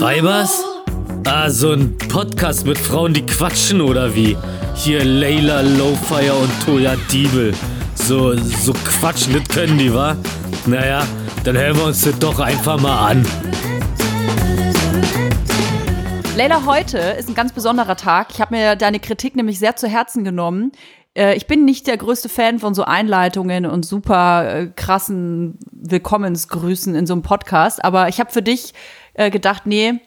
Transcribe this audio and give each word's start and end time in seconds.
Weibers? 0.00 0.64
Ah, 1.26 1.50
so 1.50 1.72
ein 1.72 1.98
Podcast 1.98 2.64
mit 2.64 2.78
Frauen, 2.78 3.12
die 3.12 3.26
quatschen 3.26 3.82
oder 3.82 4.14
wie? 4.14 4.34
Hier 4.74 5.04
Layla 5.04 5.60
Lowfire 5.60 6.32
und 6.32 6.50
Toya 6.64 6.96
Diebel. 7.12 7.52
So, 7.96 8.34
so 8.34 8.72
quatschen, 8.72 9.34
das 9.34 9.46
können 9.54 9.76
die, 9.76 9.92
wa? 9.92 10.16
Naja, 10.64 11.06
dann 11.44 11.54
hören 11.58 11.76
wir 11.76 11.84
uns 11.84 12.00
das 12.00 12.18
doch 12.18 12.40
einfach 12.40 12.80
mal 12.80 13.10
an. 13.10 13.26
Leila, 16.34 16.64
heute 16.64 16.96
ist 16.96 17.28
ein 17.28 17.34
ganz 17.34 17.52
besonderer 17.52 17.96
Tag. 17.96 18.28
Ich 18.30 18.40
habe 18.40 18.56
mir 18.56 18.76
deine 18.76 19.00
Kritik 19.00 19.36
nämlich 19.36 19.58
sehr 19.58 19.76
zu 19.76 19.86
Herzen 19.86 20.24
genommen. 20.24 20.72
Äh, 21.14 21.34
ich 21.34 21.46
bin 21.46 21.66
nicht 21.66 21.86
der 21.86 21.98
größte 21.98 22.30
Fan 22.30 22.58
von 22.58 22.72
so 22.72 22.84
Einleitungen 22.84 23.66
und 23.66 23.84
super 23.84 24.60
äh, 24.60 24.66
krassen 24.68 25.58
Willkommensgrüßen 25.72 26.94
in 26.94 27.06
so 27.06 27.12
einem 27.12 27.22
Podcast, 27.22 27.84
aber 27.84 28.08
ich 28.08 28.18
habe 28.18 28.30
für 28.30 28.42
dich 28.42 28.72
äh, 29.14 29.30
gedacht, 29.30 29.66
nee, 29.66 30.00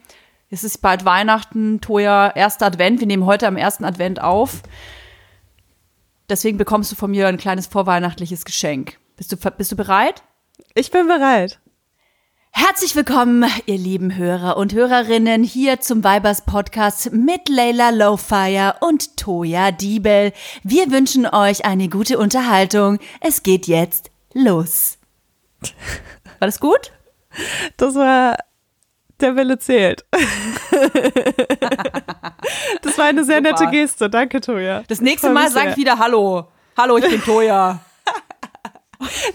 es 0.49 0.63
ist 0.63 0.83
bald 0.83 1.03
Weihnachten, 1.03 1.81
Toja, 1.81 2.29
erster 2.29 2.67
Advent. 2.67 2.99
Wir 2.99 3.07
nehmen 3.07 3.25
heute 3.25 3.47
am 3.47 3.57
ersten 3.57 3.85
Advent 3.85 4.21
auf. 4.21 4.61
Deswegen 6.29 6.57
bekommst 6.57 6.91
du 6.91 6.95
von 6.95 7.11
mir 7.11 7.27
ein 7.27 7.37
kleines 7.37 7.67
vorweihnachtliches 7.67 8.45
Geschenk. 8.45 8.99
Bist 9.17 9.31
du, 9.31 9.37
bist 9.37 9.71
du 9.71 9.75
bereit? 9.75 10.23
Ich 10.75 10.91
bin 10.91 11.07
bereit. 11.07 11.59
Herzlich 12.51 12.95
willkommen, 12.95 13.45
ihr 13.65 13.79
lieben 13.79 14.15
Hörer 14.15 14.57
und 14.57 14.73
Hörerinnen, 14.73 15.43
hier 15.43 15.79
zum 15.79 16.03
Weibers 16.03 16.45
Podcast 16.45 17.11
mit 17.11 17.49
Leila 17.49 17.89
Lowfire 17.89 18.75
und 18.79 19.17
Toya 19.17 19.71
Diebel. 19.71 20.33
Wir 20.61 20.91
wünschen 20.91 21.25
euch 21.25 21.65
eine 21.65 21.89
gute 21.89 22.19
Unterhaltung. 22.19 22.99
Es 23.21 23.41
geht 23.41 23.65
jetzt 23.65 24.11
los. 24.33 24.99
War 26.37 26.47
das 26.47 26.59
gut? 26.59 26.91
Das 27.77 27.95
war 27.95 28.37
der 29.19 29.35
Wille 29.35 29.57
zählt. 29.59 30.05
das 32.81 32.97
war 32.97 33.05
eine 33.05 33.23
sehr 33.23 33.37
Super. 33.37 33.49
nette 33.51 33.67
Geste. 33.71 34.09
Danke, 34.09 34.41
Toja. 34.41 34.83
Das 34.87 35.01
nächste 35.01 35.29
Mal 35.29 35.49
sag 35.51 35.69
ich 35.71 35.77
wieder 35.77 35.99
Hallo. 35.99 36.47
Hallo, 36.77 36.97
ich 36.97 37.07
bin 37.07 37.21
Toya. 37.25 37.79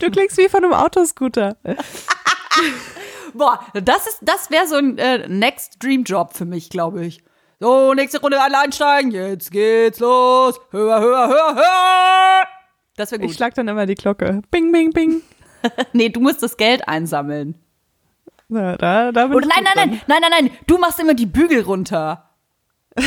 Du 0.01 0.11
klingst 0.11 0.37
wie 0.39 0.49
von 0.49 0.65
einem 0.65 0.73
Autoscooter. 0.75 1.57
Boah, 3.35 3.61
das 3.75 4.07
ist, 4.07 4.19
das 4.23 4.51
wäre 4.51 4.67
so 4.67 4.77
ein 4.77 4.99
äh, 4.99 5.29
Next 5.29 5.77
Dream 5.83 6.03
Job 6.05 6.33
für 6.35 6.45
mich, 6.47 6.71
glaube 6.71 7.05
ich. 7.05 7.23
So, 7.61 7.93
nächste 7.95 8.21
Runde 8.21 8.41
alle 8.41 8.59
einsteigen. 8.59 9.11
Jetzt 9.11 9.51
geht's 9.51 9.99
los. 10.01 10.59
Höher, 10.71 11.01
höher, 11.01 11.29
höher, 11.29 11.55
höher. 11.55 12.43
Das 12.97 13.11
wäre 13.13 13.21
Ich 13.23 13.29
gut. 13.29 13.37
schlag 13.37 13.55
dann 13.55 13.69
immer 13.69 13.87
die 13.87 13.95
Glocke. 13.95 14.43
Bing, 14.51 14.73
bing, 14.73 14.91
bing. 14.91 15.23
nee, 15.93 16.09
du 16.09 16.21
musst 16.21 16.43
das 16.43 16.57
Geld 16.57 16.89
einsammeln. 16.89 17.57
Na, 18.49 18.77
da, 18.77 19.13
da 19.13 19.27
bin 19.27 19.39
ich 19.41 19.47
nein, 19.47 19.65
nein, 19.65 19.89
nein, 19.91 20.01
nein, 20.07 20.19
nein, 20.23 20.31
nein. 20.47 20.51
Du 20.67 20.79
machst 20.79 20.99
immer 21.01 21.15
die 21.15 21.27
Bügel 21.27 21.63
runter. 21.63 22.31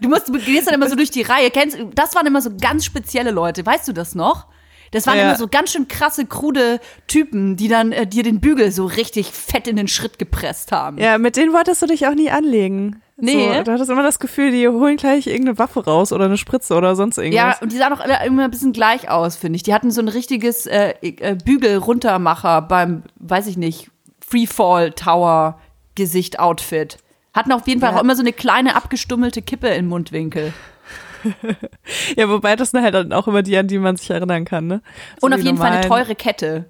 Du 0.00 0.08
musst, 0.08 0.28
du 0.28 0.38
gehst 0.38 0.68
dann 0.68 0.74
immer 0.74 0.88
so 0.88 0.94
durch 0.94 1.10
die 1.10 1.22
Reihe. 1.22 1.50
Kennst, 1.50 1.78
das 1.96 2.14
waren 2.14 2.26
immer 2.28 2.40
so 2.40 2.50
ganz 2.60 2.84
spezielle 2.84 3.32
Leute. 3.32 3.66
Weißt 3.66 3.88
du 3.88 3.92
das 3.92 4.14
noch? 4.14 4.46
Das 4.92 5.04
waren 5.08 5.18
Ja. 5.18 5.24
immer 5.24 5.36
so 5.36 5.48
ganz 5.48 5.72
schön 5.72 5.88
krasse, 5.88 6.26
krude 6.26 6.78
Typen, 7.08 7.56
die 7.56 7.66
dann 7.66 7.90
äh, 7.90 8.06
dir 8.06 8.22
den 8.22 8.38
Bügel 8.40 8.70
so 8.70 8.86
richtig 8.86 9.32
fett 9.32 9.66
in 9.66 9.74
den 9.74 9.88
Schritt 9.88 10.16
gepresst 10.20 10.70
haben. 10.70 10.96
Ja, 10.98 11.18
mit 11.18 11.36
denen 11.36 11.52
wolltest 11.52 11.82
du 11.82 11.86
dich 11.86 12.06
auch 12.06 12.14
nie 12.14 12.30
anlegen. 12.30 13.02
Nee. 13.16 13.52
So, 13.56 13.64
du 13.64 13.72
hattest 13.72 13.90
immer 13.90 14.04
das 14.04 14.20
Gefühl, 14.20 14.52
die 14.52 14.68
holen 14.68 14.96
gleich 14.96 15.26
irgendeine 15.26 15.58
Waffe 15.58 15.84
raus 15.84 16.12
oder 16.12 16.26
eine 16.26 16.38
Spritze 16.38 16.76
oder 16.76 16.94
sonst 16.94 17.16
Ja, 17.16 17.24
irgendwas. 17.24 17.60
und 17.60 17.72
die 17.72 17.76
sahen 17.78 17.92
auch 17.92 18.00
alle 18.00 18.24
immer 18.24 18.44
ein 18.44 18.50
bisschen 18.52 18.72
gleich 18.72 19.10
aus, 19.10 19.34
finde 19.34 19.56
ich. 19.56 19.64
Die 19.64 19.74
hatten 19.74 19.90
so 19.90 20.00
ein 20.00 20.06
richtiges 20.08 20.66
äh, 20.66 20.94
äh, 21.02 21.34
Bügel-Runtermacher 21.44 22.62
beim, 22.62 23.02
weiß 23.16 23.48
ich 23.48 23.56
nicht, 23.56 23.90
Freefall-Tower-Gesicht-Outfit. 24.30 26.98
Hatten 27.34 27.52
auf 27.52 27.66
jeden 27.68 27.80
Fall 27.80 27.92
Ja. 27.92 27.98
auch 27.98 28.02
immer 28.02 28.16
so 28.16 28.22
eine 28.22 28.32
kleine 28.32 28.74
abgestummelte 28.76 29.42
Kippe 29.42 29.68
im 29.68 29.86
Mundwinkel. 29.88 30.52
Ja, 32.16 32.28
wobei 32.28 32.54
das 32.54 32.70
sind 32.70 32.80
halt 32.82 32.94
dann 32.94 33.12
auch 33.12 33.26
immer 33.26 33.42
die, 33.42 33.56
an 33.58 33.66
die 33.66 33.78
man 33.78 33.96
sich 33.96 34.08
erinnern 34.08 34.44
kann, 34.44 34.68
ne? 34.68 34.82
So 35.20 35.26
Und 35.26 35.34
auf 35.34 35.40
jeden 35.40 35.58
Fall 35.58 35.72
eine 35.72 35.80
normalen- 35.80 36.04
teure 36.06 36.14
Kette. 36.14 36.66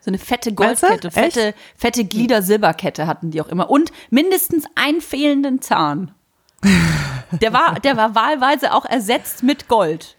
So 0.00 0.10
eine 0.10 0.18
fette? 0.18 0.52
Goldkette, 0.52 1.10
fette, 1.10 1.54
fette 1.74 2.04
Glieder-Silberkette 2.04 3.06
hatten 3.06 3.30
die 3.30 3.40
auch 3.40 3.48
immer. 3.48 3.70
Und 3.70 3.92
mindestens 4.10 4.66
einen 4.74 5.00
fehlenden 5.00 5.62
Zahn. 5.62 6.12
Der 7.40 7.52
war, 7.54 7.80
der 7.80 7.96
war 7.96 8.14
wahlweise 8.14 8.74
auch 8.74 8.84
ersetzt 8.84 9.42
mit 9.42 9.68
Gold. 9.68 10.16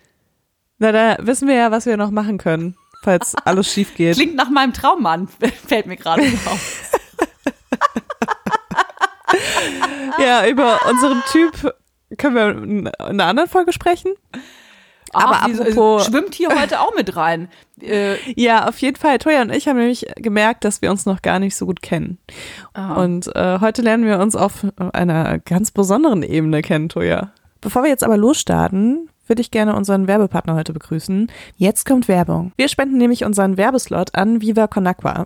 Na, 0.79 0.91
da 0.91 1.17
wissen 1.19 1.47
wir 1.47 1.55
ja, 1.55 1.69
was 1.71 1.85
wir 1.85 1.95
noch 1.95 2.09
machen 2.11 2.39
können, 2.39 2.75
falls 3.03 3.35
alles 3.45 3.71
schief 3.71 3.95
geht. 3.95 4.15
Klingt 4.15 4.35
nach 4.35 4.49
meinem 4.49 4.73
Traummann, 4.73 5.27
fällt 5.67 5.85
mir 5.87 5.97
gerade 5.97 6.23
auf. 6.45 6.91
Ja, 10.19 10.47
über 10.47 10.79
unseren 10.89 11.21
Typ 11.31 11.73
können 12.17 12.35
wir 12.35 12.49
in 12.49 12.87
einer 12.87 13.25
anderen 13.25 13.49
Folge 13.49 13.73
sprechen. 13.73 14.13
Aber 15.13 15.37
Ach, 15.41 15.43
apropos- 15.49 16.05
schwimmt 16.05 16.33
hier 16.33 16.49
heute 16.59 16.79
auch 16.81 16.93
mit 16.95 17.15
rein. 17.15 17.49
Äh, 17.81 18.15
Ja, 18.35 18.67
auf 18.67 18.77
jeden 18.79 18.97
Fall. 18.97 19.19
Toya 19.19 19.41
und 19.41 19.51
ich 19.53 19.67
haben 19.67 19.77
nämlich 19.77 20.05
gemerkt, 20.17 20.63
dass 20.65 20.81
wir 20.81 20.91
uns 20.91 21.05
noch 21.05 21.21
gar 21.21 21.39
nicht 21.39 21.55
so 21.55 21.65
gut 21.65 21.81
kennen. 21.81 22.17
Und 22.95 23.33
äh, 23.35 23.59
heute 23.61 23.81
lernen 23.81 24.05
wir 24.05 24.19
uns 24.19 24.35
auf 24.35 24.65
einer 24.93 25.39
ganz 25.39 25.71
besonderen 25.71 26.23
Ebene 26.23 26.61
kennen, 26.61 26.89
Toya. 26.89 27.31
Bevor 27.61 27.83
wir 27.83 27.89
jetzt 27.89 28.03
aber 28.03 28.17
losstarten, 28.17 29.09
würde 29.29 29.41
ich 29.41 29.51
gerne 29.51 29.75
unseren 29.75 30.07
Werbepartner 30.07 30.55
heute 30.55 30.73
begrüßen. 30.73 31.31
Jetzt 31.55 31.85
kommt 31.85 32.07
Werbung. 32.07 32.51
Wir 32.57 32.67
spenden 32.67 32.97
nämlich 32.97 33.25
unseren 33.25 33.57
Werbeslot 33.57 34.15
an 34.15 34.41
Viva 34.41 34.67
Con 34.67 34.88
Agua. 34.88 35.25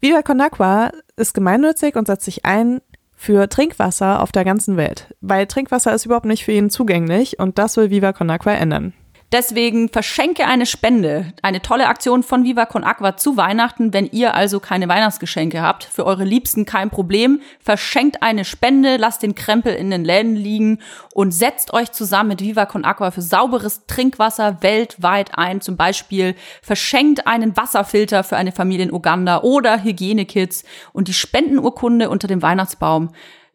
Viva 0.00 0.22
Con 0.22 0.40
Agua 0.40 0.92
ist 1.16 1.34
gemeinnützig 1.34 1.96
und 1.96 2.06
setzt 2.06 2.24
sich 2.24 2.44
ein 2.44 2.80
für 3.14 3.48
Trinkwasser 3.50 4.22
auf 4.22 4.32
der 4.32 4.44
ganzen 4.44 4.78
Welt. 4.78 5.14
Weil 5.20 5.46
Trinkwasser 5.46 5.94
ist 5.94 6.06
überhaupt 6.06 6.24
nicht 6.24 6.44
für 6.44 6.52
jeden 6.52 6.70
zugänglich 6.70 7.38
und 7.38 7.58
das 7.58 7.76
will 7.76 7.90
Viva 7.90 8.12
Con 8.14 8.30
Agua 8.30 8.52
ändern. 8.52 8.94
Deswegen 9.32 9.88
verschenke 9.88 10.46
eine 10.46 10.66
Spende. 10.66 11.32
Eine 11.40 11.62
tolle 11.62 11.86
Aktion 11.86 12.24
von 12.24 12.42
Viva 12.42 12.66
Con 12.66 12.82
Aqua 12.82 13.16
zu 13.16 13.36
Weihnachten. 13.36 13.92
Wenn 13.92 14.06
ihr 14.06 14.34
also 14.34 14.58
keine 14.58 14.88
Weihnachtsgeschenke 14.88 15.62
habt, 15.62 15.84
für 15.84 16.04
eure 16.04 16.24
Liebsten 16.24 16.64
kein 16.64 16.90
Problem. 16.90 17.40
Verschenkt 17.60 18.24
eine 18.24 18.44
Spende, 18.44 18.96
lasst 18.96 19.22
den 19.22 19.36
Krempel 19.36 19.74
in 19.74 19.90
den 19.90 20.04
Läden 20.04 20.34
liegen 20.34 20.80
und 21.14 21.30
setzt 21.30 21.72
euch 21.72 21.92
zusammen 21.92 22.30
mit 22.30 22.40
Viva 22.40 22.66
Con 22.66 22.84
Aqua 22.84 23.12
für 23.12 23.22
sauberes 23.22 23.86
Trinkwasser 23.86 24.62
weltweit 24.62 25.38
ein. 25.38 25.60
Zum 25.60 25.76
Beispiel 25.76 26.34
verschenkt 26.60 27.28
einen 27.28 27.56
Wasserfilter 27.56 28.24
für 28.24 28.36
eine 28.36 28.50
Familie 28.50 28.86
in 28.86 28.92
Uganda 28.92 29.42
oder 29.42 29.84
Hygienekits 29.84 30.64
und 30.92 31.06
die 31.06 31.14
Spendenurkunde 31.14 32.10
unter 32.10 32.26
dem 32.26 32.42
Weihnachtsbaum. 32.42 33.10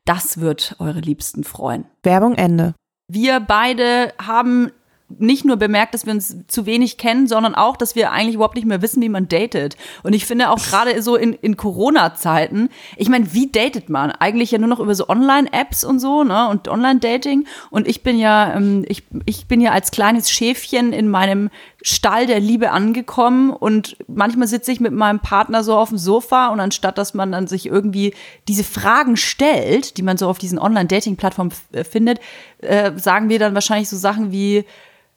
Das 0.05 0.39
wird 0.39 0.77
eure 0.79 0.99
Liebsten 0.99 1.43
freuen. 1.43 1.83
Werbung 2.01 2.35
Ende. 2.35 2.75
Wir 3.11 3.41
beide 3.41 4.13
haben 4.25 4.71
nicht 5.07 5.45
nur 5.45 5.57
bemerkt, 5.57 5.93
dass 5.93 6.05
wir 6.05 6.13
uns 6.13 6.35
zu 6.47 6.65
wenig 6.65 6.97
kennen, 6.97 7.27
sondern 7.27 7.53
auch, 7.53 7.77
dass 7.77 7.95
wir 7.95 8.11
eigentlich 8.11 8.35
überhaupt 8.35 8.55
nicht 8.55 8.65
mehr 8.65 8.81
wissen, 8.81 9.03
wie 9.03 9.09
man 9.09 9.27
datet. 9.27 9.77
Und 10.01 10.13
ich 10.13 10.25
finde 10.25 10.49
auch 10.49 10.57
gerade 10.57 10.99
so 11.03 11.15
in, 11.15 11.33
in 11.33 11.57
Corona-Zeiten, 11.57 12.69
ich 12.97 13.07
meine, 13.07 13.31
wie 13.33 13.51
datet 13.51 13.89
man? 13.89 14.11
Eigentlich 14.11 14.51
ja 14.51 14.57
nur 14.57 14.67
noch 14.67 14.79
über 14.79 14.95
so 14.95 15.07
Online-Apps 15.07 15.83
und 15.83 15.99
so, 15.99 16.23
ne? 16.23 16.49
Und 16.49 16.67
Online-Dating. 16.67 17.45
Und 17.69 17.87
ich 17.87 18.01
bin 18.01 18.17
ja, 18.17 18.55
ähm, 18.55 18.83
ich, 18.87 19.03
ich 19.25 19.45
bin 19.47 19.61
ja 19.61 19.71
als 19.71 19.91
kleines 19.91 20.31
Schäfchen 20.31 20.91
in 20.91 21.07
meinem 21.09 21.51
Stall 21.83 22.25
der 22.25 22.39
Liebe 22.39 22.71
angekommen 22.71 23.51
und 23.51 23.97
manchmal 24.07 24.47
sitze 24.47 24.71
ich 24.71 24.79
mit 24.79 24.91
meinem 24.91 25.19
Partner 25.19 25.63
so 25.63 25.77
auf 25.77 25.89
dem 25.89 25.99
Sofa 25.99 26.47
und 26.47 26.59
anstatt, 26.59 26.97
dass 26.97 27.13
man 27.13 27.31
dann 27.31 27.45
sich 27.45 27.67
irgendwie 27.67 28.15
diese 28.47 28.63
Fragen 28.63 29.17
stellt, 29.17 29.97
die 29.97 30.01
man 30.01 30.17
so 30.17 30.27
auf 30.27 30.39
diesen 30.39 30.57
Online-Dating-Plattformen 30.57 31.53
äh, 31.73 31.83
findet, 31.83 32.19
äh, 32.57 32.91
sagen 32.95 33.29
wir 33.29 33.37
dann 33.37 33.53
wahrscheinlich 33.53 33.87
so 33.87 33.97
Sachen 33.97 34.31
wie, 34.31 34.65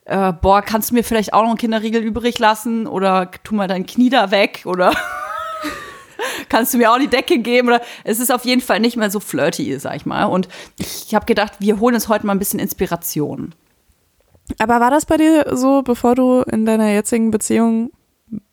äh, 0.08 0.32
boah, 0.32 0.62
kannst 0.62 0.90
du 0.90 0.94
mir 0.94 1.04
vielleicht 1.04 1.34
auch 1.34 1.42
noch 1.42 1.50
einen 1.50 1.58
Kinderriegel 1.58 2.02
übrig 2.02 2.38
lassen 2.38 2.86
oder 2.86 3.30
tu 3.44 3.54
mal 3.54 3.68
dein 3.68 3.84
Knie 3.84 4.08
da 4.08 4.30
weg 4.30 4.62
oder 4.64 4.92
kannst 6.48 6.72
du 6.72 6.78
mir 6.78 6.90
auch 6.90 6.98
die 6.98 7.08
Decke 7.08 7.38
geben 7.38 7.68
oder 7.68 7.82
es 8.04 8.18
ist 8.18 8.32
auf 8.32 8.46
jeden 8.46 8.62
Fall 8.62 8.80
nicht 8.80 8.96
mehr 8.96 9.10
so 9.10 9.20
flirty, 9.20 9.78
sag 9.78 9.96
ich 9.96 10.06
mal. 10.06 10.24
Und 10.24 10.48
ich 10.78 11.14
habe 11.14 11.26
gedacht, 11.26 11.54
wir 11.58 11.78
holen 11.78 11.94
uns 11.94 12.08
heute 12.08 12.26
mal 12.26 12.32
ein 12.32 12.38
bisschen 12.38 12.58
Inspiration. 12.58 13.54
Aber 14.58 14.80
war 14.80 14.90
das 14.90 15.04
bei 15.04 15.18
dir 15.18 15.44
so, 15.54 15.82
bevor 15.82 16.14
du 16.14 16.40
in 16.40 16.64
deiner 16.64 16.90
jetzigen 16.90 17.30
Beziehung 17.30 17.90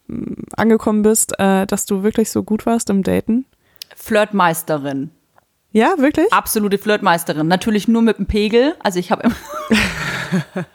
mm, 0.08 0.34
angekommen 0.58 1.04
bist, 1.04 1.40
äh, 1.40 1.66
dass 1.66 1.86
du 1.86 2.04
wirklich 2.04 2.32
so 2.32 2.44
gut 2.44 2.66
warst 2.66 2.90
im 2.90 3.02
Daten? 3.02 3.46
Flirtmeisterin. 3.96 5.12
Ja, 5.76 5.96
wirklich? 5.98 6.32
Absolute 6.32 6.78
Flirtmeisterin. 6.78 7.50
Natürlich 7.50 7.90
nur 7.90 8.02
mit 8.02 8.18
dem 8.18 8.28
Pegel. 8.28 8.76
Also 8.80 8.98
ich 8.98 9.12
habe 9.12 9.24
immer. 9.24 9.36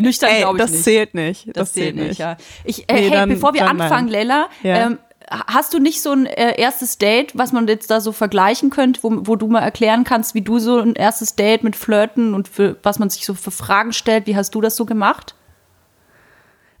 Nüchtern 0.00 0.36
glaube 0.36 0.58
ich 0.58 0.62
das 0.62 0.70
nicht. 0.72 0.84
zählt 0.84 1.14
nicht. 1.14 1.48
Das, 1.56 1.72
zählt 1.72 1.96
nicht, 1.96 2.18
ja. 2.18 2.36
Ich, 2.64 2.88
äh, 2.90 2.94
Nee, 2.94 3.00
hey, 3.04 3.10
dann- 3.10 3.28
bevor 3.30 3.54
wir 3.54 3.60
dann 3.62 3.78
nein. 3.78 3.90
anfangen, 3.90 4.08
Leila, 4.08 4.48
Ja. 4.62 4.86
ähm, 4.86 4.98
hast 5.30 5.72
du 5.72 5.78
nicht 5.78 6.02
so 6.02 6.12
ein 6.12 6.26
äh, 6.26 6.60
erstes 6.60 6.98
Date, 6.98 7.32
was 7.34 7.52
man 7.52 7.66
jetzt 7.68 7.90
da 7.90 8.02
so 8.02 8.12
vergleichen 8.12 8.68
könnte, 8.68 9.02
wo, 9.02 9.10
wo 9.26 9.36
du 9.36 9.46
mal 9.48 9.60
erklären 9.60 10.04
kannst, 10.04 10.34
wie 10.34 10.42
du 10.42 10.58
so 10.58 10.78
ein 10.78 10.94
erstes 10.94 11.36
Date 11.36 11.64
mit 11.64 11.74
Flirten 11.74 12.34
und 12.34 12.46
für, 12.46 12.76
was 12.82 12.98
man 12.98 13.08
sich 13.08 13.24
so 13.24 13.32
für 13.32 13.50
Fragen 13.50 13.94
stellt? 13.94 14.26
Wie 14.26 14.36
hast 14.36 14.54
du 14.54 14.60
das 14.60 14.76
so 14.76 14.84
gemacht? 14.84 15.34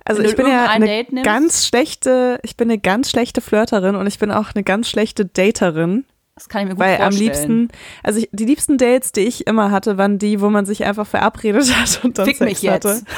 Also 0.04 0.20
ich 0.20 0.36
bin 0.36 0.46
ja 0.48 0.66
eine 0.68 1.06
ganz 1.22 1.66
schlechte, 1.66 2.38
ich 2.42 2.58
bin 2.58 2.68
eine 2.68 2.78
ganz 2.78 3.08
schlechte 3.08 3.40
Flirterin 3.40 3.96
und 3.96 4.06
ich 4.06 4.18
bin 4.18 4.30
auch 4.30 4.48
eine 4.54 4.62
ganz 4.62 4.90
schlechte 4.90 5.24
Daterin. 5.24 6.04
Das 6.34 6.48
kann 6.48 6.62
ich 6.62 6.68
mir 6.68 6.74
gut 6.74 6.80
Weil 6.80 6.96
vorstellen. 6.96 7.12
am 7.12 7.18
liebsten, 7.18 7.68
also 8.02 8.18
ich, 8.18 8.28
die 8.32 8.44
liebsten 8.44 8.76
Dates, 8.76 9.12
die 9.12 9.20
ich 9.20 9.46
immer 9.46 9.70
hatte, 9.70 9.98
waren 9.98 10.18
die, 10.18 10.40
wo 10.40 10.50
man 10.50 10.66
sich 10.66 10.84
einfach 10.84 11.06
verabredet 11.06 11.74
hat 11.80 12.00
und 12.02 12.18
dann 12.18 12.26
Fick 12.26 12.38
Sex 12.38 12.50
mich 12.50 12.62
jetzt. 12.62 12.84
hatte. 12.84 13.02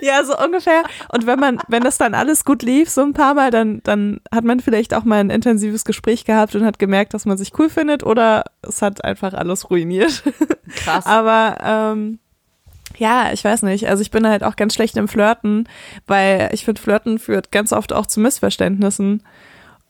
Ja, 0.00 0.24
so 0.24 0.36
ungefähr. 0.36 0.82
Und 1.12 1.26
wenn 1.26 1.38
man, 1.38 1.58
wenn 1.68 1.82
das 1.82 1.98
dann 1.98 2.14
alles 2.14 2.44
gut 2.44 2.62
lief, 2.62 2.88
so 2.90 3.02
ein 3.02 3.12
paar 3.12 3.34
Mal, 3.34 3.50
dann, 3.50 3.80
dann 3.84 4.20
hat 4.32 4.44
man 4.44 4.60
vielleicht 4.60 4.94
auch 4.94 5.04
mal 5.04 5.20
ein 5.20 5.30
intensives 5.30 5.84
Gespräch 5.84 6.24
gehabt 6.24 6.54
und 6.54 6.64
hat 6.64 6.78
gemerkt, 6.78 7.14
dass 7.14 7.24
man 7.24 7.36
sich 7.36 7.58
cool 7.58 7.68
findet 7.68 8.02
oder 8.02 8.44
es 8.62 8.82
hat 8.82 9.04
einfach 9.04 9.34
alles 9.34 9.70
ruiniert. 9.70 10.22
Krass. 10.76 11.06
Aber 11.06 11.56
ähm, 11.62 12.18
ja, 12.96 13.32
ich 13.32 13.42
weiß 13.44 13.62
nicht. 13.62 13.88
Also 13.88 14.02
ich 14.02 14.10
bin 14.10 14.26
halt 14.26 14.44
auch 14.44 14.56
ganz 14.56 14.74
schlecht 14.74 14.96
im 14.96 15.08
Flirten, 15.08 15.68
weil 16.06 16.50
ich 16.52 16.64
finde, 16.64 16.80
Flirten 16.80 17.18
führt 17.18 17.50
ganz 17.50 17.72
oft 17.72 17.92
auch 17.92 18.06
zu 18.06 18.20
Missverständnissen. 18.20 19.22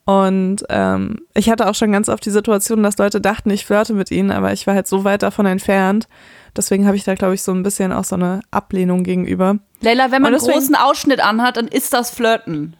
Und 0.06 0.64
ähm, 0.68 1.20
ich 1.34 1.48
hatte 1.48 1.66
auch 1.66 1.74
schon 1.74 1.90
ganz 1.92 2.08
oft 2.10 2.24
die 2.26 2.30
Situation, 2.30 2.82
dass 2.82 2.98
Leute 2.98 3.20
dachten, 3.22 3.48
ich 3.50 3.64
flirte 3.64 3.94
mit 3.94 4.10
ihnen, 4.10 4.30
aber 4.30 4.52
ich 4.52 4.66
war 4.66 4.74
halt 4.74 4.86
so 4.86 5.04
weit 5.04 5.22
davon 5.22 5.46
entfernt. 5.46 6.08
Deswegen 6.56 6.86
habe 6.86 6.96
ich 6.96 7.04
da, 7.04 7.14
glaube 7.14 7.34
ich, 7.34 7.42
so 7.42 7.52
ein 7.52 7.62
bisschen 7.62 7.90
auch 7.90 8.04
so 8.04 8.14
eine 8.16 8.40
Ablehnung 8.50 9.02
gegenüber. 9.02 9.56
Leila, 9.80 10.10
wenn 10.10 10.20
man 10.22 10.34
Und 10.34 10.40
einen 10.40 10.46
deswegen- 10.46 10.58
großen 10.58 10.74
Ausschnitt 10.76 11.20
anhat, 11.20 11.56
dann 11.56 11.68
ist 11.68 11.92
das 11.94 12.10
Flirten. 12.10 12.76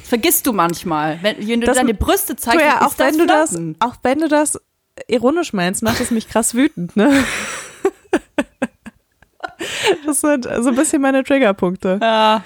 Das 0.00 0.08
vergisst 0.08 0.46
du 0.46 0.52
manchmal. 0.52 1.18
Wenn, 1.22 1.46
wenn 1.46 1.60
du 1.60 1.66
Das- 1.68 1.76
deine 1.76 1.94
Brüste 1.94 2.34
zeigst, 2.36 2.60
ja, 2.64 2.82
auch 2.84 2.90
ist 2.90 2.98
das 3.00 3.06
wenn 3.12 3.18
du 3.18 3.26
das, 3.26 3.50
Flirten. 3.50 3.76
auch 3.80 3.94
wenn 4.02 4.18
du 4.18 4.28
das 4.28 4.60
ironisch 5.08 5.52
meinst, 5.52 5.82
macht 5.84 6.00
es 6.00 6.10
mich 6.10 6.28
krass 6.28 6.54
wütend, 6.54 6.96
ne? 6.96 7.12
Das 10.04 10.20
sind 10.20 10.44
so 10.44 10.68
ein 10.68 10.74
bisschen 10.74 11.00
meine 11.00 11.22
Triggerpunkte. 11.24 11.98
Ja. 12.02 12.42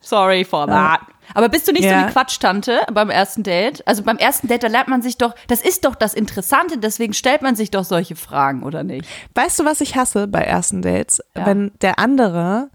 Sorry 0.00 0.44
for 0.44 0.66
that. 0.66 1.00
Aber 1.34 1.48
bist 1.48 1.66
du 1.68 1.72
nicht 1.72 1.84
Ja. 1.84 2.00
so 2.02 2.06
wie 2.06 2.12
Quatschtante 2.12 2.80
beim 2.92 3.10
ersten 3.10 3.42
Date? 3.42 3.86
Also 3.86 4.02
beim 4.02 4.16
ersten 4.18 4.48
Date, 4.48 4.62
da 4.62 4.68
lernt 4.68 4.88
man 4.88 5.02
sich 5.02 5.18
doch, 5.18 5.34
das 5.48 5.62
ist 5.62 5.84
doch 5.84 5.94
das 5.94 6.14
Interessante, 6.14 6.78
deswegen 6.78 7.14
stellt 7.14 7.42
man 7.42 7.56
sich 7.56 7.70
doch 7.70 7.84
solche 7.84 8.16
Fragen, 8.16 8.62
oder 8.62 8.82
nicht? 8.84 9.08
Weißt 9.34 9.58
du, 9.58 9.64
was 9.64 9.80
ich 9.80 9.96
hasse 9.96 10.26
bei 10.28 10.40
ersten 10.42 10.82
Dates? 10.82 11.22
Ja. 11.36 11.46
Wenn 11.46 11.72
der 11.80 11.98
andere 11.98 12.70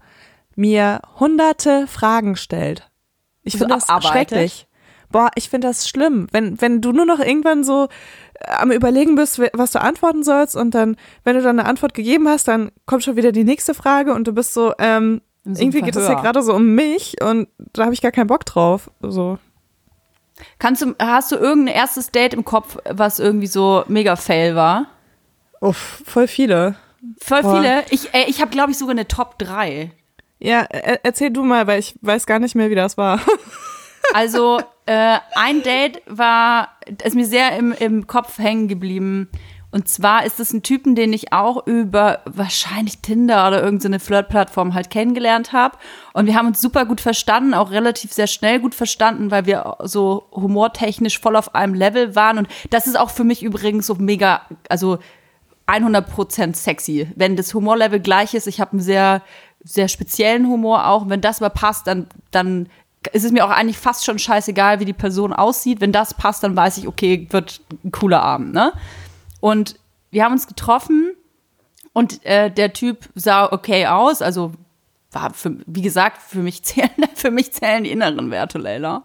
mir 0.56 1.00
hunderte 1.20 1.86
Fragen 1.86 2.36
stellt. 2.36 2.90
Ich 3.42 3.52
So 3.54 3.60
finde 3.60 3.74
das 3.74 3.88
abarbeitet? 3.88 4.30
schrecklich. 4.30 4.66
Boah, 5.10 5.30
ich 5.36 5.48
finde 5.48 5.68
das 5.68 5.88
schlimm. 5.88 6.26
Wenn, 6.32 6.60
wenn 6.60 6.80
du 6.82 6.92
nur 6.92 7.06
noch 7.06 7.20
irgendwann 7.20 7.64
so 7.64 7.88
äh, 8.34 8.50
am 8.50 8.70
Überlegen 8.70 9.14
bist, 9.14 9.40
was 9.54 9.70
du 9.70 9.80
antworten 9.80 10.22
sollst 10.22 10.54
und 10.54 10.74
dann, 10.74 10.96
wenn 11.24 11.34
du 11.36 11.42
dann 11.42 11.58
eine 11.58 11.68
Antwort 11.68 11.94
gegeben 11.94 12.28
hast, 12.28 12.46
dann 12.48 12.72
kommt 12.84 13.04
schon 13.04 13.16
wieder 13.16 13.32
die 13.32 13.44
nächste 13.44 13.72
Frage 13.72 14.12
und 14.12 14.26
du 14.26 14.32
bist 14.32 14.52
so, 14.52 14.74
ähm, 14.78 15.22
so 15.54 15.62
irgendwie 15.62 15.82
geht 15.82 15.96
es 15.96 16.08
ja 16.08 16.14
gerade 16.14 16.42
so 16.42 16.54
um 16.54 16.74
mich 16.74 17.16
und 17.22 17.48
da 17.72 17.84
habe 17.84 17.94
ich 17.94 18.02
gar 18.02 18.12
keinen 18.12 18.26
Bock 18.26 18.44
drauf. 18.44 18.90
So. 19.00 19.38
Kannst 20.58 20.82
du, 20.82 20.94
hast 20.98 21.32
du 21.32 21.36
irgendein 21.36 21.74
erstes 21.74 22.10
Date 22.10 22.34
im 22.34 22.44
Kopf, 22.44 22.76
was 22.88 23.18
irgendwie 23.18 23.46
so 23.46 23.84
mega 23.88 24.16
fail 24.16 24.54
war? 24.54 24.86
Uff, 25.60 26.02
voll 26.04 26.28
viele. 26.28 26.76
Voll 27.20 27.42
Boah. 27.42 27.56
viele. 27.56 27.84
Ich, 27.90 28.14
äh, 28.14 28.24
ich 28.28 28.40
habe, 28.40 28.50
glaube 28.50 28.70
ich, 28.70 28.78
sogar 28.78 28.92
eine 28.92 29.08
Top 29.08 29.38
3. 29.38 29.90
Ja, 30.38 30.60
er, 30.60 31.04
erzähl 31.04 31.30
du 31.30 31.44
mal, 31.44 31.66
weil 31.66 31.80
ich 31.80 31.96
weiß 32.00 32.26
gar 32.26 32.38
nicht 32.38 32.54
mehr, 32.54 32.70
wie 32.70 32.76
das 32.76 32.96
war. 32.96 33.20
Also 34.14 34.58
äh, 34.86 35.18
ein 35.34 35.62
Date 35.62 36.00
war, 36.06 36.70
ist 37.04 37.14
mir 37.14 37.26
sehr 37.26 37.56
im, 37.58 37.72
im 37.72 38.06
Kopf 38.06 38.38
hängen 38.38 38.68
geblieben. 38.68 39.28
Und 39.70 39.86
zwar 39.86 40.24
ist 40.24 40.40
es 40.40 40.52
ein 40.52 40.62
Typen, 40.62 40.94
den 40.94 41.12
ich 41.12 41.32
auch 41.32 41.66
über 41.66 42.20
wahrscheinlich 42.24 42.98
Tinder 42.98 43.46
oder 43.46 43.62
irgendeine 43.62 44.00
Flirt-Plattform 44.00 44.72
halt 44.72 44.88
kennengelernt 44.88 45.52
habe. 45.52 45.76
Und 46.14 46.26
wir 46.26 46.36
haben 46.36 46.46
uns 46.46 46.62
super 46.62 46.86
gut 46.86 47.02
verstanden, 47.02 47.52
auch 47.52 47.70
relativ 47.70 48.12
sehr 48.12 48.28
schnell 48.28 48.60
gut 48.60 48.74
verstanden, 48.74 49.30
weil 49.30 49.44
wir 49.44 49.76
so 49.82 50.26
humortechnisch 50.32 51.20
voll 51.20 51.36
auf 51.36 51.54
einem 51.54 51.74
Level 51.74 52.14
waren. 52.14 52.38
Und 52.38 52.48
das 52.70 52.86
ist 52.86 52.98
auch 52.98 53.10
für 53.10 53.24
mich 53.24 53.42
übrigens 53.42 53.86
so 53.86 53.94
mega, 53.96 54.40
also 54.70 54.98
100% 55.66 56.56
sexy. 56.56 57.08
Wenn 57.14 57.36
das 57.36 57.52
Humorlevel 57.52 58.00
gleich 58.00 58.32
ist, 58.32 58.46
ich 58.46 58.60
habe 58.60 58.72
einen 58.72 58.80
sehr, 58.80 59.22
sehr 59.62 59.88
speziellen 59.88 60.48
Humor 60.48 60.86
auch. 60.86 61.10
Wenn 61.10 61.20
das 61.20 61.42
aber 61.42 61.50
passt, 61.50 61.86
dann, 61.86 62.06
dann 62.30 62.70
ist 63.12 63.24
es 63.24 63.32
mir 63.32 63.44
auch 63.44 63.50
eigentlich 63.50 63.78
fast 63.78 64.06
schon 64.06 64.18
scheißegal, 64.18 64.80
wie 64.80 64.86
die 64.86 64.94
Person 64.94 65.34
aussieht. 65.34 65.82
Wenn 65.82 65.92
das 65.92 66.14
passt, 66.14 66.42
dann 66.42 66.56
weiß 66.56 66.78
ich, 66.78 66.88
okay, 66.88 67.28
wird 67.30 67.60
ein 67.84 67.92
cooler 67.92 68.22
Abend, 68.22 68.54
ne? 68.54 68.72
Und 69.40 69.78
wir 70.10 70.24
haben 70.24 70.32
uns 70.32 70.46
getroffen 70.46 71.14
und 71.92 72.24
äh, 72.24 72.50
der 72.50 72.72
Typ 72.72 73.08
sah 73.14 73.50
okay 73.52 73.86
aus, 73.86 74.22
also 74.22 74.52
war 75.10 75.32
für, 75.32 75.56
wie 75.66 75.80
gesagt, 75.80 76.20
für 76.20 76.40
mich 76.40 76.62
zählen, 76.64 76.90
für 77.14 77.30
mich 77.30 77.52
zählen 77.52 77.84
die 77.84 77.90
inneren 77.90 78.30
Werte, 78.30 78.58
Leila. 78.58 79.04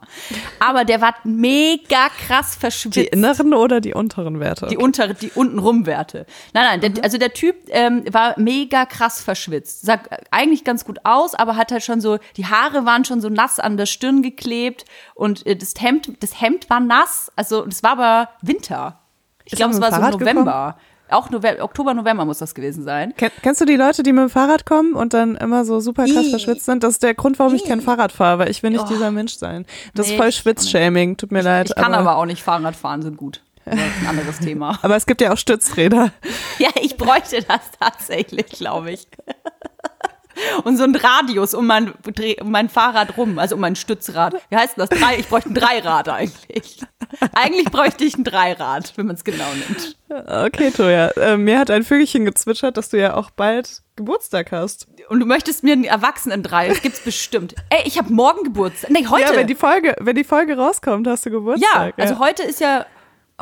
Aber 0.59 0.83
der 0.85 1.01
war 1.01 1.15
mega 1.23 2.09
krass 2.09 2.55
verschwitzt. 2.55 2.95
Die 2.97 3.05
inneren 3.05 3.53
oder 3.53 3.79
die 3.79 3.93
unteren 3.93 4.39
Werte? 4.39 4.67
Die 4.67 4.77
untere, 4.77 5.13
die 5.13 5.31
untenrum 5.31 5.85
Werte. 5.85 6.25
Nein, 6.53 6.81
nein, 6.81 6.93
der, 6.93 7.03
also 7.03 7.17
der 7.17 7.33
Typ 7.33 7.55
ähm, 7.69 8.03
war 8.11 8.37
mega 8.37 8.85
krass 8.85 9.21
verschwitzt. 9.21 9.85
Sah 9.85 9.99
eigentlich 10.31 10.63
ganz 10.63 10.83
gut 10.83 10.99
aus, 11.03 11.35
aber 11.35 11.55
hat 11.55 11.71
halt 11.71 11.83
schon 11.83 12.01
so, 12.01 12.17
die 12.35 12.47
Haare 12.47 12.85
waren 12.85 13.05
schon 13.05 13.21
so 13.21 13.29
nass 13.29 13.59
an 13.59 13.77
der 13.77 13.85
Stirn 13.85 14.21
geklebt 14.21 14.85
und 15.15 15.45
äh, 15.45 15.55
das 15.55 15.73
Hemd, 15.79 16.21
das 16.21 16.41
Hemd 16.41 16.69
war 16.69 16.81
nass. 16.81 17.31
Also 17.35 17.65
es 17.65 17.81
war 17.81 17.91
aber 17.91 18.29
Winter. 18.41 18.99
Ich 19.45 19.53
glaube, 19.55 19.73
es 19.73 19.81
war 19.81 19.89
dem 19.89 19.95
so 19.95 20.01
Fahrrad 20.01 20.19
November. 20.19 20.77
Auch 21.09 21.29
November, 21.29 21.63
Oktober, 21.63 21.93
November 21.93 22.25
muss 22.25 22.39
das 22.39 22.55
gewesen 22.55 22.83
sein. 22.83 23.13
Ken 23.15 23.29
kennst 23.41 23.61
du 23.61 23.65
die 23.65 23.75
Leute, 23.75 24.01
die 24.03 24.13
mit 24.13 24.21
dem 24.23 24.29
Fahrrad 24.29 24.65
kommen 24.65 24.93
und 24.93 25.13
dann 25.13 25.35
immer 25.35 25.63
so 25.65 25.79
super 25.79 26.05
krass 26.05 26.25
Ih. 26.25 26.29
verschwitzt 26.31 26.65
sind? 26.65 26.81
Das 26.83 26.93
ist 26.93 27.03
der 27.03 27.13
Grund, 27.13 27.37
warum 27.39 27.53
ich 27.53 27.65
kein 27.65 27.81
Fahrrad 27.81 28.11
fahre, 28.11 28.39
weil 28.39 28.49
ich 28.49 28.63
will 28.63 28.71
nicht 28.71 28.89
dieser 28.89 29.11
Mensch 29.11 29.33
sein. 29.35 29.65
Das 29.93 30.05
Oh. 30.05 30.09
Nee, 30.09 30.15
ist 30.15 30.19
voll 30.19 30.29
ich. 30.29 30.35
Schwitzshaming, 30.37 31.17
tut 31.17 31.31
mir 31.31 31.41
leid. 31.41 31.69
Ich 31.69 31.75
kann 31.75 31.93
aber, 31.93 32.15
auch 32.17 32.25
nicht 32.25 32.41
Fahrrad 32.41 32.75
fahren 32.75 33.01
so 33.03 33.11
gut. 33.11 33.41
Das 33.65 33.75
ist 33.75 33.81
ein 34.01 34.07
anderes 34.07 34.39
Thema. 34.39 34.79
aber 34.81 34.95
es 34.95 35.05
gibt 35.05 35.21
ja 35.21 35.31
auch 35.33 35.37
Stützräder. 35.37 36.11
Ja, 36.59 36.69
ich 36.81 36.97
bräuchte 36.97 37.41
das 37.41 37.61
tatsächlich, 37.79 38.45
glaube 38.47 38.91
ich. 38.91 39.07
Und 40.63 40.77
so 40.77 40.83
ein 40.83 40.95
Radius 40.95 41.53
um 41.53 41.67
mein, 41.67 41.93
um 42.41 42.51
mein 42.51 42.69
Fahrrad 42.69 43.17
rum, 43.17 43.37
also 43.37 43.55
um 43.55 43.61
mein 43.61 43.75
Stützrad. 43.75 44.35
Wie 44.49 44.55
heißt 44.55 44.77
denn 44.77 44.87
das? 44.87 44.99
Drei, 44.99 45.17
ich 45.19 45.27
bräuchte 45.27 45.49
ein 45.49 45.55
Dreirad 45.55 46.09
eigentlich. 46.09 46.79
Eigentlich 47.33 47.65
bräuchte 47.71 48.03
ich 48.03 48.17
ein 48.17 48.23
Dreirad, 48.23 48.93
wenn 48.95 49.05
man 49.07 49.15
es 49.15 49.23
genau 49.23 49.45
nimmt. 49.67 49.97
Okay, 50.09 50.71
Toja. 50.71 51.07
Äh, 51.09 51.37
mir 51.37 51.59
hat 51.59 51.69
ein 51.71 51.83
Vögelchen 51.83 52.25
gezwitschert, 52.25 52.77
dass 52.77 52.89
du 52.89 52.99
ja 52.99 53.15
auch 53.15 53.29
bald 53.31 53.81
Geburtstag 53.95 54.51
hast. 54.51 54.87
Und 55.09 55.19
du 55.19 55.25
möchtest 55.25 55.63
mir 55.63 55.73
einen 55.73 55.83
Erwachsenen-Drei, 55.83 56.69
das 56.69 56.81
gibt's 56.81 57.01
bestimmt. 57.01 57.55
Ey, 57.69 57.81
ich 57.85 57.97
habe 57.97 58.11
morgen 58.13 58.43
Geburtstag. 58.43 58.89
Nee, 58.91 59.05
heute. 59.07 59.31
Ja, 59.33 59.35
wenn 59.35 59.47
die 59.47 59.55
Folge, 59.55 59.95
wenn 59.99 60.15
die 60.15 60.23
Folge 60.23 60.57
rauskommt, 60.57 61.07
hast 61.07 61.25
du 61.25 61.29
Ja, 61.29 61.35
Geburtstag. 61.37 61.93
also 61.97 62.19
heute 62.19 62.43
ist 62.43 62.59
ja 62.59 62.85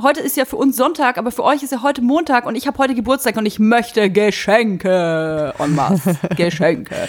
heute 0.02 0.22
ist 0.22 0.38
ja 0.38 0.46
für 0.46 0.56
uns 0.56 0.78
Sonntag, 0.78 1.18
aber 1.18 1.32
für 1.32 1.44
euch 1.44 1.64
ist 1.64 1.72
ja 1.72 1.82
heute 1.82 2.02
Montag 2.02 2.46
und 2.46 2.56
ich 2.56 2.66
habe 2.68 2.78
heute 2.78 2.96
Geburtstag 2.96 3.36
und 3.38 3.46
ich 3.46 3.60
möchte 3.60 4.10
Geschenke 4.10 5.54
en 5.60 5.76
masse. 5.76 6.16
Geschenke. 6.36 7.08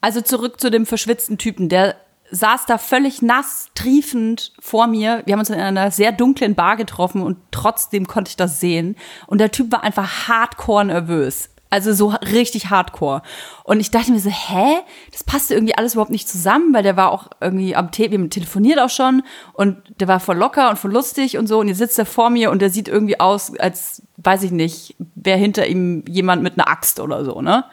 Also 0.00 0.20
zurück 0.20 0.60
zu 0.60 0.70
dem 0.70 0.86
verschwitzten 0.86 1.38
Typen, 1.38 1.68
der 1.68 1.96
saß 2.30 2.66
da 2.66 2.78
völlig 2.78 3.22
nass, 3.22 3.68
triefend 3.74 4.52
vor 4.60 4.86
mir. 4.86 5.22
Wir 5.24 5.32
haben 5.32 5.40
uns 5.40 5.50
in 5.50 5.60
einer 5.60 5.90
sehr 5.90 6.12
dunklen 6.12 6.54
Bar 6.54 6.76
getroffen 6.76 7.22
und 7.22 7.38
trotzdem 7.50 8.06
konnte 8.06 8.30
ich 8.30 8.36
das 8.36 8.60
sehen. 8.60 8.96
Und 9.26 9.38
der 9.38 9.50
Typ 9.50 9.72
war 9.72 9.82
einfach 9.82 10.28
hardcore 10.28 10.84
nervös. 10.86 11.50
Also 11.72 11.92
so 11.92 12.08
richtig 12.08 12.70
hardcore. 12.70 13.22
Und 13.62 13.78
ich 13.78 13.92
dachte 13.92 14.10
mir 14.10 14.18
so, 14.18 14.28
hä? 14.28 14.80
Das 15.12 15.22
passte 15.22 15.54
irgendwie 15.54 15.76
alles 15.76 15.94
überhaupt 15.94 16.10
nicht 16.10 16.28
zusammen, 16.28 16.74
weil 16.74 16.82
der 16.82 16.96
war 16.96 17.12
auch 17.12 17.28
irgendwie 17.40 17.76
am 17.76 17.92
Te 17.92 18.10
wir 18.10 18.18
haben 18.18 18.28
telefoniert 18.28 18.80
auch 18.80 18.90
schon 18.90 19.22
und 19.52 19.76
der 20.00 20.08
war 20.08 20.18
voll 20.18 20.36
locker 20.36 20.68
und 20.68 20.80
voll 20.80 20.92
lustig 20.92 21.38
und 21.38 21.46
so. 21.46 21.60
Und 21.60 21.68
jetzt 21.68 21.78
sitzt 21.78 21.98
er 21.98 22.06
vor 22.06 22.28
mir 22.28 22.50
und 22.50 22.60
der 22.60 22.70
sieht 22.70 22.88
irgendwie 22.88 23.20
aus, 23.20 23.56
als 23.56 24.02
weiß 24.16 24.42
ich 24.42 24.50
nicht, 24.50 24.96
wäre 25.14 25.38
hinter 25.38 25.66
ihm 25.68 26.04
jemand 26.08 26.42
mit 26.42 26.54
einer 26.54 26.68
Axt 26.68 26.98
oder 26.98 27.24
so, 27.24 27.40
ne? 27.40 27.64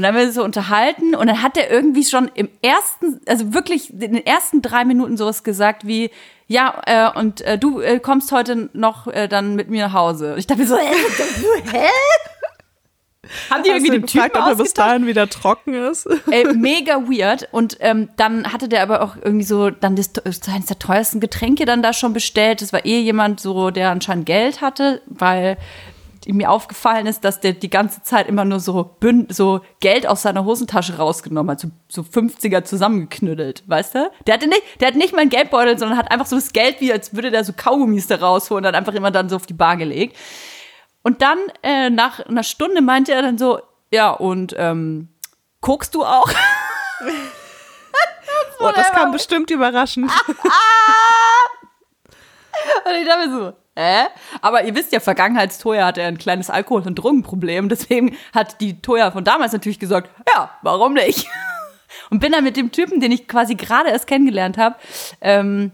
Und 0.00 0.04
dann 0.04 0.14
haben 0.14 0.20
wir 0.20 0.26
uns 0.28 0.34
so 0.34 0.42
unterhalten 0.42 1.14
und 1.14 1.26
dann 1.26 1.42
hat 1.42 1.58
er 1.58 1.70
irgendwie 1.70 2.04
schon 2.04 2.30
im 2.32 2.48
ersten, 2.62 3.20
also 3.26 3.52
wirklich 3.52 3.92
in 3.92 4.00
den 4.00 4.24
ersten 4.24 4.62
drei 4.62 4.86
Minuten 4.86 5.18
sowas 5.18 5.44
gesagt 5.44 5.86
wie, 5.86 6.10
ja, 6.46 6.80
äh, 6.86 7.18
und 7.18 7.42
äh, 7.42 7.58
du 7.58 7.80
äh, 7.80 8.00
kommst 8.00 8.32
heute 8.32 8.70
noch 8.72 9.08
äh, 9.08 9.28
dann 9.28 9.56
mit 9.56 9.68
mir 9.68 9.88
nach 9.88 9.92
Hause. 9.92 10.32
Und 10.32 10.38
ich 10.38 10.46
dachte 10.46 10.62
mir 10.62 10.68
so, 10.68 10.76
hä? 10.78 10.86
hä? 11.70 11.86
Haben 13.50 13.62
die 13.62 13.68
Hast 13.68 13.76
irgendwie 13.76 13.90
den 13.90 14.06
Typen 14.06 14.24
gefragt, 14.24 14.36
ob 14.38 14.46
er 14.46 14.54
bis 14.54 14.72
dahin 14.72 15.06
wieder 15.06 15.28
trocken 15.28 15.74
ist? 15.74 16.08
Ey, 16.30 16.50
mega 16.54 17.02
weird. 17.02 17.46
Und 17.52 17.76
ähm, 17.80 18.08
dann 18.16 18.50
hatte 18.50 18.70
der 18.70 18.82
aber 18.82 19.02
auch 19.02 19.16
irgendwie 19.22 19.44
so 19.44 19.68
dann 19.68 19.96
das, 19.96 20.12
eines 20.24 20.66
der 20.66 20.78
teuersten 20.78 21.20
Getränke 21.20 21.66
dann 21.66 21.82
da 21.82 21.92
schon 21.92 22.14
bestellt. 22.14 22.62
Das 22.62 22.72
war 22.72 22.86
eh 22.86 23.00
jemand 23.00 23.38
so, 23.38 23.70
der 23.70 23.90
anscheinend 23.90 24.24
Geld 24.24 24.62
hatte, 24.62 25.02
weil 25.04 25.58
mir 26.26 26.50
aufgefallen 26.50 27.06
ist, 27.06 27.24
dass 27.24 27.40
der 27.40 27.52
die 27.52 27.70
ganze 27.70 28.02
Zeit 28.02 28.28
immer 28.28 28.44
nur 28.44 28.60
so, 28.60 28.84
Bünd 28.84 29.34
so 29.34 29.60
Geld 29.80 30.06
aus 30.06 30.22
seiner 30.22 30.44
Hosentasche 30.44 30.96
rausgenommen 30.96 31.50
hat, 31.50 31.60
so, 31.60 31.68
so 31.88 32.02
50er 32.02 32.64
zusammengeknüttelt, 32.64 33.64
weißt 33.66 33.94
du? 33.94 34.10
Der 34.26 34.34
hatte 34.34 34.46
nicht, 34.46 34.62
der 34.80 34.88
hat 34.88 34.96
nicht 34.96 35.12
mal 35.12 35.22
einen 35.22 35.30
Geldbeutel, 35.30 35.78
sondern 35.78 35.98
hat 35.98 36.10
einfach 36.10 36.26
so 36.26 36.36
das 36.36 36.52
Geld, 36.52 36.80
wie 36.80 36.92
als 36.92 37.14
würde 37.14 37.30
der 37.30 37.44
so 37.44 37.52
Kaugummis 37.56 38.06
da 38.06 38.16
rausholen 38.16 38.64
und 38.64 38.64
dann 38.64 38.74
einfach 38.74 38.94
immer 38.94 39.10
dann 39.10 39.28
so 39.28 39.36
auf 39.36 39.46
die 39.46 39.54
Bar 39.54 39.76
gelegt. 39.76 40.16
Und 41.02 41.22
dann, 41.22 41.38
äh, 41.62 41.88
nach 41.88 42.20
einer 42.20 42.42
Stunde 42.42 42.82
meinte 42.82 43.12
er 43.12 43.22
dann 43.22 43.38
so, 43.38 43.60
ja, 43.90 44.10
und 44.10 44.54
ähm, 44.58 45.08
guckst 45.60 45.94
du 45.94 46.04
auch? 46.04 46.30
Oh, 48.62 48.70
das 48.74 48.90
kam 48.90 49.10
bestimmt 49.10 49.50
überraschend. 49.50 50.12
Und 52.84 52.92
ich 52.94 53.06
dachte 53.06 53.28
mir 53.28 53.34
so, 53.34 53.52
äh? 53.74 54.04
Aber 54.42 54.64
ihr 54.64 54.74
wisst 54.74 54.92
ja, 54.92 55.00
Vergangenheitstoya 55.00 55.86
hatte 55.86 56.02
ein 56.02 56.18
kleines 56.18 56.50
Alkohol- 56.50 56.86
und 56.86 56.96
Drogenproblem. 56.96 57.68
Deswegen 57.68 58.16
hat 58.34 58.60
die 58.60 58.80
Toya 58.80 59.10
von 59.10 59.24
damals 59.24 59.52
natürlich 59.52 59.78
gesagt, 59.78 60.10
ja, 60.34 60.50
warum 60.62 60.94
nicht? 60.94 61.28
Und 62.10 62.20
bin 62.20 62.32
dann 62.32 62.44
mit 62.44 62.56
dem 62.56 62.72
Typen, 62.72 63.00
den 63.00 63.12
ich 63.12 63.26
quasi 63.28 63.54
gerade 63.54 63.90
erst 63.90 64.06
kennengelernt 64.06 64.58
habe, 64.58 64.76
ähm, 65.20 65.72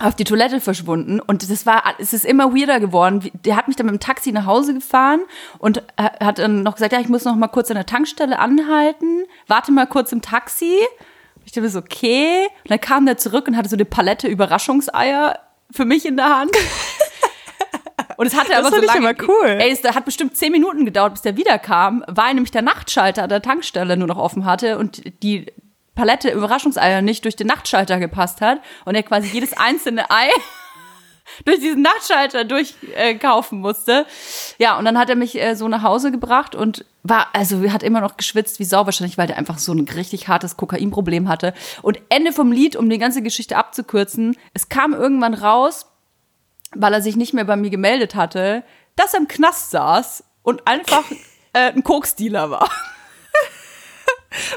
auf 0.00 0.14
die 0.16 0.24
Toilette 0.24 0.60
verschwunden 0.60 1.20
und 1.20 1.48
das 1.48 1.66
war, 1.66 1.82
es 1.98 2.12
ist 2.12 2.24
immer 2.24 2.54
weirder 2.54 2.80
geworden. 2.80 3.30
Der 3.44 3.56
hat 3.56 3.68
mich 3.68 3.76
dann 3.76 3.86
mit 3.86 3.94
dem 3.94 4.00
Taxi 4.00 4.32
nach 4.32 4.44
Hause 4.44 4.74
gefahren 4.74 5.20
und 5.58 5.82
hat 5.96 6.38
dann 6.38 6.62
noch 6.62 6.74
gesagt, 6.74 6.92
ja, 6.92 7.00
ich 7.00 7.08
muss 7.08 7.24
noch 7.24 7.36
mal 7.36 7.48
kurz 7.48 7.70
an 7.70 7.76
der 7.76 7.86
Tankstelle 7.86 8.38
anhalten, 8.38 9.24
warte 9.46 9.70
mal 9.72 9.86
kurz 9.86 10.10
im 10.10 10.20
Taxi. 10.20 10.78
Ich 11.44 11.52
dachte 11.52 11.68
so, 11.68 11.78
okay. 11.78 12.46
Und 12.64 12.70
dann 12.70 12.80
kam 12.80 13.06
der 13.06 13.18
zurück 13.18 13.46
und 13.46 13.56
hatte 13.56 13.68
so 13.68 13.76
eine 13.76 13.84
Palette 13.84 14.26
Überraschungseier 14.26 15.38
für 15.70 15.84
mich 15.84 16.06
in 16.06 16.16
der 16.16 16.38
Hand. 16.38 16.50
Und 18.16 18.26
es 18.26 18.34
hatte 18.34 18.50
das 18.50 18.66
aber 18.66 18.76
so 18.76 18.82
lange. 18.82 19.10
Immer 19.10 19.14
cool. 19.28 19.46
Ey, 19.46 19.70
es 19.70 19.82
hat 19.82 20.04
bestimmt 20.04 20.36
zehn 20.36 20.52
Minuten 20.52 20.84
gedauert, 20.84 21.14
bis 21.14 21.22
der 21.22 21.36
wiederkam, 21.36 22.04
weil 22.06 22.34
nämlich 22.34 22.50
der 22.50 22.62
Nachtschalter 22.62 23.24
an 23.24 23.28
der 23.28 23.42
Tankstelle 23.42 23.96
nur 23.96 24.08
noch 24.08 24.18
offen 24.18 24.44
hatte 24.44 24.78
und 24.78 25.02
die 25.22 25.46
Palette 25.94 26.30
Überraschungseier 26.30 27.02
nicht 27.02 27.24
durch 27.24 27.36
den 27.36 27.46
Nachtschalter 27.46 27.98
gepasst 27.98 28.40
hat 28.40 28.60
und 28.84 28.94
er 28.94 29.02
quasi 29.02 29.28
jedes 29.28 29.52
einzelne 29.56 30.10
Ei 30.10 30.28
durch 31.44 31.60
diesen 31.60 31.82
Nachtschalter 31.82 32.44
durchkaufen 32.44 33.58
äh, 33.58 33.62
musste. 33.62 34.06
Ja, 34.58 34.78
und 34.78 34.84
dann 34.84 34.98
hat 34.98 35.08
er 35.08 35.16
mich 35.16 35.40
äh, 35.40 35.54
so 35.54 35.68
nach 35.68 35.82
Hause 35.82 36.10
gebracht 36.10 36.54
und 36.54 36.84
war, 37.02 37.28
also 37.32 37.70
hat 37.70 37.82
immer 37.82 38.00
noch 38.00 38.16
geschwitzt 38.16 38.58
wie 38.58 38.64
Sau, 38.64 38.86
wahrscheinlich, 38.86 39.18
weil 39.18 39.26
der 39.26 39.38
einfach 39.38 39.58
so 39.58 39.72
ein 39.72 39.86
richtig 39.94 40.28
hartes 40.28 40.56
Kokainproblem 40.56 41.28
hatte. 41.28 41.54
Und 41.82 42.00
Ende 42.08 42.32
vom 42.32 42.50
Lied, 42.50 42.76
um 42.76 42.90
die 42.90 42.98
ganze 42.98 43.22
Geschichte 43.22 43.56
abzukürzen, 43.56 44.36
es 44.52 44.68
kam 44.68 44.94
irgendwann 44.94 45.34
raus, 45.34 45.86
weil 46.74 46.92
er 46.92 47.02
sich 47.02 47.16
nicht 47.16 47.34
mehr 47.34 47.44
bei 47.44 47.56
mir 47.56 47.70
gemeldet 47.70 48.14
hatte, 48.14 48.64
dass 48.96 49.14
er 49.14 49.20
im 49.20 49.28
Knast 49.28 49.70
saß 49.70 50.24
und 50.42 50.66
einfach 50.66 51.04
äh, 51.52 51.72
ein 51.72 51.84
Koksdealer 51.84 52.50
war. 52.50 52.68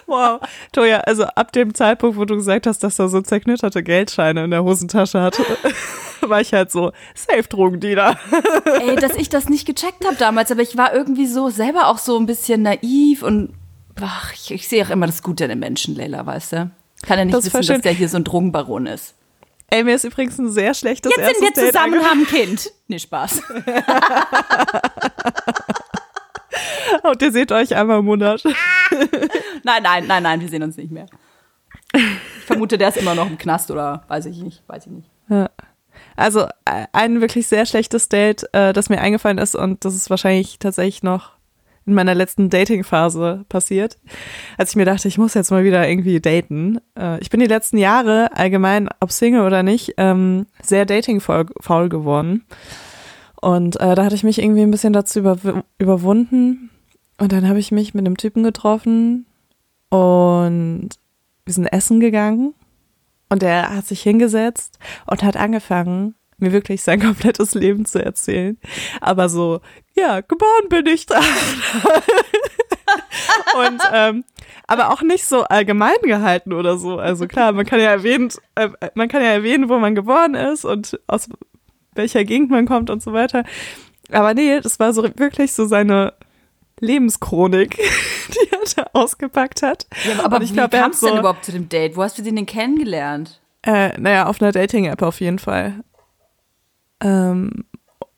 Wow. 0.06 0.40
Toja, 0.72 1.00
also 1.02 1.24
ab 1.24 1.52
dem 1.52 1.74
Zeitpunkt, 1.74 2.18
wo 2.18 2.26
du 2.26 2.36
gesagt 2.36 2.68
hast, 2.68 2.84
dass 2.84 3.00
er 3.00 3.10
so 3.10 3.22
zerknitterte 3.22 3.84
Geldscheine 3.84 4.46
in 4.46 4.52
der 4.52 4.64
Hosentasche 4.64 5.22
hatte, 5.22 5.44
war 6.22 6.42
ich 6.42 6.54
halt 6.54 6.72
so 6.72 6.92
Safe-Drogendealer. 7.16 8.18
Ey, 8.82 8.96
dass 8.96 9.16
ich 9.16 9.30
das 9.30 9.50
nicht 9.50 9.66
gecheckt 9.66 10.06
habe 10.06 10.16
damals, 10.16 10.52
aber 10.52 10.62
ich 10.62 10.78
war 10.78 10.94
irgendwie 10.94 11.28
so 11.28 11.50
selber 11.50 11.88
auch 11.88 11.98
so 11.98 12.18
ein 12.18 12.26
bisschen 12.26 12.64
naiv 12.64 13.24
und 13.24 13.54
ach, 14.02 14.34
ich, 14.34 14.52
ich 14.52 14.68
sehe 14.68 14.84
auch 14.84 14.90
immer 14.90 15.06
das 15.06 15.24
Gute 15.24 15.44
in 15.46 15.50
den 15.50 15.60
Menschen, 15.60 15.96
Leila, 15.96 16.26
weißt 16.26 16.54
du? 16.54 16.72
Kann 17.04 17.20
ja 17.20 17.26
nicht 17.26 17.38
das 17.38 17.54
wissen, 17.54 17.74
dass 17.74 17.82
der 17.82 17.92
hier 17.92 18.10
so 18.10 18.18
ein 18.18 18.24
Drogenbaron 18.24 18.88
ist. 18.88 19.14
Ey, 19.70 19.84
mir 19.84 19.96
ist 19.96 20.06
übrigens 20.06 20.38
ein 20.38 20.50
sehr 20.50 20.74
schlechtes 20.74 21.12
Jetzt 21.16 21.40
sind 21.40 21.42
wir 21.42 21.54
zusammen, 21.54 22.02
haben 22.04 22.22
ein 22.22 22.28
Kind. 22.28 22.72
Nee, 22.88 23.00
Spaß. 23.00 23.42
Und 27.04 27.22
ihr 27.22 27.32
seht 27.32 27.52
euch 27.52 27.76
einmal 27.76 28.00
im 28.00 28.06
Monat. 28.06 28.42
nein, 29.64 29.84
nein, 29.84 30.08
nein, 30.08 30.24
nein, 30.24 30.40
wir 30.40 30.48
sehen 30.48 30.64
uns 30.64 30.78
nicht 30.78 30.92
mehr. 30.92 31.08
Ich 31.94 32.46
vermute, 32.46 32.78
der 32.78 32.90
ist 32.90 32.98
immer 32.98 33.14
noch 33.16 33.28
im 33.28 33.38
Knast 33.38 33.70
oder 33.70 34.06
weiß 34.08 34.26
ich 34.28 34.42
nicht, 34.42 34.64
weiß 34.68 34.86
ich 34.86 34.92
nicht. 34.92 35.10
Ja. 35.30 35.50
Also 36.16 36.46
äh, 36.66 36.88
ein 36.94 37.22
wirklich 37.22 37.48
sehr 37.48 37.66
schlechtes 37.66 38.08
Date, 38.08 38.46
äh, 38.54 38.72
das 38.74 38.90
mir 38.90 39.02
eingefallen 39.02 39.38
ist 39.38 39.56
und 39.56 39.84
das 39.84 39.96
ist 39.96 40.10
wahrscheinlich 40.10 40.60
tatsächlich 40.60 41.04
noch 41.04 41.37
in 41.88 41.94
meiner 41.94 42.14
letzten 42.14 42.50
Dating-Phase 42.50 43.46
passiert, 43.48 43.98
als 44.58 44.72
ich 44.72 44.76
mir 44.76 44.86
dachte, 44.86 45.08
ich 45.08 45.18
muss 45.18 45.34
jetzt 45.34 45.52
mal 45.52 45.64
wieder 45.64 45.88
irgendwie 45.88 46.20
daten. 46.20 46.80
Äh, 47.00 47.20
ich 47.22 47.30
bin 47.30 47.40
die 47.40 47.48
letzten 47.48 47.78
Jahre 47.78 48.30
allgemein, 48.36 48.90
ob 49.00 49.12
Single 49.12 49.46
oder 49.46 49.64
nicht, 49.64 49.94
ähm, 49.98 50.46
sehr 50.62 50.86
dating-faul 50.86 51.90
geworden. 51.90 52.46
Und 53.40 53.80
äh, 53.80 53.96
da 53.96 54.04
hatte 54.04 54.16
ich 54.16 54.24
mich 54.24 54.42
irgendwie 54.42 54.64
ein 54.64 54.72
bisschen 54.72 54.94
dazu 54.94 55.20
über, 55.20 55.38
überwunden. 55.80 56.70
Und 57.18 57.32
dann 57.32 57.48
habe 57.48 57.60
ich 57.60 57.72
mich 57.72 57.94
mit 57.94 58.06
einem 58.06 58.18
Typen 58.18 58.44
getroffen 58.44 59.26
und 59.90 60.90
wir 61.46 61.54
sind 61.54 61.68
essen 61.68 62.00
gegangen. 62.00 62.54
Und 63.30 63.44
er 63.44 63.76
hat 63.76 63.86
sich 63.86 64.02
hingesetzt 64.02 64.80
und 65.06 65.24
hat 65.24 65.38
angefangen, 65.38 66.16
mir 66.38 66.52
wirklich 66.52 66.82
sein 66.84 67.02
komplettes 67.02 67.54
Leben 67.54 67.86
zu 67.86 68.04
erzählen. 68.04 68.58
Aber 69.02 69.30
so, 69.30 69.62
ja, 69.96 70.22
geboren 70.22 70.70
bin 70.70 70.86
ich 70.88 71.06
da. 71.06 71.20
und 73.60 73.82
ähm, 73.94 74.24
aber 74.68 74.92
auch 74.92 75.02
nicht 75.02 75.26
so 75.26 75.44
allgemein 75.44 75.98
gehalten 76.04 76.54
oder 76.54 76.78
so. 76.78 77.00
Also 77.00 77.28
klar, 77.28 77.52
man 77.54 77.66
kann 77.66 77.80
ja 77.80 77.90
erwähnen, 77.90 78.30
äh, 78.56 78.70
man 78.96 79.08
kann 79.08 79.22
ja 79.22 79.30
erwähnen, 79.30 79.70
wo 79.70 79.80
man 79.80 79.96
geboren 79.96 80.36
ist 80.36 80.66
und 80.66 81.00
aus 81.08 81.30
welcher 81.96 82.24
Gegend 82.24 82.52
man 82.52 82.68
kommt 82.68 82.90
und 82.90 83.02
so 83.02 83.14
weiter. 83.14 83.44
Aber 84.12 84.34
nee, 84.34 84.60
das 84.60 84.80
war 84.80 84.94
so 84.94 85.04
wirklich 85.04 85.54
so 85.54 85.66
seine 85.66 86.14
Lebenschronik, 86.80 87.78
die 88.30 88.52
er 88.52 88.60
da 88.76 88.90
ausgepackt 88.94 89.64
hat. 89.64 89.88
Ja, 90.06 90.24
aber 90.24 90.42
ich 90.42 90.54
wie 90.54 90.68
kam 90.68 90.92
es 90.92 91.00
so, 91.00 91.08
denn 91.08 91.20
überhaupt 91.20 91.46
zu 91.46 91.52
dem 91.52 91.70
Date? 91.70 91.96
Wo 91.98 92.04
hast 92.04 92.18
du 92.18 92.22
den 92.22 92.36
denn 92.36 92.46
kennengelernt? 92.46 93.42
Äh, 93.64 94.00
naja, 94.00 94.28
auf 94.28 94.42
einer 94.42 94.52
Dating-App 94.52 95.02
auf 95.02 95.20
jeden 95.20 95.40
Fall. 95.40 95.84
Ähm, 97.02 97.66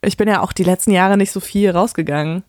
ich 0.02 0.16
bin 0.16 0.28
ja 0.28 0.42
auch 0.42 0.52
die 0.52 0.64
letzten 0.64 0.92
Jahre 0.92 1.16
nicht 1.16 1.32
so 1.32 1.40
viel 1.40 1.70
rausgegangen. 1.70 2.42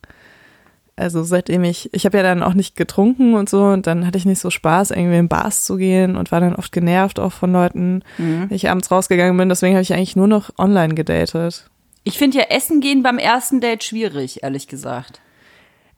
Also 0.96 1.24
seitdem 1.24 1.64
ich, 1.64 1.92
ich 1.94 2.06
habe 2.06 2.18
ja 2.18 2.24
dann 2.24 2.44
auch 2.44 2.54
nicht 2.54 2.76
getrunken 2.76 3.34
und 3.34 3.50
so 3.50 3.64
und 3.66 3.88
dann 3.88 4.06
hatte 4.06 4.18
ich 4.18 4.26
nicht 4.26 4.40
so 4.40 4.50
Spaß, 4.50 4.92
irgendwie 4.92 5.18
in 5.18 5.30
Bars 5.30 5.64
zu 5.64 5.78
gehen 5.78 6.16
und 6.16 6.32
war 6.32 6.42
dann 6.42 6.56
oft 6.56 6.72
genervt 6.72 7.20
auch 7.20 7.32
von 7.32 7.52
Leuten, 7.52 8.04
mhm. 8.18 8.50
wenn 8.50 8.56
ich 8.56 8.70
abends 8.70 8.92
rausgegangen 8.92 9.36
bin. 9.36 9.50
Deswegen 9.50 9.74
habe 9.74 9.82
ich 9.82 9.94
eigentlich 9.94 10.16
nur 10.16 10.28
noch 10.28 10.52
online 10.60 10.94
gedatet. 10.94 11.70
Ich 12.04 12.18
finde 12.18 12.40
ja 12.40 12.44
Essen 12.46 12.82
gehen 12.82 13.04
beim 13.04 13.18
ersten 13.18 13.62
Date 13.62 13.84
schwierig, 13.84 14.44
ehrlich 14.44 14.68
gesagt. 14.68 15.22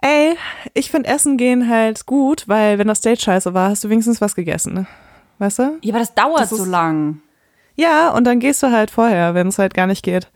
Ey, 0.01 0.35
ich 0.73 0.91
finde 0.91 1.09
Essen 1.09 1.37
gehen 1.37 1.69
halt 1.69 2.05
gut, 2.05 2.47
weil 2.47 2.77
wenn 2.77 2.87
das 2.87 3.01
Date 3.01 3.21
scheiße 3.21 3.53
war, 3.53 3.69
hast 3.69 3.83
du 3.83 3.89
wenigstens 3.89 4.21
was 4.21 4.35
gegessen. 4.35 4.73
Ne? 4.73 4.87
Weißt 5.39 5.59
du? 5.59 5.79
Ja, 5.81 5.93
aber 5.93 5.99
das 5.99 6.13
dauert 6.13 6.41
das 6.41 6.49
so 6.49 6.65
lang. 6.65 7.21
Ja, 7.75 8.09
und 8.09 8.25
dann 8.25 8.39
gehst 8.39 8.61
du 8.63 8.71
halt 8.71 8.91
vorher, 8.91 9.33
wenn 9.33 9.47
es 9.47 9.57
halt 9.57 9.73
gar 9.73 9.87
nicht 9.87 10.03
geht. 10.03 10.27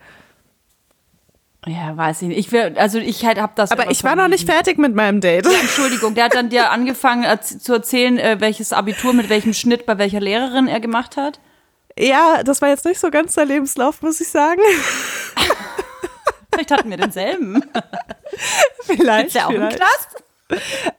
Ja, 1.66 1.96
weiß 1.96 2.22
ich 2.22 2.28
nicht. 2.28 2.38
Ich 2.38 2.52
will, 2.52 2.74
also 2.78 2.98
ich 2.98 3.24
halt 3.24 3.40
hab 3.40 3.56
das. 3.56 3.72
Aber 3.72 3.90
ich 3.90 4.04
war 4.04 4.16
noch 4.16 4.28
nicht 4.28 4.48
fertig 4.48 4.78
mit 4.78 4.94
meinem 4.94 5.20
Date. 5.20 5.44
Ja, 5.44 5.58
Entschuldigung, 5.60 6.14
der 6.14 6.24
hat 6.24 6.34
dann 6.34 6.48
dir 6.48 6.70
angefangen 6.70 7.24
äh, 7.24 7.40
zu 7.40 7.72
erzählen, 7.74 8.18
äh, 8.18 8.36
welches 8.40 8.72
Abitur 8.72 9.12
mit 9.12 9.28
welchem 9.28 9.52
Schnitt 9.52 9.84
bei 9.84 9.98
welcher 9.98 10.20
Lehrerin 10.20 10.68
er 10.68 10.80
gemacht 10.80 11.16
hat. 11.16 11.40
Ja, 11.98 12.42
das 12.44 12.62
war 12.62 12.68
jetzt 12.68 12.84
nicht 12.84 13.00
so 13.00 13.10
ganz 13.10 13.34
der 13.34 13.44
Lebenslauf, 13.44 14.02
muss 14.02 14.20
ich 14.20 14.28
sagen. 14.28 14.60
vielleicht 16.52 16.70
hatten 16.70 16.90
wir 16.90 16.96
denselben. 16.96 17.64
vielleicht. 18.82 19.28
Ist 19.28 19.36
der 19.36 19.46
auch 19.46 19.50
vielleicht. 19.50 19.72
im 19.72 19.78
Knast? 19.78 20.24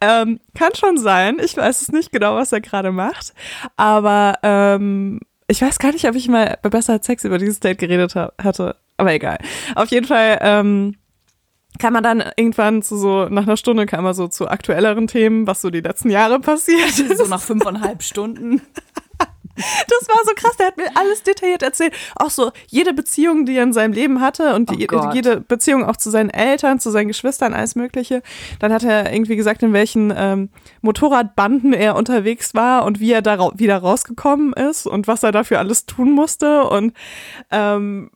Ähm, 0.01 0.39
kann 0.55 0.75
schon 0.75 0.97
sein. 0.97 1.37
Ich 1.39 1.55
weiß 1.57 1.81
es 1.81 1.89
nicht 1.89 2.11
genau, 2.11 2.35
was 2.35 2.51
er 2.51 2.61
gerade 2.61 2.91
macht. 2.91 3.33
Aber 3.77 4.37
ähm, 4.43 5.21
ich 5.49 5.61
weiß 5.61 5.79
gar 5.79 5.91
nicht, 5.91 6.07
ob 6.07 6.15
ich 6.15 6.27
mal 6.27 6.57
bei 6.61 6.69
Besser 6.69 6.99
Sex 7.01 7.23
über 7.23 7.39
dieses 7.39 7.59
Date 7.59 7.79
geredet 7.79 8.15
ha 8.15 8.31
hatte. 8.41 8.75
Aber 8.97 9.13
egal. 9.13 9.39
Auf 9.75 9.89
jeden 9.89 10.05
Fall 10.05 10.37
ähm, 10.41 10.95
kann 11.79 11.93
man 11.93 12.03
dann 12.03 12.23
irgendwann 12.35 12.81
zu 12.83 12.97
so, 12.97 13.25
nach 13.29 13.43
einer 13.43 13.57
Stunde 13.57 13.85
kam 13.85 14.03
man 14.03 14.13
so 14.13 14.27
zu 14.27 14.47
aktuelleren 14.47 15.07
Themen, 15.07 15.47
was 15.47 15.61
so 15.61 15.69
die 15.69 15.81
letzten 15.81 16.11
Jahre 16.11 16.39
passiert 16.39 16.99
ist. 16.99 17.17
So 17.17 17.25
nach 17.25 17.41
fünfeinhalb 17.41 18.03
Stunden. 18.03 18.61
Das 19.87 20.07
war 20.07 20.23
so 20.25 20.31
krass, 20.35 20.57
der 20.57 20.67
hat 20.67 20.77
mir 20.77 20.89
alles 20.95 21.23
detailliert 21.23 21.63
erzählt. 21.63 21.93
Auch 22.15 22.29
so 22.29 22.51
jede 22.67 22.93
Beziehung, 22.93 23.45
die 23.45 23.55
er 23.55 23.63
in 23.63 23.73
seinem 23.73 23.93
Leben 23.93 24.21
hatte 24.21 24.55
und 24.55 24.69
die, 24.69 24.87
oh 24.91 25.11
jede 25.13 25.41
Beziehung 25.41 25.83
auch 25.83 25.97
zu 25.97 26.09
seinen 26.09 26.29
Eltern, 26.29 26.79
zu 26.79 26.91
seinen 26.91 27.07
Geschwistern, 27.07 27.53
alles 27.53 27.75
Mögliche. 27.75 28.21
Dann 28.59 28.71
hat 28.71 28.83
er 28.83 29.11
irgendwie 29.11 29.35
gesagt, 29.35 29.63
in 29.63 29.73
welchen 29.73 30.13
ähm, 30.15 30.49
Motorradbanden 30.81 31.73
er 31.73 31.95
unterwegs 31.95 32.53
war 32.53 32.85
und 32.85 32.99
wie 32.99 33.11
er 33.11 33.21
da 33.21 33.35
ra 33.35 33.51
wieder 33.55 33.77
rausgekommen 33.77 34.53
ist 34.53 34.85
und 34.85 35.07
was 35.07 35.23
er 35.23 35.31
dafür 35.31 35.59
alles 35.59 35.85
tun 35.85 36.11
musste. 36.11 36.63
Und 36.63 36.93
ähm, 37.51 38.11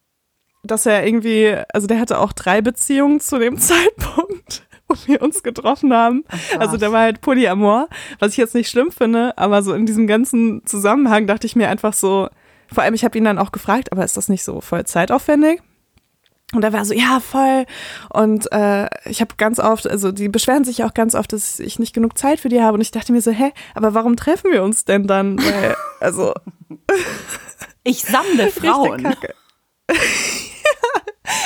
dass 0.63 0.85
er 0.85 1.05
irgendwie, 1.05 1.55
also 1.73 1.87
der 1.87 1.99
hatte 1.99 2.19
auch 2.19 2.33
drei 2.33 2.61
Beziehungen 2.61 3.19
zu 3.19 3.37
dem 3.37 3.57
Zeitpunkt, 3.59 4.65
wo 4.93 5.07
wir 5.07 5.21
uns 5.21 5.43
getroffen 5.43 5.93
haben. 5.93 6.23
Ach, 6.27 6.59
also 6.59 6.77
der 6.77 6.91
war 6.91 7.01
halt 7.01 7.21
Polyamor, 7.21 7.87
was 8.19 8.31
ich 8.31 8.37
jetzt 8.37 8.55
nicht 8.55 8.69
schlimm 8.69 8.91
finde, 8.91 9.37
aber 9.37 9.63
so 9.63 9.73
in 9.73 9.85
diesem 9.85 10.07
ganzen 10.07 10.65
Zusammenhang 10.65 11.27
dachte 11.27 11.47
ich 11.47 11.55
mir 11.55 11.69
einfach 11.69 11.93
so, 11.93 12.29
vor 12.71 12.83
allem 12.83 12.93
ich 12.93 13.03
habe 13.03 13.17
ihn 13.17 13.25
dann 13.25 13.37
auch 13.37 13.51
gefragt, 13.51 13.91
aber 13.91 14.03
ist 14.03 14.17
das 14.17 14.29
nicht 14.29 14.43
so 14.43 14.61
voll 14.61 14.85
zeitaufwendig? 14.85 15.61
Und 16.53 16.63
er 16.63 16.71
war 16.71 16.85
so, 16.85 16.93
ja, 16.93 17.19
voll. 17.19 17.65
Und 18.11 18.51
äh, 18.51 18.87
ich 19.09 19.21
habe 19.21 19.33
ganz 19.37 19.59
oft, 19.59 19.89
also 19.89 20.11
die 20.11 20.29
beschweren 20.29 20.63
sich 20.63 20.83
auch 20.83 20.93
ganz 20.93 21.15
oft, 21.15 21.33
dass 21.33 21.59
ich 21.59 21.79
nicht 21.79 21.93
genug 21.93 22.15
Zeit 22.15 22.39
für 22.39 22.49
die 22.49 22.61
habe. 22.61 22.75
Und 22.75 22.81
ich 22.81 22.91
dachte 22.91 23.11
mir 23.11 23.21
so, 23.21 23.31
hä, 23.31 23.51
aber 23.73 23.95
warum 23.95 24.15
treffen 24.15 24.51
wir 24.51 24.61
uns 24.61 24.85
denn 24.85 25.07
dann? 25.07 25.39
Weil, 25.39 25.75
also. 25.99 26.33
Ich 27.83 28.03
sammle 28.03 28.47
Frauen. 28.51 29.15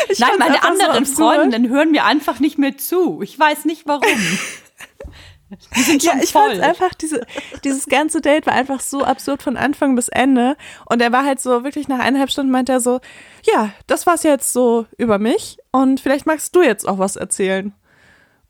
Ich 0.10 0.20
Nein, 0.20 0.32
meine 0.40 0.64
anderen 0.64 1.06
so 1.06 1.24
Freundinnen 1.24 1.70
hören 1.70 1.92
mir 1.92 2.06
einfach 2.06 2.40
nicht 2.40 2.58
mehr 2.58 2.78
zu. 2.78 3.22
Ich 3.22 3.38
weiß 3.38 3.66
nicht 3.66 3.86
warum. 3.86 4.04
ja, 6.00 6.14
ich 6.22 6.32
fand 6.32 6.60
einfach, 6.60 6.94
diese, 6.94 7.26
dieses 7.64 7.86
ganze 7.86 8.22
Date 8.22 8.48
war 8.48 8.54
einfach 8.54 8.80
so 8.80 9.04
absurd 9.04 9.44
von 9.44 9.56
Anfang 9.56 9.96
bis 9.96 10.08
Ende. 10.10 10.58
Und 10.86 11.02
er 11.02 11.12
war 11.12 11.26
halt 11.26 11.40
so, 11.40 11.64
wirklich 11.64 11.88
nach 11.88 12.00
eineinhalb 12.00 12.32
Stunden 12.32 12.52
meinte 12.52 12.72
er 12.72 12.80
so, 12.80 13.00
ja, 13.44 13.72
das 13.86 14.08
war's 14.08 14.24
jetzt 14.24 14.52
so 14.52 14.86
über 14.98 15.20
mich 15.20 15.58
und 15.72 16.00
vielleicht 16.00 16.26
magst 16.26 16.56
du 16.56 16.62
jetzt 16.62 16.88
auch 16.88 17.00
was 17.00 17.16
erzählen. 17.16 17.74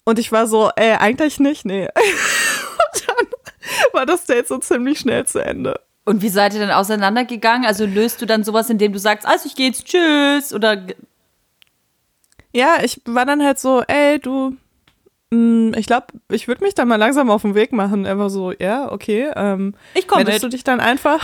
Und 0.05 0.19
ich 0.19 0.31
war 0.31 0.47
so, 0.47 0.71
ey, 0.75 0.93
eigentlich 0.93 1.39
nicht, 1.39 1.65
nee. 1.65 1.87
und 1.95 3.07
dann 3.07 3.27
war 3.91 4.05
das 4.05 4.25
Date 4.25 4.47
so 4.47 4.57
ziemlich 4.57 4.99
schnell 4.99 5.25
zu 5.25 5.43
Ende. 5.43 5.81
Und 6.05 6.21
wie 6.21 6.29
seid 6.29 6.53
ihr 6.53 6.61
dann 6.61 6.71
auseinandergegangen? 6.71 7.67
Also 7.67 7.85
löst 7.85 8.21
du 8.21 8.25
dann 8.25 8.45
sowas, 8.45 8.69
indem 8.69 8.93
du 8.93 8.99
sagst, 8.99 9.27
also 9.27 9.45
ich 9.45 9.55
geh 9.55 9.67
jetzt, 9.67 9.85
tschüss, 9.85 10.53
oder? 10.53 10.81
Ja, 12.57 12.77
ich 12.81 12.99
war 13.05 13.23
dann 13.27 13.43
halt 13.43 13.59
so, 13.59 13.83
ey, 13.83 14.17
du, 14.17 14.55
mh, 15.29 15.77
ich 15.77 15.85
glaube, 15.85 16.07
ich 16.31 16.47
würde 16.47 16.63
mich 16.63 16.73
dann 16.73 16.87
mal 16.87 16.95
langsam 16.95 17.29
auf 17.29 17.43
den 17.43 17.53
Weg 17.53 17.71
machen. 17.71 18.05
Er 18.05 18.17
war 18.17 18.31
so, 18.31 18.51
ja, 18.51 18.91
okay. 18.91 19.29
Ähm, 19.35 19.75
ich 19.93 20.07
komme 20.07 20.23
Meldest 20.23 20.43
du 20.43 20.49
dich 20.49 20.63
dann 20.63 20.79
einfach? 20.79 21.23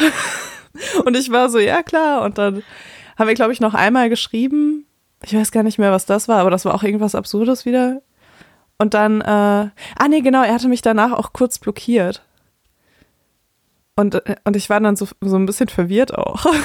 und 1.05 1.17
ich 1.17 1.31
war 1.31 1.49
so, 1.49 1.57
ja, 1.57 1.81
klar. 1.81 2.21
Und 2.21 2.37
dann 2.37 2.61
haben 3.17 3.27
wir, 3.27 3.33
glaube 3.33 3.51
ich, 3.51 3.59
noch 3.59 3.73
einmal 3.73 4.09
geschrieben. 4.09 4.85
Ich 5.23 5.33
weiß 5.33 5.51
gar 5.51 5.63
nicht 5.63 5.79
mehr, 5.79 5.91
was 5.91 6.05
das 6.05 6.27
war, 6.27 6.37
aber 6.37 6.51
das 6.51 6.65
war 6.65 6.75
auch 6.75 6.83
irgendwas 6.83 7.15
Absurdes 7.15 7.65
wieder. 7.65 8.03
Und 8.77 8.93
dann, 8.93 9.21
äh, 9.21 9.25
ah 9.25 10.07
nee, 10.07 10.21
genau, 10.21 10.43
er 10.43 10.53
hatte 10.53 10.67
mich 10.67 10.83
danach 10.83 11.13
auch 11.13 11.33
kurz 11.33 11.57
blockiert. 11.57 12.21
Und, 13.95 14.13
äh, 14.13 14.35
und 14.43 14.55
ich 14.55 14.69
war 14.69 14.79
dann 14.79 14.95
so, 14.95 15.07
so 15.19 15.35
ein 15.35 15.47
bisschen 15.47 15.69
verwirrt 15.69 16.13
auch. 16.13 16.45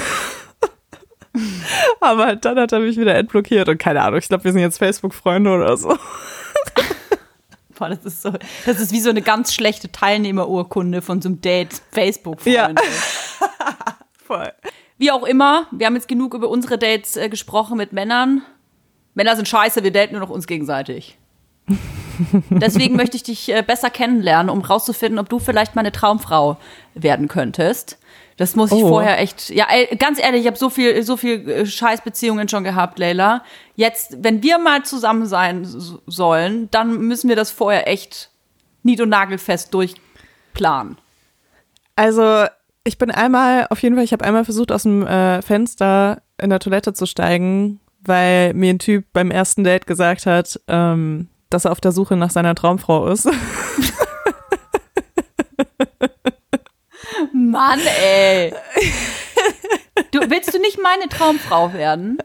Aber 2.00 2.36
dann 2.36 2.58
hat 2.58 2.72
er 2.72 2.80
mich 2.80 2.96
wieder 2.96 3.14
entblockiert 3.14 3.68
und 3.68 3.78
keine 3.78 4.02
Ahnung, 4.02 4.18
ich 4.18 4.28
glaube, 4.28 4.44
wir 4.44 4.52
sind 4.52 4.60
jetzt 4.60 4.78
Facebook-Freunde 4.78 5.50
oder 5.50 5.76
so. 5.76 5.96
Boah, 7.78 7.88
das 7.90 8.04
ist 8.04 8.22
so, 8.22 8.32
das 8.66 8.80
ist 8.80 8.92
wie 8.92 9.00
so 9.00 9.10
eine 9.10 9.22
ganz 9.22 9.54
schlechte 9.54 9.92
Teilnehmerurkunde 9.92 11.00
von 11.00 11.22
so 11.22 11.28
einem 11.28 11.40
Date 11.40 11.80
Facebook-Freunde. 11.92 12.82
Ja. 12.82 13.48
Voll. 14.26 14.52
Wie 14.98 15.12
auch 15.12 15.24
immer, 15.24 15.68
wir 15.70 15.86
haben 15.86 15.94
jetzt 15.94 16.08
genug 16.08 16.34
über 16.34 16.48
unsere 16.48 16.76
Dates 16.76 17.16
äh, 17.16 17.28
gesprochen 17.28 17.76
mit 17.76 17.92
Männern. 17.92 18.42
Männer 19.14 19.36
sind 19.36 19.46
scheiße, 19.46 19.84
wir 19.84 19.92
daten 19.92 20.14
nur 20.14 20.20
noch 20.20 20.30
uns 20.30 20.46
gegenseitig. 20.46 21.18
Deswegen 22.50 22.96
möchte 22.96 23.16
ich 23.16 23.22
dich 23.22 23.48
äh, 23.54 23.62
besser 23.62 23.90
kennenlernen, 23.90 24.50
um 24.50 24.60
rauszufinden, 24.60 25.18
ob 25.18 25.28
du 25.28 25.38
vielleicht 25.38 25.76
meine 25.76 25.92
Traumfrau 25.92 26.56
werden 26.94 27.28
könntest. 27.28 27.98
Das 28.38 28.54
muss 28.54 28.70
ich 28.70 28.82
oh. 28.82 28.88
vorher 28.88 29.18
echt. 29.18 29.50
Ja, 29.50 29.66
ganz 29.98 30.20
ehrlich, 30.20 30.42
ich 30.42 30.46
habe 30.46 30.56
so 30.56 30.70
viel, 30.70 31.02
so 31.02 31.16
viel 31.16 31.46
äh, 31.48 31.66
Scheißbeziehungen 31.66 32.48
schon 32.48 32.62
gehabt, 32.62 32.98
Leila. 32.98 33.42
Jetzt, 33.74 34.16
wenn 34.22 34.44
wir 34.44 34.58
mal 34.58 34.84
zusammen 34.84 35.26
sein 35.26 35.66
sollen, 36.06 36.70
dann 36.70 36.98
müssen 37.00 37.28
wir 37.28 37.34
das 37.34 37.50
vorher 37.50 37.88
echt 37.88 38.30
nied- 38.84 39.00
und 39.00 39.08
nagelfest 39.08 39.74
durchplanen. 39.74 40.98
Also, 41.96 42.44
ich 42.84 42.96
bin 42.96 43.10
einmal, 43.10 43.66
auf 43.70 43.82
jeden 43.82 43.96
Fall, 43.96 44.04
ich 44.04 44.12
habe 44.12 44.24
einmal 44.24 44.44
versucht, 44.44 44.70
aus 44.70 44.84
dem 44.84 45.04
äh, 45.04 45.42
Fenster 45.42 46.22
in 46.40 46.50
der 46.50 46.60
Toilette 46.60 46.92
zu 46.92 47.06
steigen, 47.06 47.80
weil 48.04 48.54
mir 48.54 48.70
ein 48.70 48.78
Typ 48.78 49.04
beim 49.12 49.32
ersten 49.32 49.64
Date 49.64 49.88
gesagt 49.88 50.26
hat, 50.26 50.60
ähm, 50.68 51.28
dass 51.50 51.64
er 51.64 51.72
auf 51.72 51.80
der 51.80 51.90
Suche 51.90 52.16
nach 52.16 52.30
seiner 52.30 52.54
Traumfrau 52.54 53.08
ist. 53.08 53.28
Mann, 57.58 57.80
ey. 58.00 58.54
Du, 60.12 60.20
willst 60.30 60.54
du 60.54 60.60
nicht 60.60 60.78
meine 60.80 61.08
Traumfrau 61.08 61.72
werden? 61.72 62.18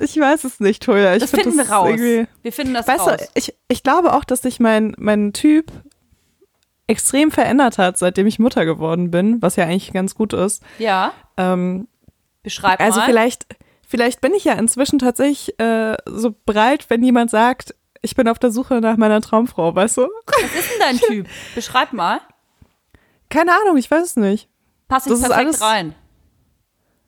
Ich 0.00 0.18
weiß 0.18 0.44
es 0.44 0.58
nicht, 0.58 0.82
Toya. 0.82 1.14
Ich 1.14 1.20
das 1.20 1.30
find 1.30 1.42
finden 1.42 1.58
das 1.58 1.68
wir 1.68 1.74
raus. 1.74 1.98
Wir 2.42 2.52
finden 2.52 2.74
das 2.74 2.88
weißt 2.88 3.00
raus. 3.06 3.16
Du, 3.18 3.24
ich, 3.34 3.54
ich 3.68 3.82
glaube 3.82 4.14
auch, 4.14 4.24
dass 4.24 4.40
sich 4.40 4.58
mein, 4.58 4.94
mein 4.98 5.32
Typ 5.34 5.70
extrem 6.86 7.30
verändert 7.30 7.78
hat, 7.78 7.98
seitdem 7.98 8.26
ich 8.26 8.38
Mutter 8.38 8.64
geworden 8.64 9.10
bin, 9.10 9.40
was 9.42 9.56
ja 9.56 9.64
eigentlich 9.64 9.92
ganz 9.92 10.14
gut 10.14 10.32
ist. 10.32 10.62
Ja. 10.78 11.12
Ähm, 11.36 11.86
Beschreib 12.42 12.80
also 12.80 12.98
mal. 12.98 13.02
Also 13.02 13.12
vielleicht, 13.12 13.46
vielleicht 13.86 14.20
bin 14.22 14.34
ich 14.34 14.44
ja 14.44 14.54
inzwischen 14.54 14.98
tatsächlich 14.98 15.58
äh, 15.60 15.96
so 16.06 16.34
breit, 16.46 16.86
wenn 16.88 17.04
jemand 17.04 17.30
sagt, 17.30 17.74
ich 18.02 18.16
bin 18.16 18.28
auf 18.28 18.38
der 18.38 18.50
Suche 18.50 18.80
nach 18.80 18.96
meiner 18.96 19.20
Traumfrau, 19.20 19.74
weißt 19.74 19.98
du? 19.98 20.08
Was 20.26 20.54
ist 20.58 20.70
denn 20.72 20.80
dein 20.80 20.96
Typ? 21.08 21.26
Beschreib 21.54 21.92
mal. 21.92 22.20
Keine 23.30 23.52
Ahnung, 23.52 23.76
ich 23.76 23.90
weiß 23.90 24.04
es 24.04 24.16
nicht. 24.16 24.48
Pass 24.88 25.06
ich 25.06 25.12
perfekt 25.12 25.32
alles... 25.32 25.62
rein. 25.62 25.94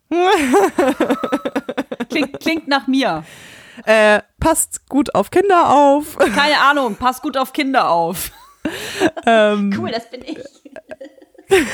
klingt, 2.09 2.41
klingt 2.41 2.69
nach 2.69 2.87
mir. 2.87 3.25
Äh, 3.85 4.21
passt 4.39 4.89
gut 4.89 5.15
auf 5.15 5.31
Kinder 5.31 5.71
auf. 5.71 6.17
Keine 6.19 6.61
Ahnung, 6.61 6.97
passt 6.97 7.23
gut 7.23 7.37
auf 7.37 7.53
Kinder 7.53 7.91
auf. 7.91 8.31
Ähm, 9.27 9.75
cool, 9.79 9.91
das 9.91 10.09
bin 10.11 10.23
ich. 10.23 10.39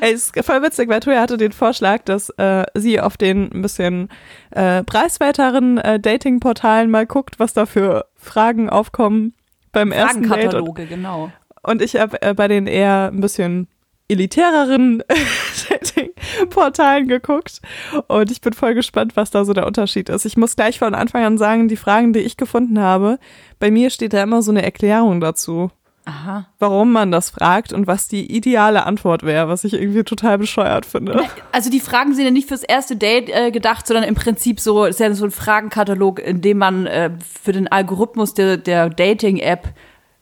Ey, 0.00 0.12
ist 0.12 0.36
voll 0.44 0.62
witzig, 0.62 0.88
weil 0.88 1.00
Toya 1.00 1.20
hatte 1.20 1.36
den 1.36 1.52
Vorschlag, 1.52 2.02
dass 2.02 2.30
äh, 2.30 2.64
sie 2.74 3.00
auf 3.00 3.16
den 3.16 3.50
ein 3.52 3.62
bisschen 3.62 4.08
äh, 4.50 4.82
preiswerteren 4.82 5.78
äh, 5.78 6.00
Dating-Portalen 6.00 6.90
mal 6.90 7.06
guckt, 7.06 7.38
was 7.38 7.54
da 7.54 7.64
für 7.64 8.06
Fragen 8.16 8.68
aufkommen 8.68 9.34
beim 9.74 9.92
ersten 9.92 10.28
Date. 10.28 10.54
Und, 10.54 10.74
genau. 10.88 11.30
Und 11.62 11.82
ich 11.82 11.96
habe 11.96 12.20
äh, 12.22 12.34
bei 12.34 12.48
den 12.48 12.66
eher 12.66 13.10
ein 13.12 13.20
bisschen 13.20 13.68
elitäreren 14.08 15.02
Dating-Portalen 15.68 17.08
geguckt 17.08 17.60
und 18.08 18.30
ich 18.30 18.40
bin 18.40 18.52
voll 18.52 18.74
gespannt, 18.74 19.16
was 19.16 19.30
da 19.30 19.44
so 19.44 19.54
der 19.54 19.66
Unterschied 19.66 20.08
ist. 20.10 20.26
Ich 20.26 20.36
muss 20.36 20.56
gleich 20.56 20.78
von 20.78 20.94
Anfang 20.94 21.24
an 21.24 21.38
sagen, 21.38 21.68
die 21.68 21.76
Fragen, 21.76 22.12
die 22.12 22.20
ich 22.20 22.36
gefunden 22.36 22.78
habe, 22.78 23.18
bei 23.58 23.70
mir 23.70 23.90
steht 23.90 24.12
da 24.12 24.22
immer 24.22 24.42
so 24.42 24.50
eine 24.50 24.62
Erklärung 24.62 25.20
dazu. 25.20 25.70
Aha. 26.06 26.46
warum 26.58 26.92
man 26.92 27.10
das 27.10 27.30
fragt 27.30 27.72
und 27.72 27.86
was 27.86 28.08
die 28.08 28.30
ideale 28.30 28.84
Antwort 28.84 29.22
wäre, 29.22 29.48
was 29.48 29.64
ich 29.64 29.72
irgendwie 29.72 30.04
total 30.04 30.36
bescheuert 30.36 30.84
finde. 30.84 31.24
Also 31.50 31.70
die 31.70 31.80
Fragen 31.80 32.14
sind 32.14 32.24
ja 32.24 32.30
nicht 32.30 32.48
fürs 32.48 32.62
erste 32.62 32.96
Date 32.96 33.30
äh, 33.30 33.50
gedacht, 33.50 33.86
sondern 33.86 34.04
im 34.04 34.14
Prinzip 34.14 34.60
so, 34.60 34.84
ist 34.84 35.00
ja 35.00 35.12
so 35.14 35.24
ein 35.24 35.30
Fragenkatalog, 35.30 36.18
in 36.18 36.42
dem 36.42 36.58
man 36.58 36.86
äh, 36.86 37.10
für 37.42 37.52
den 37.52 37.68
Algorithmus 37.68 38.34
der, 38.34 38.58
der 38.58 38.90
Dating-App 38.90 39.68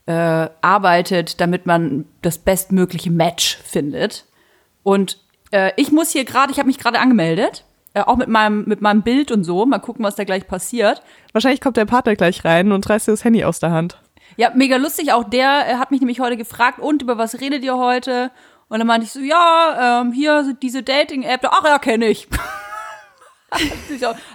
äh, 0.06 0.48
arbeitet, 0.60 1.40
damit 1.40 1.66
man 1.66 2.04
das 2.22 2.38
bestmögliche 2.38 3.10
Match 3.10 3.58
findet. 3.64 4.26
Und 4.82 5.18
äh, 5.50 5.72
ich 5.76 5.90
muss 5.90 6.10
hier 6.10 6.24
gerade, 6.24 6.52
ich 6.52 6.58
habe 6.58 6.68
mich 6.68 6.78
gerade 6.78 7.00
angemeldet. 7.00 7.64
Äh, 7.94 8.02
auch 8.02 8.16
mit 8.16 8.28
meinem, 8.28 8.64
mit 8.66 8.80
meinem 8.80 9.02
Bild 9.02 9.30
und 9.30 9.44
so. 9.44 9.66
Mal 9.66 9.78
gucken, 9.78 10.04
was 10.04 10.16
da 10.16 10.24
gleich 10.24 10.46
passiert. 10.46 11.02
Wahrscheinlich 11.32 11.60
kommt 11.60 11.76
der 11.76 11.84
Partner 11.84 12.16
gleich 12.16 12.44
rein 12.44 12.72
und 12.72 12.88
reißt 12.88 13.08
dir 13.08 13.12
das 13.12 13.24
Handy 13.24 13.44
aus 13.44 13.60
der 13.60 13.70
Hand. 13.70 13.98
Ja, 14.36 14.50
mega 14.54 14.76
lustig. 14.76 15.12
Auch 15.12 15.24
der 15.24 15.68
äh, 15.68 15.74
hat 15.74 15.90
mich 15.90 16.00
nämlich 16.00 16.20
heute 16.20 16.36
gefragt, 16.36 16.78
und 16.78 17.02
über 17.02 17.18
was 17.18 17.40
redet 17.40 17.64
ihr 17.64 17.76
heute? 17.76 18.30
Und 18.68 18.78
dann 18.78 18.86
meinte 18.86 19.04
ich 19.04 19.12
so, 19.12 19.20
ja, 19.20 20.00
ähm, 20.00 20.12
hier 20.12 20.44
sind 20.44 20.62
diese 20.62 20.82
Dating-App. 20.82 21.40
Ach 21.44 21.64
ja, 21.64 21.78
kenne 21.78 22.06
ich. 22.06 22.28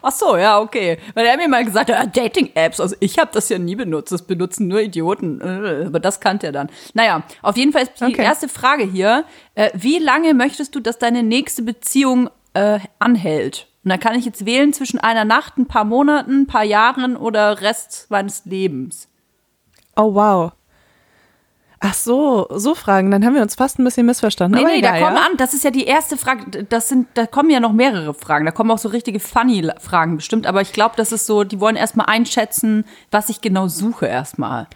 Ach 0.02 0.12
so, 0.12 0.38
ja, 0.38 0.60
okay. 0.60 1.00
Weil 1.16 1.26
er 1.26 1.38
mir 1.38 1.48
mal 1.48 1.66
gesagt 1.66 1.92
hat, 1.92 2.16
Dating-Apps, 2.16 2.80
also 2.80 2.96
ich 3.00 3.18
habe 3.18 3.32
das 3.34 3.50
ja 3.50 3.58
nie 3.58 3.76
benutzt, 3.76 4.12
das 4.12 4.22
benutzen 4.22 4.68
nur 4.68 4.82
Idioten. 4.82 5.42
Äh, 5.42 5.86
aber 5.88 6.00
das 6.00 6.20
kannte 6.20 6.48
er 6.48 6.52
dann. 6.52 6.70
Naja, 6.94 7.24
auf 7.42 7.58
jeden 7.58 7.72
Fall 7.72 7.84
ist 7.84 8.00
die 8.00 8.06
okay. 8.06 8.24
erste 8.24 8.48
Frage 8.48 8.84
hier, 8.84 9.26
äh, 9.56 9.72
wie 9.74 9.98
lange 9.98 10.34
möchtest 10.34 10.76
du, 10.76 10.80
dass 10.80 11.00
deine 11.00 11.24
nächste 11.24 11.64
Beziehung 11.64 12.30
äh, 12.54 12.80
anhält? 13.00 13.68
Und 13.84 13.90
dann 13.90 14.00
kann 14.00 14.16
ich 14.16 14.26
jetzt 14.26 14.46
wählen 14.46 14.74
zwischen 14.74 15.00
einer 15.00 15.26
Nacht, 15.26 15.58
ein 15.58 15.66
paar 15.66 15.86
Monaten, 15.86 16.42
ein 16.42 16.48
paar 16.48 16.64
Jahren 16.64 17.16
oder 17.16 17.62
Rest 17.62 18.08
meines 18.10 18.46
Lebens. 18.46 19.08
Oh, 19.98 20.14
wow. 20.14 20.52
Ach 21.80 21.94
so, 21.94 22.48
so 22.50 22.74
Fragen. 22.74 23.12
Dann 23.12 23.24
haben 23.24 23.36
wir 23.36 23.42
uns 23.42 23.56
fast 23.56 23.78
ein 23.78 23.84
bisschen 23.84 24.06
missverstanden. 24.06 24.58
Nee, 24.58 24.64
Aber 24.64 24.74
nee, 24.74 24.80
egal, 24.80 25.00
da 25.00 25.06
kommen 25.06 25.18
ja? 25.18 25.26
an. 25.26 25.38
Das 25.38 25.54
ist 25.54 25.64
ja 25.64 25.70
die 25.70 25.86
erste 25.86 26.18
Frage. 26.18 26.64
Das 26.64 26.90
sind, 26.90 27.08
da 27.14 27.28
kommen 27.28 27.50
ja 27.50 27.60
noch 27.60 27.72
mehrere 27.72 28.14
Fragen. 28.14 28.46
Da 28.46 28.52
kommen 28.52 28.72
auch 28.72 28.80
so 28.80 28.90
richtige 28.90 29.20
funny 29.20 29.70
Fragen 29.80 30.16
bestimmt. 30.16 30.48
Aber 30.48 30.62
ich 30.62 30.74
glaube, 30.74 30.96
das 30.98 31.12
ist 31.12 31.26
so, 31.28 31.44
die 31.44 31.60
wollen 31.60 31.76
erstmal 31.76 32.08
einschätzen, 32.08 32.86
was 33.12 33.30
ich 33.30 33.42
genau 33.42 33.68
suche 33.68 34.08
erstmal. 34.08 34.68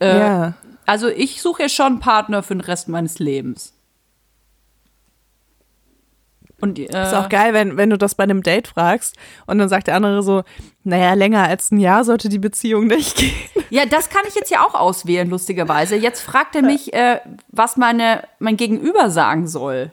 Äh, 0.00 0.18
ja. 0.18 0.52
Also 0.86 1.08
ich 1.08 1.40
suche 1.40 1.62
ja 1.62 1.68
schon 1.68 1.86
einen 1.86 2.00
Partner 2.00 2.42
für 2.42 2.54
den 2.54 2.60
Rest 2.60 2.88
meines 2.88 3.18
Lebens. 3.18 3.73
Und, 6.64 6.78
äh, 6.78 6.84
ist 6.84 7.12
auch 7.12 7.28
geil, 7.28 7.52
wenn, 7.52 7.76
wenn 7.76 7.90
du 7.90 7.98
das 7.98 8.14
bei 8.14 8.24
einem 8.24 8.42
Date 8.42 8.68
fragst 8.68 9.16
und 9.44 9.58
dann 9.58 9.68
sagt 9.68 9.86
der 9.86 9.96
andere 9.96 10.22
so, 10.22 10.44
naja, 10.82 11.12
länger 11.12 11.42
als 11.42 11.70
ein 11.70 11.78
Jahr 11.78 12.04
sollte 12.04 12.30
die 12.30 12.38
Beziehung 12.38 12.86
nicht 12.86 13.16
gehen. 13.18 13.34
Ja, 13.68 13.84
das 13.84 14.08
kann 14.08 14.22
ich 14.26 14.34
jetzt 14.34 14.50
ja 14.50 14.64
auch 14.64 14.72
auswählen, 14.72 15.28
lustigerweise. 15.28 15.94
Jetzt 15.94 16.22
fragt 16.22 16.56
er 16.56 16.62
mich, 16.62 16.94
äh, 16.94 17.20
was 17.48 17.76
meine, 17.76 18.26
mein 18.38 18.56
Gegenüber 18.56 19.10
sagen 19.10 19.46
soll. 19.46 19.90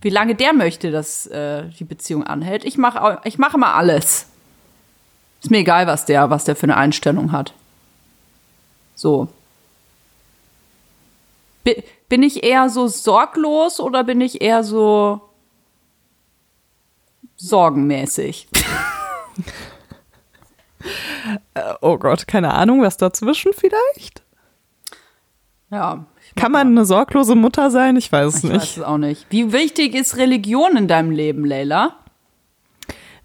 Wie 0.00 0.08
lange 0.08 0.34
der 0.34 0.54
möchte, 0.54 0.90
dass 0.90 1.26
äh, 1.26 1.64
die 1.78 1.84
Beziehung 1.84 2.24
anhält. 2.24 2.64
Ich 2.64 2.78
mache 2.78 3.20
ich 3.24 3.36
mach 3.36 3.52
immer 3.52 3.74
alles. 3.74 4.26
Ist 5.42 5.50
mir 5.50 5.58
egal, 5.58 5.86
was 5.86 6.06
der, 6.06 6.30
was 6.30 6.44
der 6.44 6.56
für 6.56 6.64
eine 6.64 6.78
Einstellung 6.78 7.30
hat. 7.30 7.52
So. 8.94 9.28
Bin 12.14 12.22
ich 12.22 12.44
eher 12.44 12.68
so 12.68 12.86
sorglos 12.86 13.80
oder 13.80 14.04
bin 14.04 14.20
ich 14.20 14.40
eher 14.40 14.62
so 14.62 15.20
sorgenmäßig? 17.34 18.46
oh 21.80 21.98
Gott, 21.98 22.28
keine 22.28 22.54
Ahnung, 22.54 22.82
was 22.82 22.98
dazwischen 22.98 23.52
vielleicht? 23.52 24.22
Ja. 25.72 26.06
Kann 26.36 26.52
man 26.52 26.68
eine 26.68 26.84
sorglose 26.84 27.34
Mutter 27.34 27.72
sein? 27.72 27.96
Ich 27.96 28.12
weiß 28.12 28.32
es 28.32 28.44
Ich 28.44 28.48
nicht. 28.48 28.60
weiß 28.60 28.76
es 28.76 28.82
auch 28.84 28.98
nicht. 28.98 29.26
Wie 29.30 29.52
wichtig 29.52 29.96
ist 29.96 30.16
Religion 30.16 30.76
in 30.76 30.86
deinem 30.86 31.10
Leben, 31.10 31.44
Leila? 31.44 31.96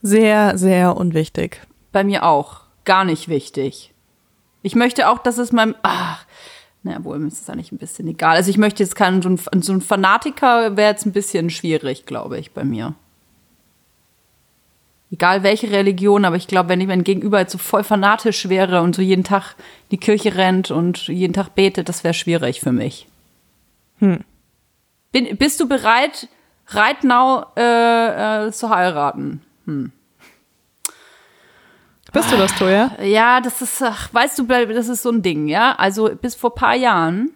Sehr, 0.01 0.57
sehr 0.57 0.97
unwichtig. 0.97 1.61
Bei 1.91 2.03
mir 2.03 2.23
auch. 2.25 2.61
Gar 2.85 3.05
nicht 3.05 3.27
wichtig. 3.27 3.93
Ich 4.63 4.73
möchte 4.73 5.09
auch, 5.09 5.19
dass 5.19 5.37
es 5.37 5.51
meinem. 5.51 5.75
Ach, 5.83 6.25
na 6.83 7.03
wohl, 7.03 7.19
mir 7.19 7.27
ist 7.27 7.41
es 7.41 7.49
eigentlich 7.49 7.71
ein 7.71 7.77
bisschen 7.77 8.07
egal. 8.07 8.35
Also 8.35 8.49
ich 8.49 8.57
möchte 8.57 8.83
jetzt 8.83 8.95
keinen, 8.95 9.21
so 9.21 9.29
ein, 9.29 9.61
so 9.61 9.73
ein 9.73 9.81
Fanatiker 9.81 10.77
wäre 10.77 10.91
jetzt 10.91 11.05
ein 11.05 11.11
bisschen 11.11 11.49
schwierig, 11.49 12.05
glaube 12.05 12.39
ich, 12.39 12.51
bei 12.51 12.63
mir. 12.63 12.95
Egal 15.11 15.43
welche 15.43 15.71
Religion, 15.71 16.23
aber 16.23 16.35
ich 16.35 16.47
glaube, 16.47 16.69
wenn 16.69 16.81
ich 16.81 16.87
mein 16.87 17.03
Gegenüber 17.03 17.39
jetzt 17.39 17.51
so 17.51 17.57
voll 17.57 17.83
fanatisch 17.83 18.47
wäre 18.47 18.81
und 18.81 18.95
so 18.95 19.01
jeden 19.01 19.23
Tag 19.23 19.55
in 19.57 19.89
die 19.91 19.97
Kirche 19.97 20.35
rennt 20.35 20.69
und 20.71 21.07
jeden 21.07 21.33
Tag 21.33 21.55
betet, 21.55 21.89
das 21.89 22.03
wäre 22.03 22.13
schwierig 22.13 22.61
für 22.61 22.71
mich. 22.71 23.07
Hm. 23.97 24.23
Bin, 25.11 25.35
bist 25.37 25.59
du 25.59 25.67
bereit, 25.67 26.27
right 26.71 27.03
now 27.03 27.45
äh, 27.57 28.47
äh, 28.47 28.51
zu 28.51 28.69
heiraten? 28.69 29.41
Bist 32.11 32.31
du 32.31 32.37
das, 32.37 32.55
Toja? 32.55 32.91
Ja, 33.03 33.39
das 33.41 33.61
ist, 33.61 33.81
ach, 33.81 34.13
weißt 34.13 34.39
du, 34.39 34.43
das 34.45 34.87
ist 34.87 35.03
so 35.03 35.11
ein 35.11 35.21
Ding, 35.21 35.47
ja. 35.47 35.75
Also 35.75 36.09
bis 36.15 36.35
vor 36.35 36.55
paar 36.55 36.75
Jahren 36.75 37.31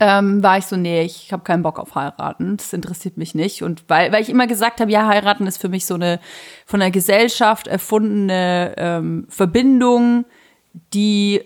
ähm, 0.00 0.42
war 0.42 0.58
ich 0.58 0.66
so, 0.66 0.76
nee, 0.76 1.02
ich 1.02 1.32
habe 1.32 1.44
keinen 1.44 1.62
Bock 1.62 1.78
auf 1.78 1.94
heiraten. 1.94 2.56
Das 2.56 2.72
interessiert 2.72 3.16
mich 3.16 3.34
nicht. 3.34 3.62
Und 3.62 3.84
weil, 3.88 4.10
weil 4.12 4.22
ich 4.22 4.28
immer 4.28 4.46
gesagt 4.46 4.80
habe, 4.80 4.90
ja, 4.90 5.06
heiraten 5.06 5.46
ist 5.46 5.60
für 5.60 5.68
mich 5.68 5.86
so 5.86 5.94
eine 5.94 6.20
von 6.66 6.80
der 6.80 6.90
Gesellschaft 6.90 7.68
erfundene 7.68 8.74
ähm, 8.76 9.26
Verbindung, 9.28 10.24
die 10.92 11.42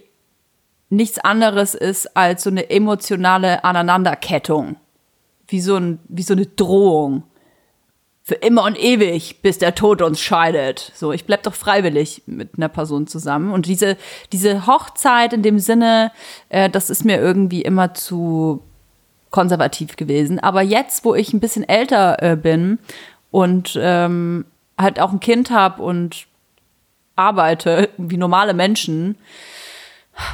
nichts 0.89 1.19
anderes 1.19 1.75
ist 1.75 2.17
als 2.17 2.43
so 2.45 2.51
eine 2.51 2.71
emotionale 2.71 3.65
Aneinanderkettung. 3.65 4.77
Wie 5.47 5.61
so, 5.61 5.77
ein, 5.77 5.99
wie 6.09 6.23
so 6.23 6.35
eine 6.35 6.47
Drohung 6.47 7.25
für 8.29 8.35
immer 8.35 8.65
und 8.65 8.79
ewig, 8.79 9.41
bis 9.41 9.57
der 9.57 9.75
Tod 9.75 10.03
uns 10.03 10.21
scheidet. 10.21 10.93
So, 10.95 11.13
ich 11.13 11.25
bleib 11.25 11.45
doch 11.45 11.55
freiwillig 11.55 12.25
mit 12.27 12.59
einer 12.59 12.69
Person 12.69 13.07
zusammen. 13.07 13.53
Und 13.53 13.65
diese, 13.65 13.97
diese 14.33 14.67
Hochzeit 14.67 15.33
in 15.33 15.43
dem 15.43 15.59
Sinne, 15.59 16.13
äh, 16.51 16.69
das 16.69 16.91
ist 16.91 17.07
mir 17.07 17.19
irgendwie 17.19 17.63
immer 17.63 17.95
zu 17.95 18.63
konservativ 19.31 19.97
gewesen. 19.97 20.39
Aber 20.41 20.61
jetzt, 20.61 21.07
wo 21.07 21.15
ich 21.15 21.33
ein 21.33 21.41
bisschen 21.41 21.67
älter 21.67 22.23
äh, 22.23 22.37
bin 22.37 22.79
und 23.31 23.79
ähm, 23.81 24.45
halt 24.77 25.01
auch 25.01 25.13
ein 25.13 25.21
Kind 25.21 25.51
habe 25.51 25.83
und 25.83 26.27
arbeite 27.17 27.89
wie 27.97 28.19
normale 28.19 28.53
Menschen, 28.53 29.17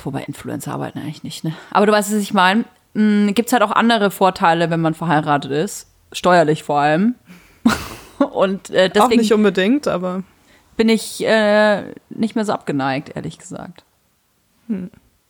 wobei 0.02 0.24
Influencer 0.24 0.72
arbeiten 0.72 0.98
eigentlich 0.98 1.22
nicht, 1.22 1.44
ne? 1.44 1.54
Aber 1.70 1.86
du 1.86 1.92
weißt, 1.92 2.12
was 2.12 2.18
ich 2.18 2.34
meine. 2.34 2.64
Gibt 2.96 3.46
es 3.46 3.52
halt 3.52 3.62
auch 3.62 3.70
andere 3.72 4.10
Vorteile, 4.10 4.70
wenn 4.70 4.80
man 4.80 4.94
verheiratet 4.94 5.52
ist. 5.52 5.88
Steuerlich 6.12 6.64
vor 6.64 6.80
allem. 6.80 7.14
Und 8.34 8.70
äh, 8.70 8.90
Auch 8.90 8.92
deswegen 8.92 9.20
nicht 9.20 9.32
unbedingt, 9.32 9.88
aber 9.88 10.22
bin 10.76 10.88
ich 10.88 11.24
äh, 11.24 11.94
nicht 12.10 12.34
mehr 12.34 12.44
so 12.44 12.52
abgeneigt, 12.52 13.14
ehrlich 13.14 13.38
gesagt. 13.38 13.84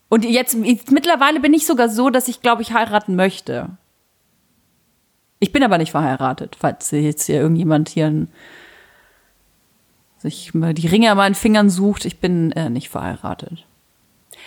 Und 0.08 0.24
jetzt, 0.24 0.54
ich, 0.54 0.90
mittlerweile 0.90 1.40
bin 1.40 1.52
ich 1.52 1.66
sogar 1.66 1.88
so, 1.88 2.10
dass 2.10 2.28
ich 2.28 2.40
glaube, 2.40 2.62
ich 2.62 2.72
heiraten 2.72 3.16
möchte. 3.16 3.70
Ich 5.40 5.52
bin 5.52 5.62
aber 5.62 5.78
nicht 5.78 5.90
verheiratet, 5.90 6.56
falls 6.58 6.90
jetzt 6.90 7.26
hier 7.26 7.40
irgendjemand 7.40 7.88
hier 7.88 8.06
ein, 8.06 8.28
sich 10.18 10.54
mal 10.54 10.72
die 10.72 10.86
Ringe 10.86 11.10
an 11.10 11.18
meinen 11.18 11.34
Fingern 11.34 11.68
sucht. 11.68 12.06
Ich 12.06 12.18
bin 12.20 12.52
äh, 12.52 12.70
nicht 12.70 12.88
verheiratet. 12.88 13.66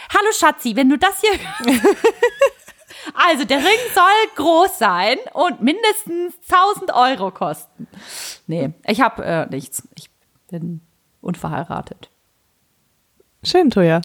Hallo 0.10 0.32
Schatzi, 0.34 0.76
wenn 0.76 0.89
du 0.89 0.98
das 0.98 1.22
hier. 1.22 1.76
also 3.13 3.46
der 3.46 3.58
Ring 3.60 3.80
soll 3.93 4.36
groß 4.36 4.78
sein 4.80 5.17
und 5.34 5.62
mindestens 5.62 6.36
1000 6.52 6.93
Euro 6.93 7.32
kosten. 7.32 7.88
Nee, 8.48 8.74
ich 8.86 9.02
habe 9.02 9.24
äh, 9.26 9.46
nichts. 9.48 9.88
Ich 9.96 10.10
bin 10.50 10.82
unverheiratet. 11.22 12.10
schön, 13.43 13.70
Toja. 13.70 14.02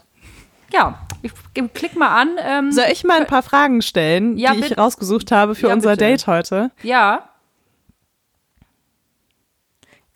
Ja, 0.71 1.05
ich 1.21 1.31
klick 1.73 1.95
mal 1.95 2.19
an. 2.19 2.35
Ähm, 2.39 2.71
Soll 2.71 2.85
ich 2.91 3.03
mal 3.03 3.19
ein 3.19 3.27
paar 3.27 3.43
Fragen 3.43 3.81
stellen, 3.83 4.37
Ja, 4.37 4.53
die 4.53 4.59
ich 4.61 4.69
bitte. 4.69 4.81
rausgesucht 4.81 5.31
habe 5.31 5.53
für 5.55 5.67
Ja, 5.67 5.73
unser 5.73 5.91
bitte. 5.91 6.05
Date 6.05 6.27
heute? 6.27 6.71
ja, 6.81 7.29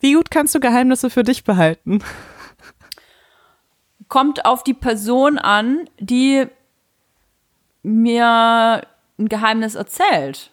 Wie 0.00 0.14
gut 0.14 0.30
kannst 0.30 0.54
du 0.54 0.60
Geheimnisse 0.60 1.10
für 1.10 1.22
dich 1.22 1.44
behalten? 1.44 2.02
kommt 4.08 4.44
auf 4.46 4.64
die 4.64 4.74
Person 4.74 5.38
an, 5.38 5.88
die 5.98 6.46
mir 7.88 8.82
ein 9.18 9.28
Geheimnis 9.28 9.74
erzählt. 9.74 10.50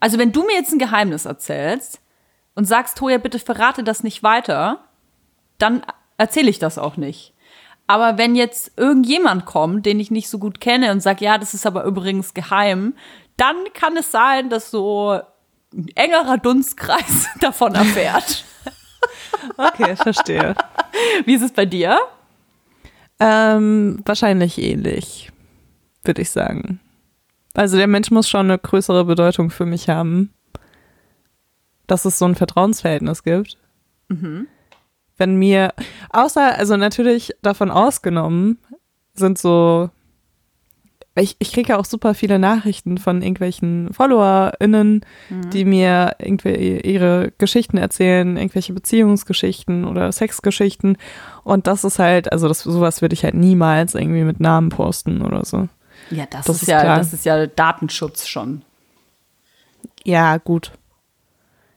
Also 0.00 0.18
wenn 0.18 0.32
du 0.32 0.44
mir 0.44 0.54
jetzt 0.54 0.72
ein 0.72 0.78
Geheimnis 0.78 1.24
erzählst 1.24 2.00
und 2.54 2.64
sagst, 2.64 2.98
Toja, 2.98 3.18
bitte 3.18 3.38
verrate 3.38 3.82
das 3.82 4.02
nicht 4.02 4.22
weiter, 4.22 4.84
dann 5.58 5.82
erzähle 6.16 6.50
ich 6.50 6.58
das 6.58 6.78
auch 6.78 6.96
nicht. 6.96 7.34
Aber 7.86 8.18
wenn 8.18 8.36
jetzt 8.36 8.72
irgendjemand 8.76 9.46
kommt, 9.46 9.86
den 9.86 9.98
ich 9.98 10.10
nicht 10.10 10.28
so 10.28 10.38
gut 10.38 10.60
kenne 10.60 10.92
und 10.92 11.00
sagt, 11.00 11.20
ja, 11.20 11.38
das 11.38 11.54
ist 11.54 11.66
aber 11.66 11.84
übrigens 11.84 12.34
geheim, 12.34 12.94
dann 13.36 13.56
kann 13.72 13.96
es 13.96 14.12
sein, 14.12 14.50
dass 14.50 14.70
so 14.70 15.20
ein 15.72 15.88
engerer 15.94 16.36
Dunstkreis 16.38 17.28
davon 17.40 17.74
erfährt. 17.74 18.44
Okay, 19.56 19.96
verstehe. 19.96 20.54
Wie 21.24 21.34
ist 21.34 21.42
es 21.42 21.52
bei 21.52 21.64
dir? 21.64 21.98
Ähm, 23.20 24.00
wahrscheinlich 24.04 24.58
ähnlich, 24.58 25.30
würde 26.04 26.22
ich 26.22 26.30
sagen. 26.30 26.80
Also 27.54 27.76
der 27.76 27.86
Mensch 27.88 28.10
muss 28.10 28.28
schon 28.28 28.46
eine 28.46 28.58
größere 28.58 29.04
Bedeutung 29.04 29.50
für 29.50 29.66
mich 29.66 29.88
haben, 29.88 30.32
dass 31.86 32.04
es 32.04 32.18
so 32.18 32.24
ein 32.24 32.34
Vertrauensverhältnis 32.36 33.24
gibt. 33.24 33.56
Wenn 35.16 35.36
mir, 35.36 35.74
außer, 36.10 36.56
also 36.56 36.76
natürlich 36.76 37.32
davon 37.42 37.70
ausgenommen, 37.70 38.58
sind 39.14 39.38
so, 39.38 39.90
ich, 41.20 41.36
ich 41.38 41.52
kriege 41.52 41.70
ja 41.70 41.78
auch 41.78 41.84
super 41.84 42.14
viele 42.14 42.38
Nachrichten 42.38 42.98
von 42.98 43.22
irgendwelchen 43.22 43.92
FollowerInnen, 43.92 45.04
die 45.52 45.64
mir 45.64 46.16
irgendwie 46.18 46.80
ihre 46.80 47.32
Geschichten 47.38 47.78
erzählen, 47.78 48.36
irgendwelche 48.36 48.72
Beziehungsgeschichten 48.72 49.84
oder 49.84 50.10
Sexgeschichten. 50.12 50.98
Und 51.44 51.66
das 51.66 51.84
ist 51.84 51.98
halt, 51.98 52.32
also 52.32 52.48
das, 52.48 52.60
sowas 52.60 53.00
würde 53.00 53.14
ich 53.14 53.24
halt 53.24 53.34
niemals 53.34 53.94
irgendwie 53.94 54.24
mit 54.24 54.40
Namen 54.40 54.68
posten 54.68 55.22
oder 55.22 55.44
so. 55.44 55.68
Ja, 56.10 56.26
das, 56.26 56.46
Das 56.46 56.56
ist, 56.56 56.62
ist 56.62 56.68
ja, 56.68 56.80
klar. 56.80 56.98
das 56.98 57.12
ist 57.12 57.24
ja 57.24 57.46
Datenschutz 57.46 58.26
schon. 58.26 58.62
Ja, 60.04 60.36
gut. 60.38 60.72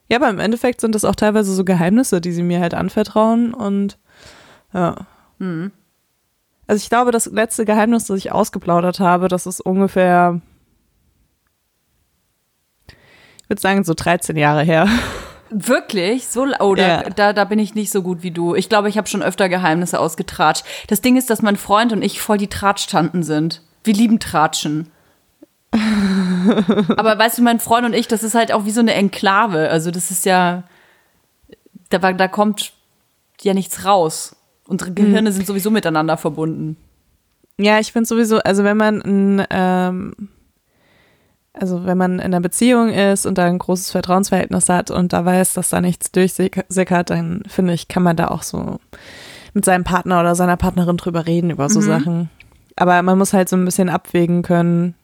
Ja, 0.09 0.17
aber 0.17 0.29
im 0.29 0.39
Endeffekt 0.39 0.81
sind 0.81 0.93
das 0.93 1.05
auch 1.05 1.15
teilweise 1.15 1.53
so 1.53 1.63
Geheimnisse, 1.63 2.19
die 2.21 2.31
sie 2.31 2.43
mir 2.43 2.59
halt 2.59 2.73
anvertrauen 2.73 3.53
und 3.53 3.97
ja. 4.73 4.95
Also 6.71 6.83
ich 6.83 6.89
glaube, 6.89 7.11
das 7.11 7.25
letzte 7.25 7.65
Geheimnis, 7.65 8.05
das 8.05 8.17
ich 8.17 8.31
ausgeplaudert 8.31 9.01
habe, 9.01 9.27
das 9.27 9.45
ist 9.45 9.59
ungefähr, 9.59 10.39
ich 12.87 13.49
würde 13.49 13.61
sagen, 13.61 13.83
so 13.83 13.93
13 13.93 14.37
Jahre 14.37 14.63
her. 14.63 14.87
Wirklich? 15.49 16.29
So, 16.29 16.47
oh, 16.61 16.73
da, 16.73 17.01
da, 17.09 17.33
da 17.33 17.43
bin 17.43 17.59
ich 17.59 17.75
nicht 17.75 17.91
so 17.91 18.01
gut 18.01 18.23
wie 18.23 18.31
du. 18.31 18.55
Ich 18.55 18.69
glaube, 18.69 18.87
ich 18.87 18.97
habe 18.97 19.09
schon 19.09 19.21
öfter 19.21 19.49
Geheimnisse 19.49 19.99
ausgetratscht. 19.99 20.63
Das 20.87 21.01
Ding 21.01 21.17
ist, 21.17 21.29
dass 21.29 21.41
mein 21.41 21.57
Freund 21.57 21.91
und 21.91 22.03
ich 22.03 22.21
voll 22.21 22.37
die 22.37 22.47
Tratschtanten 22.47 23.23
sind. 23.23 23.61
Wir 23.83 23.93
lieben 23.93 24.21
Tratschen. 24.21 24.89
Aber 25.73 27.19
weißt 27.19 27.39
du, 27.39 27.41
mein 27.41 27.59
Freund 27.59 27.85
und 27.85 27.93
ich, 27.93 28.07
das 28.07 28.23
ist 28.23 28.33
halt 28.33 28.53
auch 28.53 28.63
wie 28.63 28.71
so 28.71 28.79
eine 28.79 28.93
Enklave. 28.93 29.69
Also 29.69 29.91
das 29.91 30.09
ist 30.09 30.25
ja, 30.25 30.63
da, 31.89 32.13
da 32.13 32.27
kommt 32.29 32.71
ja 33.41 33.53
nichts 33.53 33.83
raus. 33.83 34.37
Unsere 34.71 34.93
Gehirne 34.93 35.33
sind 35.33 35.45
sowieso 35.45 35.69
miteinander 35.69 36.15
verbunden. 36.15 36.77
Ja, 37.59 37.79
ich 37.79 37.91
finde 37.91 38.07
sowieso, 38.07 38.37
also 38.39 38.63
wenn 38.63 38.77
man 38.77 39.01
ein, 39.01 39.45
ähm, 39.49 40.13
also 41.51 41.85
wenn 41.85 41.97
man 41.97 42.13
in 42.13 42.21
einer 42.21 42.39
Beziehung 42.39 42.87
ist 42.87 43.25
und 43.25 43.37
da 43.37 43.47
ein 43.47 43.59
großes 43.59 43.91
Vertrauensverhältnis 43.91 44.69
hat 44.69 44.89
und 44.89 45.11
da 45.11 45.25
weiß, 45.25 45.55
dass 45.55 45.71
da 45.71 45.81
nichts 45.81 46.13
durchsickert, 46.13 47.09
dann 47.09 47.43
finde 47.47 47.73
ich, 47.73 47.89
kann 47.89 48.01
man 48.01 48.15
da 48.15 48.29
auch 48.29 48.43
so 48.43 48.79
mit 49.53 49.65
seinem 49.65 49.83
Partner 49.83 50.21
oder 50.21 50.35
seiner 50.35 50.55
Partnerin 50.55 50.95
drüber 50.95 51.27
reden 51.27 51.49
über 51.49 51.67
so 51.67 51.81
Sachen. 51.81 52.29
Aber 52.77 53.01
man 53.01 53.17
muss 53.17 53.33
halt 53.33 53.49
so 53.49 53.57
ein 53.57 53.65
bisschen 53.65 53.89
abwägen 53.89 54.41
können, 54.41 54.95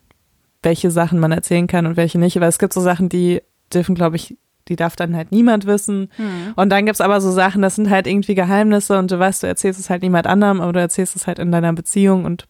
welche 0.64 0.92
Sachen 0.92 1.20
man 1.20 1.34
erzählen 1.34 1.68
kann 1.68 1.86
und 1.86 1.98
welche 1.98 2.20
nicht. 2.20 2.40
Weil 2.40 2.48
es 2.48 2.58
gibt 2.60 2.72
so 2.72 2.80
Sachen, 2.80 3.10
die 3.10 3.42
dürfen, 3.74 3.96
glaube 3.96 4.16
ich, 4.16 4.38
die 4.70 4.76
darf 4.76 4.96
dann 4.96 5.16
halt 5.16 5.32
niemand 5.32 5.66
wissen. 5.66 6.12
Und 6.56 6.70
dann 6.70 6.86
gibt's 6.86 7.02
aber 7.02 7.22
so 7.22 7.32
Sachen, 7.32 7.62
das 7.62 7.76
sind 7.76 7.90
halt 7.90 8.08
irgendwie 8.08 8.36
Geheimnisse 8.36 8.98
und 8.98 9.12
du 9.12 9.20
weißt, 9.20 9.44
du 9.44 9.48
erzählst 9.48 9.80
es 9.80 9.90
halt 9.90 10.02
niemand 10.02 10.28
anderem, 10.28 10.62
aber 10.62 10.74
du 10.74 10.80
erzählst 10.80 11.16
es 11.16 11.28
halt 11.28 11.40
in 11.40 11.52
deiner 11.52 11.74
Beziehung 11.74 12.26
und 12.26 12.48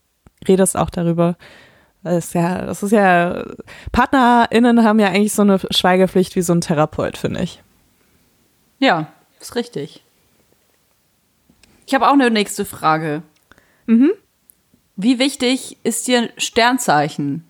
redest 0.47 0.77
auch 0.77 0.89
darüber. 0.89 1.35
Das 2.03 2.27
ist 2.27 2.33
ja, 2.33 2.65
das 2.65 2.83
ist 2.83 2.91
ja, 2.91 3.43
PartnerInnen 3.91 4.83
haben 4.83 4.99
ja 4.99 5.07
eigentlich 5.07 5.33
so 5.33 5.41
eine 5.41 5.59
Schweigepflicht 5.71 6.35
wie 6.35 6.41
so 6.41 6.53
ein 6.53 6.61
Therapeut, 6.61 7.17
finde 7.17 7.41
ich. 7.41 7.61
Ja, 8.79 9.07
ist 9.39 9.55
richtig. 9.55 10.03
Ich 11.85 11.93
habe 11.93 12.07
auch 12.07 12.13
eine 12.13 12.29
nächste 12.29 12.65
Frage. 12.65 13.23
Mhm. 13.87 14.11
Wie 14.95 15.19
wichtig 15.19 15.77
ist 15.83 16.07
dir 16.07 16.29
Sternzeichen? 16.37 17.45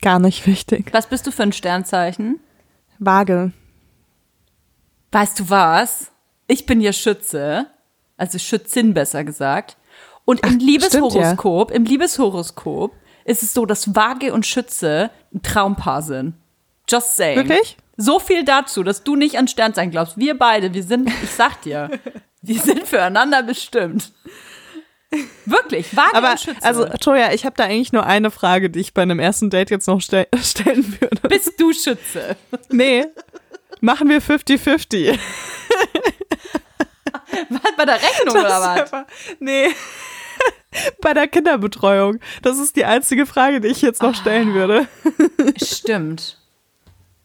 Gar 0.00 0.18
nicht 0.18 0.46
wichtig. 0.46 0.92
Was 0.92 1.08
bist 1.08 1.26
du 1.26 1.30
für 1.30 1.42
ein 1.44 1.52
Sternzeichen? 1.52 2.40
Waage. 3.04 3.52
Weißt 5.10 5.40
du 5.40 5.50
was? 5.50 6.10
Ich 6.46 6.66
bin 6.66 6.80
ja 6.80 6.92
Schütze, 6.92 7.66
also 8.16 8.38
Schützin 8.38 8.94
besser 8.94 9.24
gesagt. 9.24 9.76
Und 10.24 10.40
im 10.46 10.56
Ach, 10.56 10.60
Liebeshoroskop, 10.60 11.70
im 11.70 11.84
Liebeshoroskop 11.84 12.94
ist 13.24 13.42
es 13.42 13.52
so, 13.52 13.66
dass 13.66 13.94
Waage 13.94 14.32
und 14.32 14.46
Schütze 14.46 15.10
ein 15.34 15.42
Traumpaar 15.42 16.02
sind. 16.02 16.34
Just 16.88 17.16
saying. 17.16 17.36
Wirklich? 17.36 17.76
So 17.96 18.18
viel 18.18 18.44
dazu, 18.44 18.82
dass 18.82 19.04
du 19.04 19.16
nicht 19.16 19.36
an 19.36 19.48
Sternzeichen 19.48 19.90
glaubst. 19.90 20.18
Wir 20.18 20.36
beide, 20.36 20.72
wir 20.74 20.82
sind, 20.82 21.08
ich 21.22 21.30
sag 21.30 21.62
dir, 21.62 21.90
wir 22.40 22.58
sind 22.58 22.86
füreinander 22.86 23.42
bestimmt. 23.42 24.12
Wirklich, 25.46 25.94
Waage 25.96 26.14
Aber 26.14 26.30
und 26.32 26.40
Schütze. 26.40 26.62
also 26.62 26.86
Toja, 27.00 27.32
ich 27.32 27.44
habe 27.44 27.54
da 27.56 27.64
eigentlich 27.64 27.92
nur 27.92 28.06
eine 28.06 28.30
Frage, 28.30 28.70
die 28.70 28.80
ich 28.80 28.94
bei 28.94 29.02
einem 29.02 29.18
ersten 29.18 29.50
Date 29.50 29.70
jetzt 29.70 29.86
noch 29.86 30.00
stell 30.00 30.26
stellen 30.42 30.96
würde. 31.00 31.28
bist 31.28 31.52
du 31.60 31.72
Schütze? 31.72 32.36
Nee. 32.70 33.06
Machen 33.80 34.08
wir 34.08 34.22
50-50. 34.22 35.18
Was 37.48 37.76
bei 37.76 37.84
der 37.84 37.94
Rechnung 37.96 38.36
oder 38.36 38.44
was? 38.60 38.66
Einfach- 38.66 39.04
Nee. 39.40 39.68
Bei 41.02 41.12
der 41.12 41.28
Kinderbetreuung. 41.28 42.18
Das 42.40 42.58
ist 42.58 42.76
die 42.76 42.86
einzige 42.86 43.26
Frage, 43.26 43.60
die 43.60 43.68
ich 43.68 43.82
jetzt 43.82 44.00
noch 44.02 44.14
stellen 44.14 44.54
würde. 44.54 44.88
Stimmt. 45.62 46.38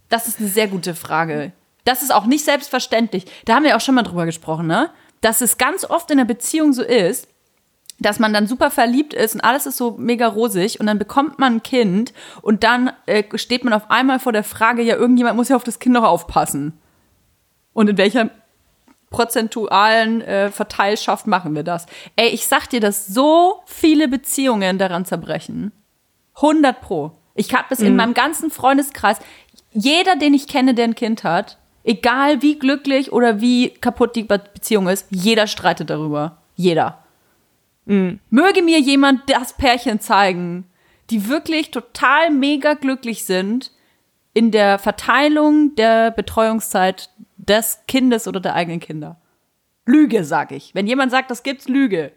Das 0.10 0.28
ist 0.28 0.40
eine 0.40 0.50
sehr 0.50 0.68
gute 0.68 0.94
Frage. 0.94 1.54
Das 1.86 2.02
ist 2.04 2.14
auch 2.14 2.26
nicht 2.26 2.44
selbstverständlich. 2.44 3.24
Da 3.46 3.56
haben 3.56 3.64
wir 3.64 3.78
auch 3.78 3.82
schon 3.82 3.96
mal 3.96 4.04
drüber 4.04 4.26
gesprochen, 4.26 4.68
ne? 4.68 4.90
Dass 5.22 5.40
es 5.40 5.58
ganz 5.58 5.86
oft 5.86 6.12
in 6.12 6.18
der 6.18 6.26
Beziehung 6.26 6.74
so 6.74 6.84
ist, 6.84 7.30
dass 8.00 8.20
man 8.20 8.32
dann 8.34 8.46
super 8.48 8.70
verliebt 8.70 9.14
ist 9.14 9.34
und 9.36 9.42
alles 9.42 9.66
ist 9.66 9.78
so 9.78 9.96
mega 9.98 10.28
rosig 10.28 10.80
und 10.80 10.86
dann 10.86 11.00
bekommt 11.00 11.40
man 11.40 11.56
ein 11.56 11.64
Kind 11.64 12.14
und 12.42 12.64
dann 12.64 12.92
äh, 13.08 13.24
steht 13.38 13.64
man 13.64 13.74
auf 13.74 13.90
einmal 13.90 14.20
vor 14.20 14.32
der 14.34 14.44
Frage, 14.44 14.82
ja, 14.84 14.96
irgendjemand 14.96 15.36
muss 15.36 15.50
ja 15.50 15.56
auf 15.56 15.64
das 15.64 15.80
Kind 15.80 15.94
noch 15.94 16.04
aufpassen. 16.04 16.80
Und 17.74 17.90
in 17.90 17.98
welcher 17.98 18.30
prozentualen 19.10 20.22
äh, 20.22 20.52
Verteilschaft 20.52 21.28
machen 21.28 21.56
wir 21.56 21.64
das? 21.64 21.86
Ey, 22.16 22.30
ich 22.30 22.48
sag 22.48 22.68
dir, 22.70 22.80
dass 22.80 23.08
so 23.08 23.62
viele 23.66 24.08
Beziehungen 24.08 24.78
daran 24.78 25.06
zerbrechen. 25.06 25.72
100 26.36 26.82
pro. 26.82 27.12
Ich 27.34 27.54
habe 27.54 27.66
es 27.70 27.80
in 27.80 27.96
meinem 27.96 28.14
ganzen 28.14 28.50
Freundeskreis, 28.52 29.20
jeder, 29.72 30.16
den 30.16 30.34
ich 30.34 30.48
kenne, 30.48 30.74
der 30.74 30.86
ein 30.86 30.96
Kind 30.96 31.24
hat, 31.24 31.58
egal 31.84 32.42
wie 32.42 32.58
glücklich 32.60 33.12
oder 33.12 33.42
wie 33.42 33.70
kaputt 33.70 34.16
die 34.16 34.24
Be- 34.24 34.42
Beziehung 34.54 34.88
ist, 34.88 35.06
jeder 35.10 35.48
streitet 35.48 35.90
darüber. 35.90 36.38
Jeder. 36.56 37.04
Möge 37.88 38.62
mir 38.62 38.80
jemand 38.80 39.30
das 39.30 39.54
Pärchen 39.54 40.02
zeigen, 40.02 40.66
die 41.10 41.30
wirklich 41.30 41.72
total 41.72 42.32
mega 42.32 42.74
glücklich 42.74 43.24
sind 43.24 43.72
in 44.34 44.52
der 44.52 44.78
Verteilung 44.78 45.74
der 45.76 46.12
Betreuungszeit 46.12 47.10
des 47.38 47.80
Kindes 47.88 48.28
oder 48.28 48.42
der 48.42 48.56
eigenen 48.56 48.82
Kinder. 48.82 49.22
Lüge, 49.86 50.26
sag 50.26 50.52
ich. 50.52 50.76
Wenn 50.76 50.86
jemand 50.86 51.12
sagt, 51.12 51.32
das 51.32 51.44
gibt's, 51.44 51.70
Lüge. 51.70 52.12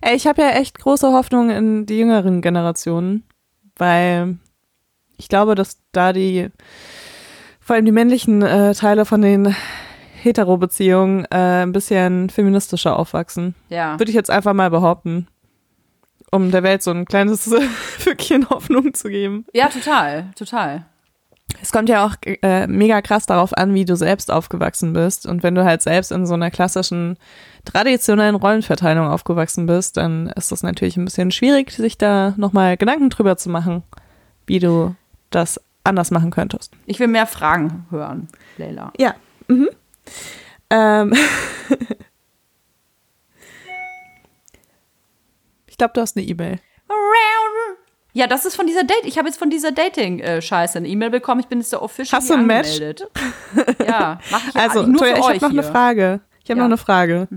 Ey, 0.00 0.16
ich 0.16 0.26
habe 0.26 0.40
ja 0.40 0.50
echt 0.50 0.78
große 0.78 1.12
Hoffnung 1.12 1.50
in 1.50 1.84
die 1.84 1.98
jüngeren 1.98 2.40
Generationen, 2.40 3.24
weil 3.76 4.38
ich 5.18 5.28
glaube, 5.28 5.54
dass 5.56 5.82
da 5.92 6.14
die, 6.14 6.48
vor 7.60 7.76
allem 7.76 7.84
die 7.84 7.92
männlichen 7.92 8.40
äh, 8.40 8.74
Teile 8.74 9.04
von 9.04 9.20
den 9.20 9.54
Hetero-Beziehungen 10.22 11.24
äh, 11.26 11.62
ein 11.62 11.72
bisschen 11.72 12.30
feministischer 12.30 12.98
aufwachsen. 12.98 13.54
Ja. 13.68 13.98
Würde 13.98 14.10
ich 14.10 14.16
jetzt 14.16 14.30
einfach 14.30 14.52
mal 14.54 14.70
behaupten. 14.70 15.28
Um 16.30 16.50
der 16.50 16.62
Welt 16.62 16.82
so 16.82 16.90
ein 16.90 17.06
kleines 17.06 17.50
Fünkchen 17.98 18.50
Hoffnung 18.50 18.92
zu 18.92 19.08
geben. 19.08 19.46
Ja, 19.54 19.68
total, 19.68 20.30
total. 20.36 20.84
Es 21.62 21.72
kommt 21.72 21.88
ja 21.88 22.04
auch 22.04 22.14
äh, 22.24 22.66
mega 22.66 23.00
krass 23.00 23.24
darauf 23.24 23.56
an, 23.56 23.72
wie 23.72 23.86
du 23.86 23.96
selbst 23.96 24.30
aufgewachsen 24.30 24.92
bist. 24.92 25.26
Und 25.26 25.42
wenn 25.42 25.54
du 25.54 25.64
halt 25.64 25.80
selbst 25.80 26.12
in 26.12 26.26
so 26.26 26.34
einer 26.34 26.50
klassischen, 26.50 27.16
traditionellen 27.64 28.34
Rollenverteilung 28.34 29.08
aufgewachsen 29.08 29.66
bist, 29.66 29.96
dann 29.96 30.28
ist 30.36 30.52
das 30.52 30.62
natürlich 30.62 30.96
ein 30.96 31.06
bisschen 31.06 31.30
schwierig, 31.30 31.72
sich 31.72 31.96
da 31.96 32.34
nochmal 32.36 32.76
Gedanken 32.76 33.08
drüber 33.08 33.36
zu 33.38 33.48
machen, 33.48 33.82
wie 34.46 34.58
du 34.58 34.94
das 35.30 35.60
anders 35.84 36.10
machen 36.10 36.30
könntest. 36.30 36.72
Ich 36.86 37.00
will 37.00 37.08
mehr 37.08 37.26
Fragen 37.26 37.86
hören, 37.90 38.28
Leila. 38.58 38.92
Ja. 38.98 39.14
Mhm. 39.48 39.68
Ähm. 40.70 41.12
ich 45.66 45.78
glaube, 45.78 45.92
du 45.94 46.00
hast 46.00 46.16
eine 46.16 46.26
E-Mail. 46.26 46.58
Ja, 48.14 48.26
das 48.26 48.44
ist 48.46 48.56
von 48.56 48.66
dieser 48.66 48.82
Date. 48.84 49.04
Ich 49.04 49.16
habe 49.18 49.28
jetzt 49.28 49.38
von 49.38 49.48
dieser 49.50 49.70
Dating-Scheiße 49.70 50.78
eine 50.78 50.88
E-Mail 50.88 51.10
bekommen. 51.10 51.40
Ich 51.40 51.46
bin 51.46 51.60
jetzt 51.60 51.70
der 51.72 51.82
official 51.82 52.18
Hast 52.20 52.30
du 52.30 52.34
ein 52.34 52.46
Match? 52.46 52.80
Ja, 53.86 54.18
mach 54.30 54.48
ich 54.48 54.56
Also, 54.56 54.82
nur 54.82 54.98
für 55.04 55.10
ich 55.10 55.16
habe 55.20 55.38
noch 55.40 55.50
eine. 55.50 55.62
Frage. 55.62 56.20
Ich 56.42 56.50
habe 56.50 56.58
Ja. 56.58 56.64
noch 56.64 56.70
eine 56.70 56.78
Frage. 56.78 57.28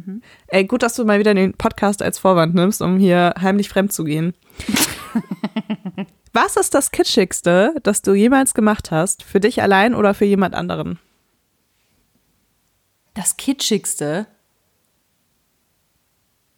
Ey, 0.48 0.64
gut, 0.66 0.82
dass 0.82 0.96
du 0.96 1.06
mal 1.06 1.20
wieder 1.20 1.34
den 1.36 1.54
Podcast 1.54 2.02
als 2.02 2.18
Vorwand 2.18 2.56
nimmst, 2.56 2.82
um 2.82 2.98
hier 2.98 3.36
heimlich 3.40 3.70
fremd 3.70 3.94
zu 3.94 4.06
gehen. 4.06 4.34
Was 6.34 6.56
ist 6.56 6.74
das 6.74 6.92
Kitschigste, 6.92 7.76
das 7.84 8.02
du 8.02 8.14
jemals 8.14 8.54
gemacht 8.54 8.90
hast? 8.90 9.22
Für 9.24 9.40
dich 9.42 9.62
allein 9.62 9.94
oder 9.94 10.14
für 10.14 10.26
jemand 10.26 10.56
anderen? 10.56 10.98
Das 13.14 13.38
Kitschigste. 13.38 14.28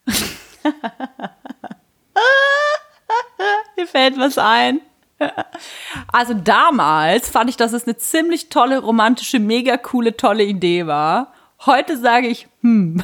Mir 3.75 3.87
fällt 3.87 4.17
was 4.17 4.37
ein. 4.37 4.81
Also 6.11 6.33
damals 6.33 7.29
fand 7.29 7.49
ich, 7.49 7.57
dass 7.57 7.73
es 7.73 7.85
eine 7.85 7.97
ziemlich 7.97 8.49
tolle, 8.49 8.79
romantische, 8.79 9.39
mega 9.39 9.77
coole, 9.77 10.17
tolle 10.17 10.43
Idee 10.43 10.85
war. 10.85 11.33
Heute 11.65 11.97
sage 11.97 12.27
ich, 12.27 12.47
hm, 12.61 13.03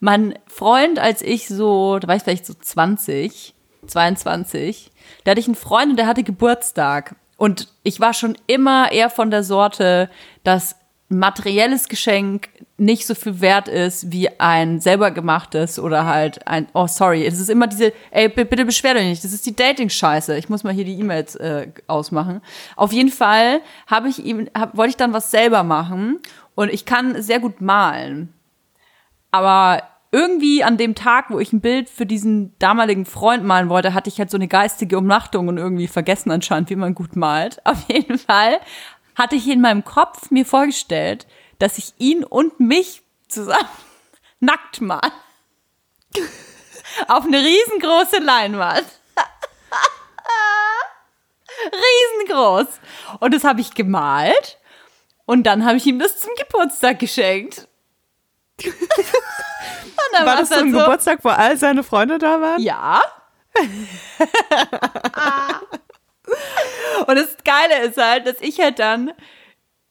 mein 0.00 0.38
Freund, 0.46 0.98
als 0.98 1.22
ich 1.22 1.48
so, 1.48 1.98
da 1.98 2.08
war 2.08 2.16
ich 2.16 2.22
vielleicht 2.22 2.46
so 2.46 2.54
20, 2.54 3.54
22, 3.86 4.90
da 5.24 5.30
hatte 5.30 5.40
ich 5.40 5.46
einen 5.46 5.54
Freund 5.54 5.90
und 5.90 5.96
der 5.96 6.06
hatte 6.06 6.22
Geburtstag. 6.22 7.16
Und 7.36 7.68
ich 7.82 8.00
war 8.00 8.14
schon 8.14 8.36
immer 8.46 8.92
eher 8.92 9.10
von 9.10 9.30
der 9.30 9.42
Sorte, 9.42 10.10
dass 10.44 10.76
materielles 11.18 11.88
Geschenk 11.88 12.48
nicht 12.78 13.06
so 13.06 13.14
viel 13.14 13.40
wert 13.40 13.68
ist 13.68 14.10
wie 14.10 14.28
ein 14.40 14.80
selber 14.80 15.10
gemachtes 15.10 15.78
oder 15.78 16.06
halt 16.06 16.46
ein, 16.46 16.66
oh 16.74 16.86
sorry, 16.86 17.24
es 17.24 17.38
ist 17.38 17.50
immer 17.50 17.66
diese, 17.66 17.92
ey, 18.10 18.28
bitte 18.28 18.64
beschwer 18.64 18.94
dich 18.94 19.04
nicht, 19.04 19.24
das 19.24 19.32
ist 19.32 19.46
die 19.46 19.54
Dating-Scheiße. 19.54 20.36
Ich 20.36 20.48
muss 20.48 20.64
mal 20.64 20.72
hier 20.72 20.84
die 20.84 20.98
E-Mails 20.98 21.36
äh, 21.36 21.68
ausmachen. 21.86 22.40
Auf 22.76 22.92
jeden 22.92 23.10
Fall 23.10 23.60
habe 23.86 24.08
ich 24.08 24.24
ihm, 24.24 24.48
hab, 24.56 24.76
wollte 24.76 24.90
ich 24.90 24.96
dann 24.96 25.12
was 25.12 25.30
selber 25.30 25.62
machen 25.62 26.18
und 26.54 26.72
ich 26.72 26.84
kann 26.84 27.20
sehr 27.22 27.40
gut 27.40 27.60
malen. 27.60 28.32
Aber 29.30 29.82
irgendwie 30.10 30.62
an 30.62 30.76
dem 30.76 30.94
Tag, 30.94 31.30
wo 31.30 31.38
ich 31.38 31.52
ein 31.52 31.60
Bild 31.62 31.88
für 31.88 32.04
diesen 32.04 32.56
damaligen 32.58 33.06
Freund 33.06 33.44
malen 33.44 33.70
wollte, 33.70 33.94
hatte 33.94 34.10
ich 34.10 34.18
halt 34.18 34.30
so 34.30 34.36
eine 34.36 34.48
geistige 34.48 34.98
Umnachtung 34.98 35.48
und 35.48 35.56
irgendwie 35.56 35.86
vergessen 35.86 36.30
anscheinend, 36.30 36.68
wie 36.68 36.76
man 36.76 36.94
gut 36.94 37.16
malt. 37.16 37.60
Auf 37.64 37.88
jeden 37.88 38.18
Fall 38.18 38.60
hatte 39.14 39.36
ich 39.36 39.48
in 39.48 39.60
meinem 39.60 39.84
Kopf 39.84 40.30
mir 40.30 40.46
vorgestellt, 40.46 41.26
dass 41.58 41.78
ich 41.78 41.94
ihn 41.98 42.24
und 42.24 42.60
mich 42.60 43.02
zusammen 43.28 43.68
nackt 44.40 44.80
mal. 44.80 45.12
Auf 47.08 47.24
eine 47.24 47.38
riesengroße 47.38 48.18
Leinwand. 48.18 48.86
Riesengroß. 52.18 52.66
Und 53.20 53.34
das 53.34 53.44
habe 53.44 53.60
ich 53.60 53.74
gemalt. 53.74 54.58
Und 55.24 55.44
dann 55.44 55.64
habe 55.64 55.76
ich 55.76 55.86
ihm 55.86 55.98
das 55.98 56.18
zum 56.18 56.30
Geburtstag 56.36 56.98
geschenkt. 56.98 57.68
Und 58.62 58.74
dann 60.12 60.26
War 60.26 60.36
das 60.36 60.48
so 60.48 60.56
ein 60.56 60.72
dann 60.72 60.80
Geburtstag, 60.80 61.20
wo 61.22 61.28
all 61.30 61.56
seine 61.56 61.82
Freunde 61.82 62.18
da 62.18 62.40
waren? 62.40 62.60
Ja. 62.60 63.00
und 67.06 67.16
das 67.16 67.36
Geile 67.44 67.86
ist 67.86 67.98
halt, 67.98 68.26
dass 68.26 68.40
ich 68.40 68.60
halt 68.60 68.78
dann, 68.78 69.12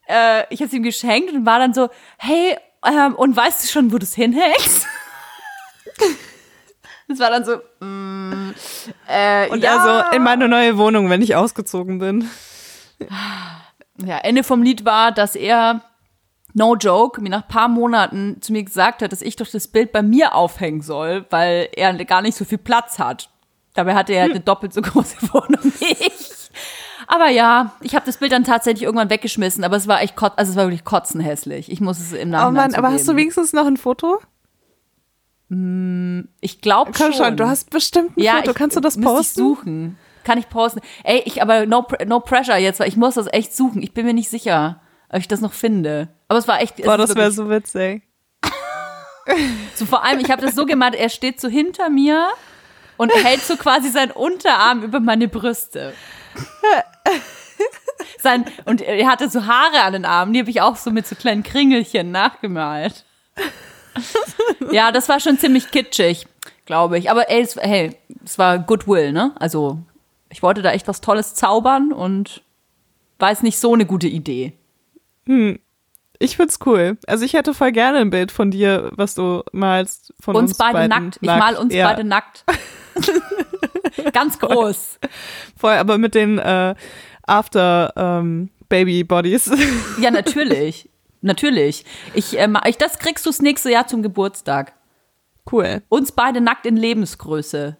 äh, 0.07 0.43
ich 0.49 0.59
habe 0.59 0.67
es 0.67 0.73
ihm 0.73 0.83
geschenkt 0.83 1.31
und 1.31 1.45
war 1.45 1.59
dann 1.59 1.73
so, 1.73 1.89
hey, 2.17 2.57
ähm, 2.85 3.15
und 3.15 3.35
weißt 3.35 3.63
du 3.63 3.67
schon, 3.67 3.91
wo 3.91 3.97
du 3.97 4.03
es 4.03 4.15
hinhängst? 4.15 4.87
Das 7.11 7.19
war 7.19 7.29
dann 7.29 7.43
so, 7.43 7.57
mm, 7.85 8.53
äh, 9.09 9.49
Und 9.49 9.61
ja. 9.63 9.77
also 9.77 10.15
in 10.15 10.23
meine 10.23 10.47
neue 10.47 10.77
Wohnung, 10.77 11.09
wenn 11.09 11.21
ich 11.21 11.35
ausgezogen 11.35 11.99
bin. 11.99 12.29
ja, 13.97 14.17
Ende 14.19 14.45
vom 14.45 14.63
Lied 14.63 14.85
war, 14.85 15.11
dass 15.11 15.35
er, 15.35 15.81
no 16.53 16.75
joke, 16.75 17.19
mir 17.19 17.29
nach 17.29 17.49
paar 17.49 17.67
Monaten 17.67 18.41
zu 18.41 18.53
mir 18.53 18.63
gesagt 18.63 19.01
hat, 19.01 19.11
dass 19.11 19.21
ich 19.21 19.35
doch 19.35 19.47
das 19.47 19.67
Bild 19.67 19.91
bei 19.91 20.01
mir 20.01 20.35
aufhängen 20.35 20.81
soll, 20.81 21.25
weil 21.29 21.67
er 21.75 21.93
gar 22.05 22.21
nicht 22.21 22.37
so 22.37 22.45
viel 22.45 22.57
Platz 22.57 22.97
hat. 22.97 23.29
Dabei 23.73 23.95
hatte 23.95 24.13
er 24.13 24.23
halt 24.23 24.31
eine 24.31 24.41
doppelt 24.41 24.73
so 24.73 24.81
große 24.81 25.17
Wohnung 25.33 25.73
wie 25.79 25.93
ich. 25.93 26.49
Aber 27.07 27.29
ja, 27.29 27.73
ich 27.81 27.95
habe 27.95 28.05
das 28.05 28.17
Bild 28.17 28.31
dann 28.31 28.43
tatsächlich 28.43 28.83
irgendwann 28.83 29.09
weggeschmissen, 29.09 29.63
aber 29.63 29.75
es 29.75 29.87
war 29.87 30.01
echt 30.01 30.15
kotz, 30.15 30.33
also 30.37 30.51
es 30.51 30.55
war 30.55 30.65
wirklich 30.65 30.85
kotzenhässlich. 30.85 31.71
Ich 31.71 31.81
muss 31.81 31.99
es 31.99 32.13
im 32.13 32.29
Oh 32.29 32.31
Nachhinein 32.31 32.71
Mann, 32.71 32.75
aber 32.75 32.91
hast 32.91 33.07
du 33.07 33.15
wenigstens 33.15 33.53
noch 33.53 33.65
ein 33.65 33.77
Foto? 33.77 34.19
Ich 36.39 36.61
glaube 36.61 36.91
Komm 36.95 37.11
schon. 37.11 37.25
schon, 37.25 37.37
du 37.37 37.45
hast 37.45 37.69
bestimmt 37.69 38.17
ein 38.17 38.23
ja, 38.23 38.37
Foto. 38.37 38.51
ich, 38.51 38.55
Kannst 38.55 38.77
du 38.77 38.79
das 38.79 38.99
posten? 38.99 39.19
Ich 39.19 39.45
suchen. 39.45 39.97
Kann 40.23 40.37
ich 40.37 40.47
posten. 40.47 40.79
Ey, 41.03 41.23
ich 41.25 41.41
aber 41.41 41.65
no, 41.65 41.85
no 42.05 42.21
pressure 42.21 42.55
jetzt, 42.55 42.79
weil 42.79 42.87
ich 42.87 42.95
muss 42.95 43.15
das 43.15 43.27
echt 43.31 43.53
suchen. 43.53 43.81
Ich 43.81 43.93
bin 43.93 44.05
mir 44.05 44.13
nicht 44.13 44.29
sicher, 44.29 44.79
ob 45.09 45.19
ich 45.19 45.27
das 45.27 45.41
noch 45.41 45.51
finde. 45.51 46.07
Aber 46.29 46.39
es 46.39 46.47
war 46.47 46.61
echt. 46.61 46.81
Boah, 46.83 46.97
das 46.97 47.15
wäre 47.15 47.31
so 47.31 47.49
witzig. 47.49 48.03
so 49.75 49.85
vor 49.85 50.05
allem, 50.05 50.19
ich 50.21 50.31
habe 50.31 50.41
das 50.41 50.55
so 50.55 50.65
gemacht, 50.65 50.95
er 50.95 51.09
steht 51.09 51.41
so 51.41 51.49
hinter 51.49 51.89
mir 51.89 52.29
und 52.97 53.11
hält 53.13 53.41
so 53.41 53.57
quasi 53.57 53.89
seinen 53.89 54.11
Unterarm 54.11 54.83
über 54.83 54.99
meine 54.99 55.27
Brüste. 55.27 55.93
Sein, 58.19 58.45
und 58.65 58.81
er 58.81 59.07
hatte 59.07 59.29
so 59.29 59.45
Haare 59.45 59.81
an 59.81 59.93
den 59.93 60.05
Armen, 60.05 60.33
die 60.33 60.39
habe 60.39 60.49
ich 60.49 60.61
auch 60.61 60.75
so 60.75 60.91
mit 60.91 61.07
so 61.07 61.15
kleinen 61.15 61.43
Kringelchen 61.43 62.11
nachgemalt. 62.11 63.05
Ja, 64.71 64.91
das 64.91 65.09
war 65.09 65.19
schon 65.19 65.37
ziemlich 65.37 65.71
kitschig, 65.71 66.27
glaube 66.65 66.97
ich. 66.97 67.11
Aber 67.11 67.29
ey, 67.29 67.41
es, 67.41 67.55
hey, 67.55 67.97
es 68.23 68.37
war 68.37 68.59
Goodwill, 68.59 69.11
ne? 69.11 69.33
Also, 69.39 69.79
ich 70.29 70.41
wollte 70.41 70.61
da 70.61 70.71
echt 70.71 70.87
was 70.87 71.01
Tolles 71.01 71.35
zaubern 71.35 71.91
und 71.91 72.41
war 73.19 73.29
jetzt 73.29 73.43
nicht 73.43 73.59
so 73.59 73.73
eine 73.73 73.85
gute 73.85 74.07
Idee. 74.07 74.53
Ich 76.19 76.37
find's 76.37 76.59
cool. 76.65 76.97
Also 77.07 77.25
ich 77.25 77.33
hätte 77.33 77.53
voll 77.53 77.71
gerne 77.71 77.99
ein 77.99 78.09
Bild 78.09 78.31
von 78.31 78.51
dir, 78.51 78.91
was 78.95 79.15
du 79.15 79.43
malst 79.51 80.13
von 80.19 80.35
uns, 80.35 80.51
Uns 80.51 80.57
beide 80.57 80.73
beiden 80.73 80.89
nackt. 80.89 81.17
Ich 81.21 81.27
mal 81.27 81.55
uns 81.55 81.73
ja, 81.73 81.87
beide 81.87 82.03
nackt. 82.03 82.45
Ganz 84.13 84.39
groß. 84.39 84.99
Voll, 85.57 85.73
aber 85.73 85.97
mit 85.97 86.15
den 86.15 86.37
äh, 86.39 86.75
After 87.27 87.93
ähm, 87.95 88.49
Baby 88.69 89.03
Bodies. 89.03 89.51
Ja, 89.99 90.11
natürlich. 90.11 90.89
natürlich. 91.21 91.85
Ich, 92.13 92.37
ähm, 92.37 92.57
ich, 92.65 92.77
das 92.77 92.99
kriegst 92.99 93.25
du 93.25 93.29
das 93.29 93.41
nächste 93.41 93.69
Jahr 93.71 93.87
zum 93.87 94.01
Geburtstag. 94.01 94.73
cool. 95.51 95.81
Uns 95.89 96.11
beide 96.11 96.41
nackt 96.41 96.65
in 96.65 96.77
Lebensgröße. 96.77 97.77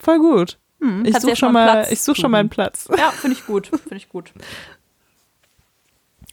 Voll 0.00 0.18
gut. 0.18 0.58
ich 0.80 0.86
Hm, 0.86 1.02
kannst 1.04 1.22
suche 1.22 1.36
schon 1.36 1.52
mal 1.52 1.86
ich 1.90 2.00
suchen. 2.00 2.20
schon 2.20 2.30
mal 2.30 2.38
einen 2.38 2.48
Platz. 2.50 2.88
Ja, 2.96 3.10
finde 3.10 3.36
ich 3.36 3.46
gut. 3.46 3.66
Finde 3.66 3.96
ich 3.96 4.08
gut. 4.08 4.32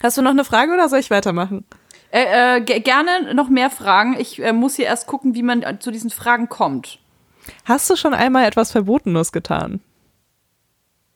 Hast 0.04 0.18
du 0.18 0.22
noch 0.22 0.32
eine 0.32 0.46
Frage 0.46 0.72
oder 0.74 0.88
soll 0.90 1.00
ich 1.00 1.10
weitermachen? 1.10 1.66
Äh, 2.12 2.58
äh, 2.58 2.62
ge- 2.62 2.80
gerne 2.80 3.34
noch 3.34 3.50
mehr 3.50 3.70
Fragen. 3.70 4.16
Ich 4.20 4.42
äh, 4.42 4.54
muss 4.54 4.76
hier 4.76 4.86
erst 4.86 5.08
gucken, 5.08 5.36
wie 5.36 5.42
man 5.44 5.64
äh, 5.64 5.80
zu 5.80 5.90
diesen 5.92 6.10
Fragen 6.12 6.48
kommt. 6.48 7.00
Hast 7.66 7.90
du 7.90 7.96
schon 7.96 8.14
einmal 8.14 8.46
etwas 8.46 8.72
Verbotenes 8.72 9.32
getan? 9.32 9.82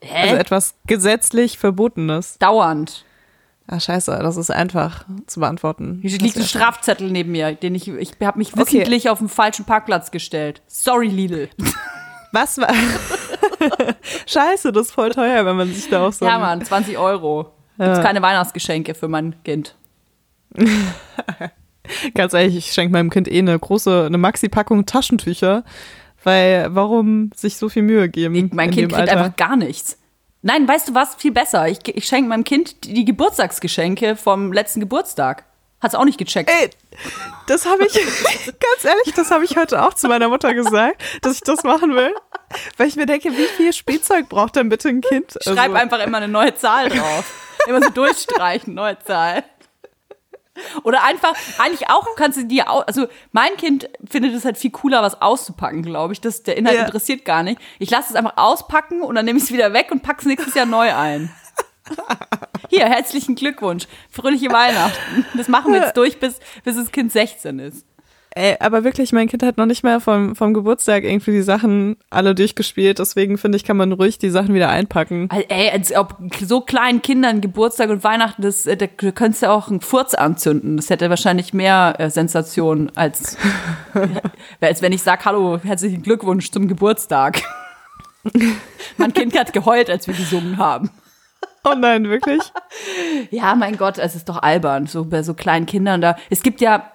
Hä? 0.02 0.22
Also 0.24 0.36
etwas 0.36 0.76
gesetzlich 0.88 1.58
Verbotenes? 1.58 2.38
Dauernd. 2.40 3.06
Ah, 3.68 3.80
scheiße, 3.80 4.18
das 4.24 4.36
ist 4.38 4.50
einfach 4.50 5.06
zu 5.28 5.42
beantworten. 5.42 6.00
Hier 6.02 6.18
liegt 6.18 6.38
ein 6.38 6.44
Strafzettel 6.44 7.12
neben 7.12 7.32
mir, 7.32 7.54
den 7.54 7.76
ich, 7.76 7.88
ich 7.88 8.14
habe 8.24 8.40
mich 8.40 8.54
Okay. 8.54 8.62
wissentlich 8.62 9.10
auf 9.10 9.20
den 9.20 9.30
falschen 9.30 9.66
Parkplatz 9.66 10.10
gestellt. 10.10 10.64
Sorry, 10.68 11.08
Lidl. 11.08 11.50
Was 12.32 12.58
war? 12.58 12.74
scheiße, 14.26 14.72
das 14.72 14.88
ist 14.88 14.92
voll 14.94 15.12
teuer, 15.12 15.46
wenn 15.46 15.56
man 15.56 15.72
sich 15.74 15.90
da 15.90 16.08
auch 16.08 16.14
so. 16.14 16.26
Ja, 16.26 16.40
Mann, 16.40 16.64
20 16.64 16.98
Euro. 16.98 17.52
Gibt's 17.78 17.98
Ja. 17.98 18.04
keine 18.04 18.22
Weihnachtsgeschenke 18.22 18.94
für 18.96 19.08
mein 19.08 19.36
Kind. 19.44 19.76
Ganz 22.14 22.34
ehrlich, 22.34 22.56
ich 22.58 22.72
schenke 22.72 22.92
meinem 22.94 23.10
Kind 23.10 23.28
eh 23.28 23.40
eine 23.40 23.58
große, 23.58 24.06
eine 24.06 24.18
Maxi-Packung 24.18 24.86
Taschentücher, 24.86 25.64
weil 26.24 26.68
warum 26.70 27.32
sich 27.36 27.58
so 27.58 27.70
viel 27.70 27.84
Mühe 27.84 28.10
geben? 28.10 28.50
Mein 28.54 28.70
in 28.70 28.76
Kind 28.76 28.92
kriegt 28.92 29.10
Alter? 29.10 29.18
einfach 29.18 29.38
gar 29.38 29.56
nichts. 29.56 29.98
Nein, 30.42 30.68
weißt 30.68 30.90
du 30.90 30.96
was? 30.96 31.16
Viel 31.16 31.32
besser. 31.32 31.68
Ich, 31.68 31.80
ich 31.88 32.06
schenke 32.06 32.30
meinem 32.30 32.44
Kind 32.44 32.86
die, 32.86 32.94
die 32.94 33.06
Geburtstagsgeschenke 33.06 34.16
vom 34.16 34.54
letzten 34.54 34.80
Geburtstag. 34.80 35.44
Hat's 35.82 35.96
auch 35.96 36.04
nicht 36.04 36.18
gecheckt. 36.18 36.50
Ey, 36.50 36.70
das 37.48 37.66
habe 37.66 37.86
ich, 37.86 37.94
ganz 38.46 38.84
ehrlich, 38.84 39.14
das 39.16 39.32
habe 39.32 39.46
ich 39.46 39.56
heute 39.58 39.82
auch 39.82 39.94
zu 39.94 40.08
meiner 40.10 40.28
Mutter 40.28 40.54
gesagt, 40.54 41.02
dass 41.22 41.36
ich 41.36 41.42
das 41.42 41.64
machen 41.64 41.96
will. 41.96 42.14
Weil 42.78 42.88
ich 42.88 42.96
mir 42.96 43.06
denke, 43.06 43.32
wie 43.32 43.46
viel 43.46 43.72
Spielzeug 43.74 44.28
braucht 44.28 44.56
denn 44.56 44.70
bitte 44.70 44.90
ein 44.90 45.02
Kind? 45.02 45.38
Schreib 45.42 45.58
Also, 45.58 45.74
einfach 45.74 46.00
immer 46.00 46.18
eine 46.18 46.28
neue 46.28 46.54
Zahl 46.56 46.90
drauf. 46.90 47.34
Immer 47.68 47.82
so 47.82 47.90
durchstreichen, 47.90 48.74
neue 48.74 48.98
Zahl. 49.00 49.44
Oder 50.84 51.04
einfach, 51.04 51.34
eigentlich 51.58 51.90
auch 51.90 52.06
kannst 52.16 52.38
du 52.38 52.46
dir 52.46 52.70
auch, 52.70 52.86
also 52.88 53.08
mein 53.32 53.56
Kind 53.58 53.90
findet 54.10 54.34
es 54.34 54.46
halt 54.46 54.58
viel 54.58 54.72
cooler, 54.72 55.02
was 55.02 55.22
auszupacken, 55.22 55.84
glaube 55.84 56.14
ich. 56.14 56.22
Das, 56.22 56.44
der 56.44 56.58
Inhalt 56.58 56.78
Ja. 56.78 56.86
interessiert 56.86 57.26
gar 57.26 57.44
nicht. 57.44 57.60
Ich 57.80 57.90
lasse 57.90 58.10
es 58.12 58.16
einfach 58.16 58.38
auspacken 58.38 59.02
und 59.02 59.16
dann 59.16 59.26
nehme 59.26 59.38
ich 59.38 59.46
es 59.46 59.52
wieder 59.52 59.74
weg 59.74 59.88
und 59.92 60.04
packe 60.04 60.20
es 60.22 60.26
nächstes 60.26 60.54
Jahr 60.56 60.66
neu 60.66 60.94
ein. 60.94 61.32
Hier, 62.70 62.86
herzlichen 62.86 63.36
Glückwunsch. 63.36 63.88
Fröhliche 64.12 64.52
Weihnachten. 64.52 65.26
Das 65.36 65.48
machen 65.48 65.74
wir 65.74 65.82
jetzt 65.82 65.98
durch, 65.98 66.20
bis, 66.20 66.40
bis 66.64 66.76
das 66.76 66.92
Kind 66.92 67.12
16 67.12 67.58
ist. 67.60 67.86
Ey, 68.36 68.56
aber 68.60 68.84
wirklich, 68.84 69.12
mein 69.12 69.28
Kind 69.28 69.42
hat 69.42 69.58
noch 69.58 69.66
nicht 69.66 69.84
mal 69.84 70.00
vom, 70.00 70.36
vom 70.36 70.54
Geburtstag 70.54 71.04
irgendwie 71.04 71.32
die 71.32 71.42
Sachen 71.42 71.98
alle 72.12 72.36
durchgespielt. 72.36 73.00
Deswegen 73.00 73.40
finde 73.40 73.56
ich, 73.56 73.64
kann 73.64 73.76
man 73.76 73.92
ruhig 73.92 74.20
die 74.20 74.30
Sachen 74.30 74.54
wieder 74.54 74.70
einpacken. 74.70 75.30
Ey, 75.32 75.72
als 75.72 75.96
ob 75.96 76.16
so 76.40 76.62
kleinen 76.62 77.02
Kindern 77.02 77.42
Geburtstag 77.42 77.90
und 77.90 78.04
Weihnachten, 78.04 78.44
das, 78.44 78.68
äh, 78.68 78.78
da 78.78 78.86
könntest 78.88 79.44
du 79.44 79.50
auch 79.50 79.70
einen 79.70 79.82
Furz 79.82 80.14
anzünden. 80.14 80.78
Das 80.78 80.92
hätte 80.92 81.10
wahrscheinlich 81.10 81.54
mehr 81.54 81.96
äh, 81.98 82.10
Sensation, 82.12 82.92
als, 82.94 83.36
als 84.62 84.82
wenn 84.84 84.92
ich 84.92 85.02
sage, 85.02 85.26
hallo, 85.26 85.60
herzlichen 85.64 86.04
Glückwunsch 86.04 86.52
zum 86.52 86.68
Geburtstag. 86.68 87.42
mein 88.98 89.14
Kind 89.14 89.38
hat 89.38 89.54
geheult, 89.54 89.90
als 89.90 90.06
wir 90.06 90.14
gesungen 90.14 90.58
haben. 90.58 90.92
Oh 91.64 91.74
nein, 91.76 92.08
wirklich? 92.08 92.42
Ja, 93.32 93.56
mein 93.56 93.78
Gott, 93.78 93.98
es 93.98 94.16
ist 94.16 94.30
doch 94.30 94.42
albern, 94.42 94.88
so 94.88 95.04
bei 95.06 95.24
so 95.24 95.34
kleinen 95.34 95.66
Kindern 95.66 96.00
da. 96.02 96.16
Es 96.30 96.42
gibt 96.42 96.62
ja, 96.62 96.92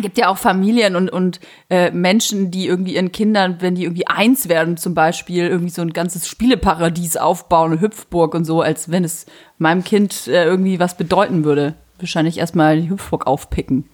gibt 0.00 0.18
ja 0.18 0.28
auch 0.28 0.38
Familien 0.38 0.96
und, 0.96 1.08
und 1.08 1.40
äh, 1.70 1.90
Menschen, 1.90 2.50
die 2.50 2.66
irgendwie 2.66 2.94
ihren 2.94 3.12
Kindern, 3.12 3.58
wenn 3.60 3.76
die 3.76 3.84
irgendwie 3.84 4.06
eins 4.06 4.48
werden 4.48 4.76
zum 4.76 4.94
Beispiel, 4.94 5.46
irgendwie 5.46 5.70
so 5.70 5.82
ein 5.82 5.92
ganzes 5.92 6.28
Spieleparadies 6.28 7.16
aufbauen, 7.16 7.72
eine 7.72 7.80
Hüpfburg 7.80 8.34
und 8.34 8.44
so, 8.44 8.60
als 8.60 8.90
wenn 8.90 9.04
es 9.04 9.26
meinem 9.58 9.84
Kind 9.84 10.26
äh, 10.26 10.44
irgendwie 10.44 10.80
was 10.80 10.96
bedeuten 10.96 11.44
würde. 11.44 11.74
Wahrscheinlich 11.98 12.38
erstmal 12.38 12.80
die 12.80 12.90
Hüpfburg 12.90 13.26
aufpicken. 13.26 13.88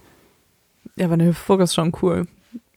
Ja, 0.95 1.05
aber 1.05 1.13
eine 1.13 1.27
Hüpfburg 1.27 1.61
ist 1.61 1.75
schon 1.75 1.93
cool. 2.01 2.25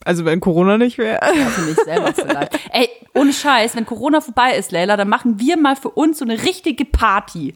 Also 0.05 0.27
wenn 0.27 0.41
Corona 0.41 0.77
nicht 0.77 0.99
wäre. 0.99 1.19
Ja, 1.23 1.47
für 1.47 1.63
mich 1.63 1.77
selber 1.77 2.13
vielleicht. 2.13 2.61
Ey, 2.73 2.91
ohne 3.15 3.33
Scheiß, 3.33 3.75
wenn 3.75 3.87
Corona 3.87 4.21
vorbei 4.21 4.55
ist, 4.57 4.71
Leila, 4.71 4.99
dann 4.99 5.09
machen 5.09 5.41
wir 5.41 5.57
mal 5.57 5.77
für 5.77 5.91
uns 5.91 6.19
so 6.19 6.27
eine 6.27 6.43
richtige 6.43 6.85
Party. 6.85 7.55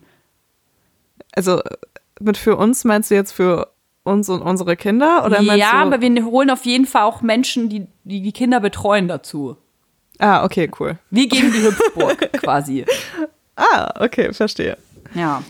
Also 1.33 1.61
mit 2.21 2.39
für 2.39 2.57
uns 2.57 2.85
meinst 2.85 3.11
du 3.11 3.15
jetzt 3.15 3.33
für 3.33 3.71
uns 4.09 4.29
und 4.29 4.43
unsere 4.43 4.77
Kinder? 4.77 5.25
Oder 5.25 5.41
ja, 5.41 5.73
aber 5.73 6.01
wir 6.01 6.25
holen 6.25 6.51
auf 6.51 6.65
jeden 6.65 6.87
Fall 6.87 7.03
auch 7.03 7.23
Menschen, 7.23 7.69
die 7.69 7.87
die, 8.05 8.23
die 8.23 8.33
Kinder 8.33 8.61
betreuen 8.61 9.07
dazu. 9.07 9.57
Ah, 10.19 10.45
okay, 10.45 10.71
cool. 10.81 10.99
Wir 11.11 11.29
gegen 11.29 11.53
die 11.53 11.63
Hüpfburg 11.63 12.33
quasi. 12.33 12.85
Ah, 13.55 13.93
okay, 14.01 14.33
verstehe. 14.33 14.77
Ja. 15.15 15.43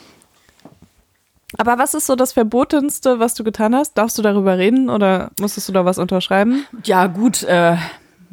Aber 1.56 1.78
was 1.78 1.94
ist 1.94 2.06
so 2.06 2.14
das 2.14 2.32
Verbotenste, 2.32 3.20
was 3.20 3.34
du 3.34 3.44
getan 3.44 3.74
hast? 3.74 3.94
Darfst 3.94 4.18
du 4.18 4.22
darüber 4.22 4.58
reden 4.58 4.90
oder 4.90 5.30
musstest 5.40 5.68
du 5.68 5.72
da 5.72 5.84
was 5.84 5.98
unterschreiben? 5.98 6.66
Ja, 6.84 7.06
gut, 7.06 7.42
äh, 7.44 7.76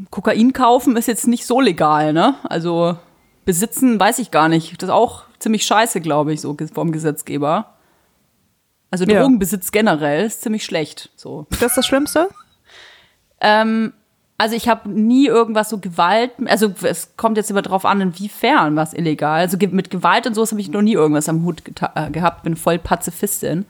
Kokain 0.09 0.51
kaufen 0.51 0.97
ist 0.97 1.07
jetzt 1.07 1.27
nicht 1.27 1.45
so 1.45 1.61
legal, 1.61 2.11
ne? 2.11 2.35
Also 2.43 2.97
besitzen 3.45 3.99
weiß 3.99 4.19
ich 4.19 4.31
gar 4.31 4.49
nicht. 4.49 4.81
Das 4.81 4.89
ist 4.89 4.93
auch 4.93 5.23
ziemlich 5.39 5.65
scheiße, 5.65 6.01
glaube 6.01 6.33
ich, 6.33 6.41
so 6.41 6.57
vom 6.73 6.91
Gesetzgeber. 6.91 7.74
Also 8.91 9.05
Ja. 9.05 9.21
Drogenbesitz 9.21 9.71
generell 9.71 10.25
ist 10.25 10.41
ziemlich 10.41 10.63
schlecht. 10.65 11.09
So. 11.15 11.47
Das 11.49 11.61
ist 11.61 11.77
das 11.77 11.87
Schlimmste? 11.87 12.29
Ähm, 13.41 13.93
also 14.37 14.55
ich 14.55 14.67
habe 14.67 14.89
nie 14.89 15.27
irgendwas 15.27 15.69
so 15.69 15.77
Gewalt, 15.77 16.31
also 16.45 16.73
es 16.83 17.15
kommt 17.15 17.37
jetzt 17.37 17.49
immer 17.49 17.61
drauf 17.61 17.85
an, 17.85 18.01
inwiefern 18.01 18.75
was 18.75 18.93
illegal. 18.93 19.39
Also 19.39 19.57
mit 19.71 19.89
Gewalt 19.89 20.27
und 20.27 20.33
sowas 20.33 20.51
habe 20.51 20.61
ich 20.61 20.69
noch 20.69 20.81
nie 20.81 20.93
irgendwas 20.93 21.29
am 21.29 21.43
Hut 21.43 21.63
äh, 21.95 22.11
gehabt, 22.11 22.43
bin 22.43 22.55
voll 22.57 22.77
Pazifistin. 22.77 23.65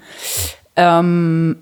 Ähm, 0.75 1.58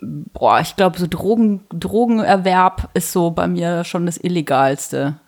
boah, 0.00 0.60
ich 0.60 0.76
glaube, 0.76 0.98
so 0.98 1.06
Drogen, 1.06 1.62
Drogenerwerb 1.70 2.90
ist 2.94 3.12
so 3.12 3.30
bei 3.30 3.46
mir 3.48 3.84
schon 3.84 4.06
das 4.06 4.18
Illegalste. 4.18 5.18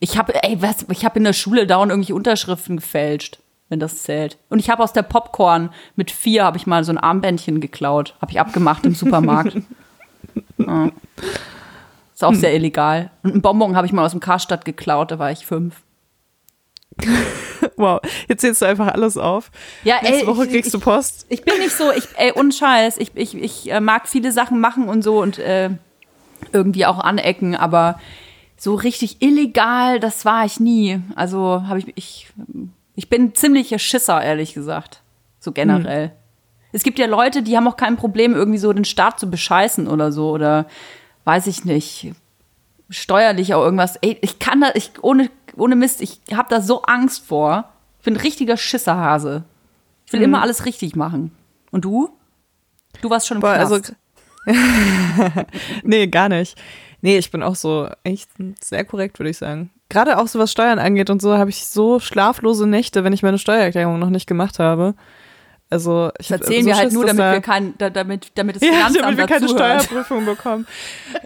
Ich 0.00 0.18
habe, 0.18 0.42
ey, 0.42 0.60
was, 0.60 0.86
ich 0.90 1.04
habe 1.04 1.18
in 1.18 1.24
der 1.24 1.32
Schule 1.32 1.66
dauernd 1.66 1.90
irgendwelche 1.90 2.14
Unterschriften 2.14 2.76
gefälscht, 2.76 3.38
wenn 3.72 3.80
das 3.80 4.02
zählt. 4.02 4.36
Und 4.50 4.58
ich 4.58 4.68
habe 4.70 4.82
aus 4.84 4.92
der 4.92 5.02
Popcorn 5.02 5.70
mit 5.96 6.10
vier 6.10 6.44
habe 6.44 6.58
ich 6.58 6.66
mal 6.66 6.84
so 6.84 6.92
ein 6.92 6.98
Armbändchen 6.98 7.58
geklaut, 7.60 8.14
habe 8.20 8.30
ich 8.30 8.38
abgemacht 8.38 8.84
im 8.84 8.94
Supermarkt. 8.94 9.56
ja. 10.58 10.90
Ist 12.12 12.22
auch 12.22 12.34
sehr 12.34 12.54
illegal. 12.54 13.10
Und 13.22 13.34
ein 13.34 13.42
Bonbon 13.42 13.74
habe 13.74 13.86
ich 13.86 13.92
mal 13.94 14.04
aus 14.04 14.10
dem 14.12 14.20
Karstadt 14.20 14.64
geklaut, 14.66 15.10
da 15.10 15.18
war 15.18 15.32
ich 15.32 15.46
fünf. 15.46 15.76
Wow, 17.76 18.00
jetzt 18.28 18.42
zählst 18.42 18.60
du 18.62 18.66
einfach 18.66 18.88
alles 18.88 19.16
auf. 19.16 19.50
Ja, 19.84 19.96
Nächste 20.02 20.20
ey, 20.20 20.26
Woche 20.26 20.44
ich- 20.44 20.50
kriegst 20.52 20.74
du 20.74 20.78
Post. 20.78 21.24
Ich 21.30 21.42
bin 21.42 21.58
nicht 21.58 21.72
so, 21.74 21.90
ich, 21.90 22.06
ey, 22.16 22.32
ohne 22.36 22.52
Scheiß, 22.52 22.98
ich, 22.98 23.12
ich, 23.14 23.34
ich 23.34 23.72
äh, 23.72 23.80
mag 23.80 24.06
viele 24.08 24.30
Sachen 24.32 24.60
machen 24.60 24.88
und 24.88 25.02
so 25.02 25.20
und 25.22 25.38
äh, 25.38 25.70
irgendwie 26.52 26.84
auch 26.86 26.98
anecken, 27.00 27.56
aber 27.56 27.98
so 28.58 28.74
richtig 28.74 29.22
illegal, 29.22 29.98
das 29.98 30.24
war 30.26 30.44
ich 30.44 30.60
nie. 30.60 31.00
Also 31.16 31.64
habe 31.66 31.78
ich, 31.80 31.92
ich, 31.96 32.28
ich 32.94 33.08
bin 33.08 33.34
ziemlicher 33.34 33.78
Schisser, 33.78 34.22
ehrlich 34.22 34.54
gesagt. 34.54 35.02
So 35.40 35.52
generell. 35.52 36.12
Es 36.72 36.82
gibt 36.82 36.98
ja 36.98 37.06
Leute, 37.06 37.42
die 37.42 37.56
haben 37.56 37.68
auch 37.68 37.76
kein 37.76 37.96
Problem, 37.96 38.34
irgendwie 38.34 38.58
so 38.58 38.72
den 38.72 38.84
Staat 38.84 39.18
zu 39.20 39.28
bescheißen 39.30 39.86
oder 39.88 40.10
so 40.12 40.30
oder 40.30 40.66
weiß 41.24 41.46
ich 41.46 41.64
nicht, 41.64 42.12
steuerlich 42.88 43.54
auch 43.54 43.62
irgendwas. 43.62 43.96
Ey, 43.96 44.18
ich 44.22 44.38
kann 44.38 44.60
da, 44.60 44.70
ich, 44.74 44.92
ohne, 45.02 45.30
ohne 45.56 45.76
Mist, 45.76 46.00
ich 46.00 46.20
habe 46.32 46.48
da 46.48 46.60
so 46.60 46.82
Angst 46.82 47.24
vor. 47.26 47.70
Ich 47.98 48.04
bin 48.04 48.14
ein 48.14 48.20
richtiger 48.20 48.56
Schisserhase. 48.56 49.44
Ich 50.06 50.12
will 50.12 50.20
Mhm. 50.20 50.24
immer 50.24 50.42
alles 50.42 50.64
richtig 50.66 50.96
machen. 50.96 51.32
Und 51.70 51.84
du? 51.84 52.10
Du 53.00 53.10
warst 53.10 53.26
schon 53.26 53.36
im 53.38 53.40
Boah, 53.40 53.54
Knast. 53.54 53.72
also 53.72 53.94
nee, 55.82 56.06
gar 56.08 56.28
nicht. 56.28 56.60
Nee, 57.00 57.18
ich 57.18 57.30
bin 57.30 57.42
auch 57.42 57.54
so 57.56 57.88
echt 58.04 58.28
sehr 58.60 58.84
korrekt, 58.84 59.18
würde 59.18 59.30
ich 59.30 59.38
sagen. 59.38 59.70
Gerade 59.92 60.16
auch 60.18 60.26
so 60.26 60.38
was 60.38 60.50
Steuern 60.50 60.78
angeht 60.78 61.10
und 61.10 61.20
so, 61.20 61.36
habe 61.36 61.50
ich 61.50 61.66
so 61.66 62.00
schlaflose 62.00 62.66
Nächte, 62.66 63.04
wenn 63.04 63.12
ich 63.12 63.22
meine 63.22 63.38
Steuererklärung 63.38 63.98
noch 63.98 64.08
nicht 64.08 64.26
gemacht 64.26 64.58
habe. 64.58 64.94
Also 65.68 66.10
ich 66.18 66.28
das 66.28 66.40
erzählen 66.40 66.62
so 66.62 66.66
wir 66.68 66.76
halt 66.76 66.84
Schiss, 66.86 66.92
nur, 66.94 67.02
dass 67.04 67.16
damit 67.16 67.24
da- 67.26 67.32
wir 67.34 67.40
kein, 67.42 67.74
da, 67.78 67.90
damit, 67.90 68.32
damit 68.34 68.56
das 68.56 68.62
ja, 68.62 68.88
damit 69.00 69.18
wir 69.18 69.26
keine 69.26 69.46
dazuhört. 69.46 69.82
Steuerprüfung 69.84 70.24
bekommen. 70.24 70.66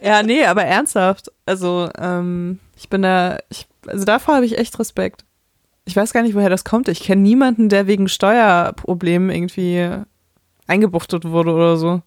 ja, 0.02 0.22
nee, 0.22 0.44
aber 0.44 0.64
ernsthaft. 0.64 1.30
Also, 1.46 1.88
ähm, 1.98 2.58
ich 2.76 2.88
bin 2.88 3.02
da, 3.02 3.38
ich, 3.50 3.66
also 3.86 4.04
davor 4.04 4.34
habe 4.36 4.46
ich 4.46 4.58
echt 4.58 4.78
Respekt. 4.78 5.24
Ich 5.84 5.94
weiß 5.94 6.12
gar 6.12 6.22
nicht, 6.22 6.34
woher 6.34 6.50
das 6.50 6.64
kommt. 6.64 6.88
Ich 6.88 7.00
kenne 7.04 7.22
niemanden, 7.22 7.68
der 7.68 7.86
wegen 7.86 8.08
Steuerproblemen 8.08 9.30
irgendwie 9.30 9.88
eingebuchtet 10.66 11.24
wurde 11.24 11.52
oder 11.52 11.76
so. 11.76 12.02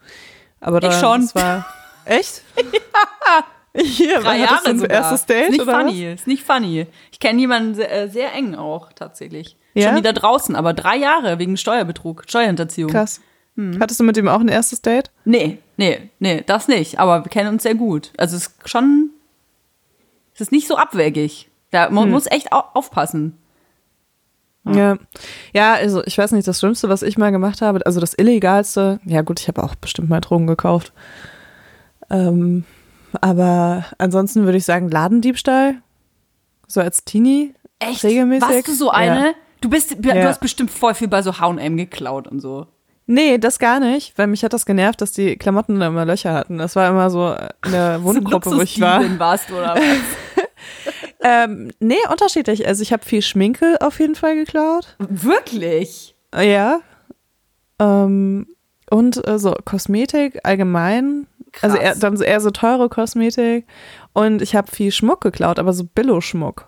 Aber 0.59 0.81
da, 0.81 0.89
Ich 0.89 0.95
schon. 0.95 1.21
Das 1.21 1.35
war, 1.35 1.65
echt? 2.05 2.43
ja. 2.57 3.43
Hier, 3.75 4.15
Drei 4.19 4.23
war 4.25 4.35
Jahre 4.35 4.61
das 4.65 4.79
sogar. 4.79 4.89
erstes 4.97 5.25
Date 5.25 5.43
Ist 5.45 5.51
nicht 5.51 5.61
oder 5.61 5.79
funny, 5.79 6.11
ist 6.13 6.27
nicht 6.27 6.43
funny. 6.43 6.87
Ich 7.11 7.19
kenne 7.19 7.39
jemanden 7.39 7.75
sehr, 7.75 7.91
äh, 7.91 8.09
sehr 8.09 8.33
eng 8.33 8.55
auch 8.55 8.91
tatsächlich. 8.93 9.57
Ja? 9.75 9.89
Schon 9.89 9.97
wieder 9.97 10.13
draußen, 10.13 10.55
aber 10.55 10.73
drei 10.73 10.97
Jahre 10.97 11.37
wegen 11.39 11.55
Steuerbetrug, 11.55 12.23
Steuerhinterziehung. 12.27 12.89
was? 12.93 13.19
Krass. 13.19 13.21
Hm. 13.55 13.77
Hattest 13.79 13.99
du 13.99 14.03
mit 14.03 14.17
ihm 14.17 14.27
auch 14.27 14.39
ein 14.39 14.47
erstes 14.47 14.81
Date? 14.81 15.11
Nee, 15.25 15.59
nee, 15.77 16.09
nee, 16.19 16.43
das 16.45 16.67
nicht. 16.67 16.99
Aber 16.99 17.23
wir 17.25 17.29
kennen 17.29 17.49
uns 17.53 17.63
sehr 17.63 17.75
gut. 17.75 18.11
Also 18.17 18.35
es 18.37 18.47
ist 18.47 18.69
schon, 18.69 19.11
es 20.33 20.41
ist 20.41 20.51
nicht 20.51 20.67
so 20.67 20.75
abwegig. 20.77 21.49
Da 21.71 21.89
man 21.91 22.05
Hm. 22.05 22.11
muss 22.11 22.25
echt 22.25 22.51
au 22.51 22.63
aufpassen. 22.73 23.37
Ja. 24.65 24.97
Ja, 25.53 25.73
also 25.75 26.03
ich 26.05 26.17
weiß 26.17 26.31
nicht, 26.33 26.47
das 26.47 26.59
Schlimmste, 26.59 26.89
was 26.89 27.01
ich 27.01 27.17
mal 27.17 27.31
gemacht 27.31 27.61
habe, 27.61 27.85
also 27.85 27.99
das 27.99 28.13
Illegalste, 28.17 28.99
ja 29.05 29.21
gut, 29.21 29.39
ich 29.39 29.47
habe 29.47 29.63
auch 29.63 29.75
bestimmt 29.75 30.09
mal 30.09 30.19
Drogen 30.21 30.47
gekauft. 30.47 30.91
Ähm, 32.09 32.65
aber 33.21 33.85
ansonsten 33.97 34.45
würde 34.45 34.57
ich 34.57 34.65
sagen, 34.65 34.89
Ladendiebstahl. 34.89 35.75
So 36.67 36.81
als 36.81 37.03
Teenie. 37.03 37.53
Echt? 37.79 38.03
Regelmäßig. 38.03 38.47
Warst 38.49 38.67
du 38.67 38.73
so 38.73 38.89
eine? 38.91 39.27
Ja. 39.27 39.33
Du 39.61 39.69
bist, 39.69 39.95
du 39.99 40.09
Ja. 40.09 40.27
hast 40.27 40.39
bestimmt 40.41 40.71
voll 40.71 40.93
viel 40.93 41.07
bei 41.07 41.21
so 41.21 41.39
H&M 41.39 41.77
geklaut 41.77 42.27
und 42.27 42.39
so. 42.39 42.67
Nee, 43.07 43.39
das 43.39 43.57
gar 43.57 43.79
nicht, 43.79 44.15
weil 44.17 44.27
mich 44.27 44.43
hat 44.43 44.53
das 44.53 44.65
genervt, 44.67 45.01
dass 45.01 45.11
die 45.11 45.35
Klamotten 45.35 45.79
da 45.79 45.87
immer 45.87 46.05
Löcher 46.05 46.33
hatten. 46.33 46.59
Das 46.59 46.75
war 46.75 46.87
immer 46.89 47.09
so 47.09 47.33
in 47.65 47.71
der 47.71 48.03
Wohngruppe, 48.03 48.51
wo 48.55 48.61
ich 48.61 48.79
war. 48.79 49.01
Warst 49.19 49.49
du 49.49 49.55
oder 49.57 49.75
was? 49.75 49.81
Ähm, 51.21 51.71
nee, 51.79 51.97
unterschiedlich. 52.09 52.65
Also 52.65 52.81
ich 52.81 52.93
habe 52.93 53.03
viel 53.03 53.21
Schminke 53.21 53.77
auf 53.81 53.99
jeden 53.99 54.15
Fall 54.15 54.35
geklaut. 54.35 54.95
Wirklich? 54.99 56.15
Ja. 56.33 56.79
Ähm, 57.77 58.47
und 58.89 59.27
äh, 59.27 59.37
so 59.37 59.53
Kosmetik 59.65 60.39
allgemein. 60.43 61.27
Krass. 61.51 61.71
Also 61.71 61.77
eher, 61.77 61.95
dann 61.95 62.17
so 62.17 62.23
eher 62.23 62.39
so 62.41 62.51
teure 62.51 62.89
Kosmetik. 62.89 63.65
Und 64.13 64.41
ich 64.41 64.55
habe 64.55 64.71
viel 64.71 64.91
Schmuck 64.91 65.21
geklaut, 65.21 65.59
aber 65.59 65.73
so 65.73 65.83
Billo-Schmuck. 65.83 66.67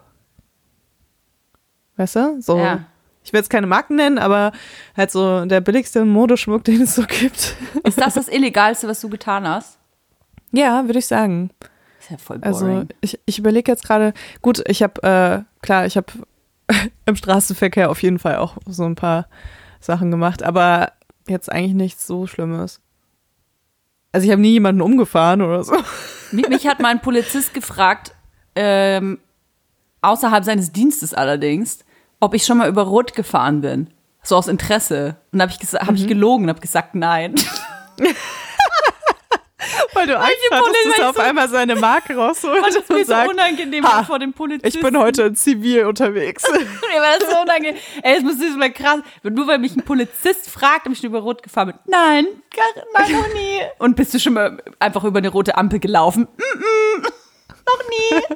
Weißt 1.98 2.16
du? 2.16 2.42
So. 2.42 2.58
Ja. 2.58 2.86
Ich 3.24 3.34
will 3.34 3.40
jetzt 3.40 3.50
keine 3.50 3.68
Marken 3.68 3.96
nennen, 3.96 4.18
aber 4.18 4.52
halt 4.98 5.12
so 5.12 5.46
der 5.46 5.62
billigste 5.62 6.06
Modeschmuck, 6.06 6.64
den 6.66 6.82
es 6.82 6.96
so 6.96 7.04
gibt. 7.04 7.56
Ist 7.84 8.02
das 8.02 8.16
das 8.16 8.28
Illegalste, 8.28 8.88
was 8.88 9.02
du 9.02 9.10
getan 9.10 9.48
hast? 9.48 9.78
ja, 10.52 10.86
würde 10.86 11.00
ich 11.00 11.08
sagen. 11.08 11.52
Ist 12.00 12.12
ja 12.12 12.18
voll 12.18 12.40
boring. 12.40 12.54
Also 12.54 12.86
ich, 13.02 13.20
ich 13.26 13.40
überlege 13.40 13.72
jetzt 13.72 13.86
gerade, 13.86 14.14
gut, 14.42 14.62
ich 14.68 14.84
habe, 14.84 15.02
äh, 15.04 15.64
klar, 15.64 15.86
ich 15.86 15.98
habe 15.98 16.12
im 17.06 17.16
Straßenverkehr 17.16 17.90
auf 17.90 18.02
jeden 18.04 18.20
Fall 18.20 18.38
auch 18.38 18.58
so 18.66 18.84
ein 18.84 18.96
paar 18.96 19.28
Sachen 19.80 20.12
gemacht, 20.12 20.44
aber 20.44 20.92
jetzt 21.28 21.52
eigentlich 21.52 21.74
nichts 21.74 22.08
so 22.08 22.28
Schlimmes. 22.28 22.82
Also 24.12 24.26
ich 24.26 24.32
habe 24.32 24.42
nie 24.42 24.52
jemanden 24.54 24.82
umgefahren 24.82 25.42
oder 25.42 25.64
so. 25.64 25.76
Mich, 26.32 26.48
mich 26.50 26.68
hat 26.68 26.80
mal 26.80 26.90
ein 26.90 27.02
Polizist 27.02 27.54
gefragt, 27.54 28.14
ähm, 28.56 29.20
außerhalb 30.02 30.44
seines 30.44 30.72
Dienstes 30.72 31.14
allerdings, 31.14 31.80
ob 32.20 32.34
ich 32.34 32.46
schon 32.46 32.58
mal 32.58 32.70
über 32.70 32.84
Rot 32.84 33.14
gefahren 33.16 33.62
bin. 33.62 33.90
So 34.24 34.36
aus 34.36 34.48
Interesse. 34.48 35.16
Und 35.32 35.40
da 35.40 35.44
habe 35.48 35.54
ich, 35.60 35.74
hab 35.74 35.90
Mhm. 35.90 35.96
ich 35.96 36.08
gelogen 36.08 36.44
und 36.46 36.50
habe 36.50 36.62
gesagt, 36.62 36.94
nein. 36.96 37.36
Weil 39.94 40.08
du 40.08 40.18
Angst 40.18 40.32
hattest, 40.52 40.66
Polizei 40.66 40.90
dass 40.90 41.00
er 41.00 41.10
auf 41.10 41.16
so- 41.16 41.22
einmal 41.22 41.50
seine 41.50 41.76
Marke 41.76 42.16
rausholt 42.16 42.62
Das 42.66 42.76
ist 42.76 42.90
mir 42.90 42.96
und 42.98 43.06
so 43.06 43.12
sagt, 43.12 43.30
unangenehm 43.30 43.86
"Ha, 43.86 44.04
vor 44.04 44.20
dem 44.20 44.34
Polizisten. 44.34 44.68
ich 44.68 44.82
bin 44.84 44.98
heute 44.98 45.24
in 45.24 45.36
Zivil 45.36 45.86
unterwegs. 45.86 46.44
Mir 46.52 47.02
war 47.02 47.20
das 47.20 47.30
so 47.30 47.40
unangenehm. 47.42 47.78
Ey, 48.04 48.24
das 48.24 48.34
ist 48.34 48.58
mal 48.58 48.72
krass. 48.72 49.00
Nur 49.24 49.48
weil 49.48 49.60
mich 49.60 49.76
ein 49.76 49.84
Polizist 49.84 50.50
fragt, 50.50 50.88
ob 50.88 50.94
ich 50.94 51.04
über 51.04 51.20
Rot 51.20 51.44
gefahren 51.44 51.68
bin. 51.70 51.80
Nein, 51.86 52.26
gar, 52.56 52.84
nein, 52.94 53.12
noch 53.12 53.34
nie. 53.34 53.60
Und 53.80 53.96
bist 53.96 54.14
du 54.14 54.20
schon 54.20 54.34
mal 54.34 54.58
einfach 54.80 55.04
über 55.04 55.20
eine 55.20 55.30
rote 55.30 55.56
Ampel 55.58 55.80
gelaufen? 55.80 56.28
Mm 56.38 56.42
-mm, 56.42 57.04
noch 57.68 57.90
nie. 57.90 58.36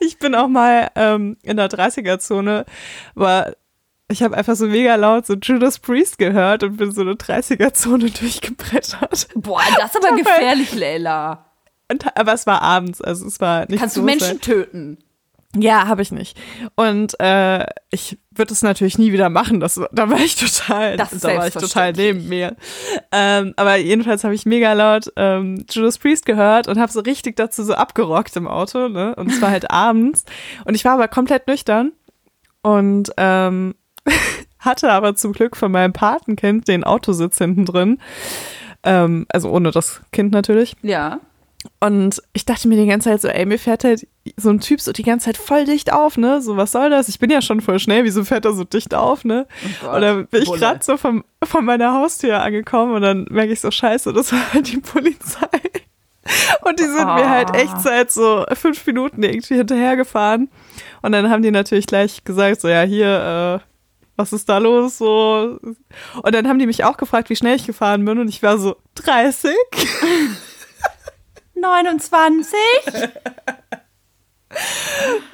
Ich 0.00 0.18
bin 0.18 0.34
auch 0.34 0.48
mal 0.48 0.90
ähm, 0.94 1.36
in 1.42 1.56
der 1.56 1.68
30er-Zone, 1.68 2.64
war 3.14 3.52
ich 4.10 4.22
habe 4.22 4.36
einfach 4.36 4.56
so 4.56 4.66
mega 4.66 4.94
laut 4.96 5.26
so 5.26 5.34
Judas 5.34 5.78
Priest 5.78 6.18
gehört 6.18 6.62
und 6.62 6.76
bin 6.76 6.92
so 6.92 7.00
eine 7.02 7.12
30er-Zone 7.12 8.10
durchgebrettert. 8.20 9.28
Boah, 9.34 9.60
das 9.78 9.94
ist 9.94 10.04
aber 10.04 10.16
gefährlich, 10.16 10.74
Leila. 10.74 11.46
Und, 11.90 12.16
aber 12.16 12.32
es 12.34 12.46
war 12.46 12.62
abends, 12.62 13.00
also 13.00 13.26
es 13.26 13.40
war 13.40 13.66
nicht 13.68 13.80
Kannst 13.80 13.94
so 13.96 14.00
du 14.02 14.04
Menschen 14.06 14.26
sehr- 14.26 14.40
töten? 14.40 14.98
Ja, 15.56 15.88
habe 15.88 16.00
ich 16.02 16.12
nicht. 16.12 16.38
Und 16.76 17.18
äh, 17.18 17.66
ich 17.90 18.18
würde 18.30 18.52
es 18.52 18.62
natürlich 18.62 18.98
nie 18.98 19.10
wieder 19.10 19.28
machen. 19.30 19.58
Das, 19.58 19.80
da 19.90 20.08
war 20.08 20.20
ich 20.20 20.36
total, 20.36 20.96
Das 20.96 21.10
da 21.18 21.36
war 21.36 21.48
ich 21.48 21.54
total 21.54 21.92
neben 21.92 22.28
mir. 22.28 22.54
Ähm, 23.10 23.54
aber 23.56 23.74
jedenfalls 23.74 24.22
habe 24.22 24.32
ich 24.36 24.46
mega 24.46 24.72
laut 24.74 25.12
ähm, 25.16 25.64
Judas 25.68 25.98
Priest 25.98 26.24
gehört 26.24 26.68
und 26.68 26.78
habe 26.78 26.92
so 26.92 27.00
richtig 27.00 27.34
dazu 27.34 27.64
so 27.64 27.74
abgerockt 27.74 28.36
im 28.36 28.46
Auto. 28.46 28.88
Ne? 28.88 29.16
Und 29.16 29.28
es 29.32 29.42
war 29.42 29.50
halt 29.50 29.68
abends. 29.72 30.24
Und 30.64 30.76
ich 30.76 30.84
war 30.84 30.92
aber 30.92 31.08
komplett 31.08 31.48
nüchtern 31.48 31.90
und 32.62 33.10
ähm, 33.16 33.74
hatte 34.58 34.90
aber 34.92 35.14
zum 35.14 35.32
Glück 35.32 35.56
von 35.56 35.72
meinem 35.72 35.92
Patenkind 35.92 36.68
den 36.68 36.84
Autositz 36.84 37.38
hinten 37.38 37.64
drin. 37.64 37.98
Ähm, 38.82 39.26
also 39.28 39.50
ohne 39.50 39.70
das 39.70 40.00
Kind 40.12 40.32
natürlich. 40.32 40.74
Ja. 40.82 41.20
Und 41.78 42.22
ich 42.32 42.46
dachte 42.46 42.68
mir 42.68 42.76
die 42.80 42.86
ganze 42.88 43.10
Zeit 43.10 43.20
so, 43.20 43.28
ey, 43.28 43.44
mir 43.44 43.58
fährt 43.58 43.84
halt 43.84 44.06
so 44.38 44.48
ein 44.48 44.60
Typ 44.60 44.80
so 44.80 44.92
die 44.92 45.02
ganze 45.02 45.26
Zeit 45.26 45.36
voll 45.36 45.66
dicht 45.66 45.92
auf, 45.92 46.16
ne? 46.16 46.40
So, 46.40 46.56
was 46.56 46.72
soll 46.72 46.88
das? 46.88 47.08
Ich 47.10 47.18
bin 47.18 47.28
ja 47.30 47.42
schon 47.42 47.60
voll 47.60 47.78
schnell, 47.78 48.04
wieso 48.04 48.24
fährt 48.24 48.46
er 48.46 48.54
so 48.54 48.64
dicht 48.64 48.94
auf, 48.94 49.26
ne? 49.26 49.46
Gott, 49.82 49.94
und 49.96 50.00
dann 50.00 50.26
bin 50.28 50.42
ich 50.42 50.50
gerade 50.50 50.82
so 50.82 50.96
vom, 50.96 51.22
von 51.44 51.64
meiner 51.66 51.92
Haustür 51.92 52.40
angekommen 52.42 52.94
und 52.94 53.02
dann 53.02 53.26
merke 53.28 53.52
ich 53.52 53.60
so, 53.60 53.70
scheiße, 53.70 54.14
das 54.14 54.32
war 54.32 54.54
halt 54.54 54.72
die 54.72 54.78
Polizei. 54.78 55.48
Und 56.62 56.78
die 56.78 56.84
sind 56.84 57.04
mir 57.04 57.28
halt 57.28 57.54
echt 57.54 57.74
Ah. 57.74 57.80
seit 57.80 58.10
so 58.10 58.44
fünf 58.54 58.86
Minuten 58.86 59.22
irgendwie 59.22 59.56
hinterhergefahren. 59.56 60.48
Und 61.02 61.12
dann 61.12 61.28
haben 61.28 61.42
die 61.42 61.50
natürlich 61.50 61.86
gleich 61.86 62.24
gesagt, 62.24 62.60
so, 62.62 62.68
ja, 62.68 62.82
hier, 62.82 63.60
äh, 63.62 63.69
was 64.16 64.32
ist 64.32 64.48
da 64.48 64.58
los? 64.58 64.98
So. 64.98 65.58
Und 66.22 66.34
dann 66.34 66.48
haben 66.48 66.58
die 66.58 66.66
mich 66.66 66.84
auch 66.84 66.96
gefragt, 66.96 67.30
wie 67.30 67.36
schnell 67.36 67.56
ich 67.56 67.66
gefahren 67.66 68.04
bin. 68.04 68.18
Und 68.18 68.28
ich 68.28 68.42
war 68.42 68.58
so, 68.58 68.76
30? 68.96 69.50
29? 71.54 72.54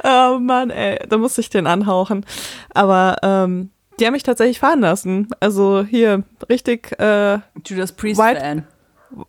Oh 0.04 0.38
Mann, 0.38 0.68
ey, 0.68 0.98
da 1.08 1.16
musste 1.16 1.40
ich 1.40 1.48
den 1.48 1.66
anhauchen. 1.66 2.26
Aber 2.74 3.16
ähm, 3.22 3.70
die 3.98 4.04
haben 4.04 4.12
mich 4.12 4.22
tatsächlich 4.24 4.58
fahren 4.58 4.80
lassen. 4.80 5.28
Also 5.40 5.84
hier 5.88 6.22
richtig, 6.50 6.92
äh, 7.00 7.38
Judas 7.64 7.92
Priest 7.92 8.20
White- 8.20 8.40
Fan. 8.40 8.66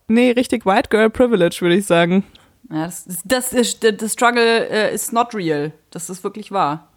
nee, 0.09 0.31
richtig 0.31 0.65
White 0.65 0.89
Girl 0.89 1.09
Privilege, 1.09 1.59
würde 1.61 1.75
ich 1.77 1.85
sagen. 1.85 2.25
Ja, 2.69 2.83
das, 2.85 3.05
das, 3.05 3.21
das 3.23 3.53
ist, 3.53 3.81
the 3.81 4.09
struggle 4.09 4.67
uh, 4.69 4.93
is 4.93 5.13
not 5.13 5.33
real. 5.33 5.71
Das 5.91 6.09
ist 6.09 6.21
wirklich 6.25 6.51
wahr. 6.51 6.89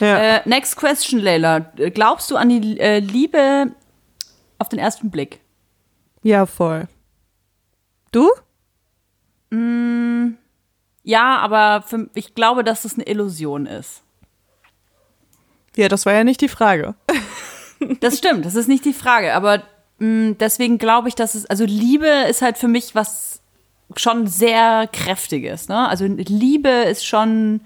Ja. 0.00 0.36
Äh, 0.36 0.42
next 0.44 0.76
question, 0.76 1.20
Leila. 1.20 1.60
Glaubst 1.94 2.30
du 2.30 2.36
an 2.36 2.48
die 2.48 2.78
äh, 2.78 3.00
Liebe 3.00 3.72
auf 4.58 4.68
den 4.68 4.78
ersten 4.78 5.10
Blick? 5.10 5.40
ja, 6.22 6.44
voll. 6.46 6.88
Du? 8.10 8.30
Ja, 11.04 11.38
aber 11.38 11.84
für, 11.86 12.10
ich 12.14 12.34
glaube, 12.34 12.64
dass 12.64 12.84
es 12.84 12.94
eine 12.94 13.06
Illusion 13.06 13.66
ist. 13.66 14.02
Ja, 15.76 15.88
das 15.88 16.04
war 16.04 16.12
ja 16.14 16.24
nicht 16.24 16.40
die 16.40 16.48
Frage. 16.48 16.94
Das 18.00 18.16
stimmt, 18.16 18.46
das 18.46 18.54
ist 18.54 18.68
nicht 18.68 18.86
die 18.86 18.94
Frage, 18.94 19.34
aber 19.34 19.62
mh, 19.98 20.36
deswegen 20.40 20.78
glaube 20.78 21.08
ich, 21.08 21.14
dass 21.14 21.34
es, 21.34 21.44
also 21.44 21.66
Liebe 21.66 22.08
ist 22.26 22.40
halt 22.40 22.56
für 22.56 22.68
mich 22.68 22.94
was 22.94 23.42
schon 23.96 24.26
sehr 24.26 24.88
kräftiges, 24.90 25.68
ne? 25.68 25.86
Also 25.86 26.06
Liebe 26.06 26.70
ist 26.70 27.04
schon 27.04 27.60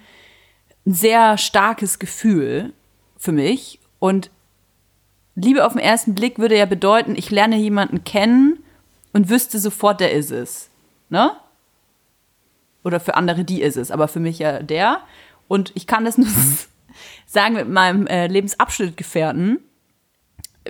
ein 0.87 0.95
sehr 0.95 1.39
starkes 1.39 1.99
Gefühl 1.99 2.73
für 3.19 3.33
mich 3.33 3.81
und 3.99 4.31
Liebe 5.35 5.65
auf 5.65 5.73
den 5.73 5.81
ersten 5.81 6.15
Blick 6.15 6.39
würde 6.39 6.57
ja 6.57 6.67
bedeuten, 6.67 7.15
ich 7.17 7.31
lerne 7.31 7.57
jemanden 7.57 8.05
kennen 8.05 8.63
und 9.13 9.29
wüsste 9.29 9.59
sofort, 9.59 10.01
der 10.01 10.13
ist 10.13 10.31
es, 10.31 10.71
ne? 11.09 11.33
Oder 12.83 13.01
für 13.01 13.15
andere 13.15 13.45
die 13.45 13.63
ist 13.63 13.77
es, 13.77 13.91
aber 13.91 14.09
für 14.09 14.21
mich 14.21 14.39
ja 14.39 14.63
der. 14.63 15.01
Und 15.49 15.73
ich 15.75 15.87
kann 15.87 16.05
das 16.05 16.17
nur 16.17 16.29
sagen 17.27 17.55
mit 17.55 17.69
meinem 17.69 18.07
äh, 18.07 18.27
Lebensabschnittgefährten. 18.27 19.59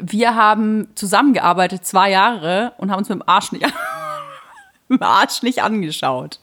Wir 0.01 0.35
haben 0.35 0.89
zusammengearbeitet 0.95 1.85
zwei 1.85 2.11
Jahre 2.11 2.73
und 2.79 2.91
haben 2.91 2.99
uns 2.99 3.09
mit 3.09 3.19
dem 3.19 3.29
Arsch 3.29 3.53
nicht, 3.53 3.65
mit 4.89 5.01
dem 5.01 5.07
Arsch 5.07 5.43
nicht 5.43 5.63
angeschaut. 5.63 6.41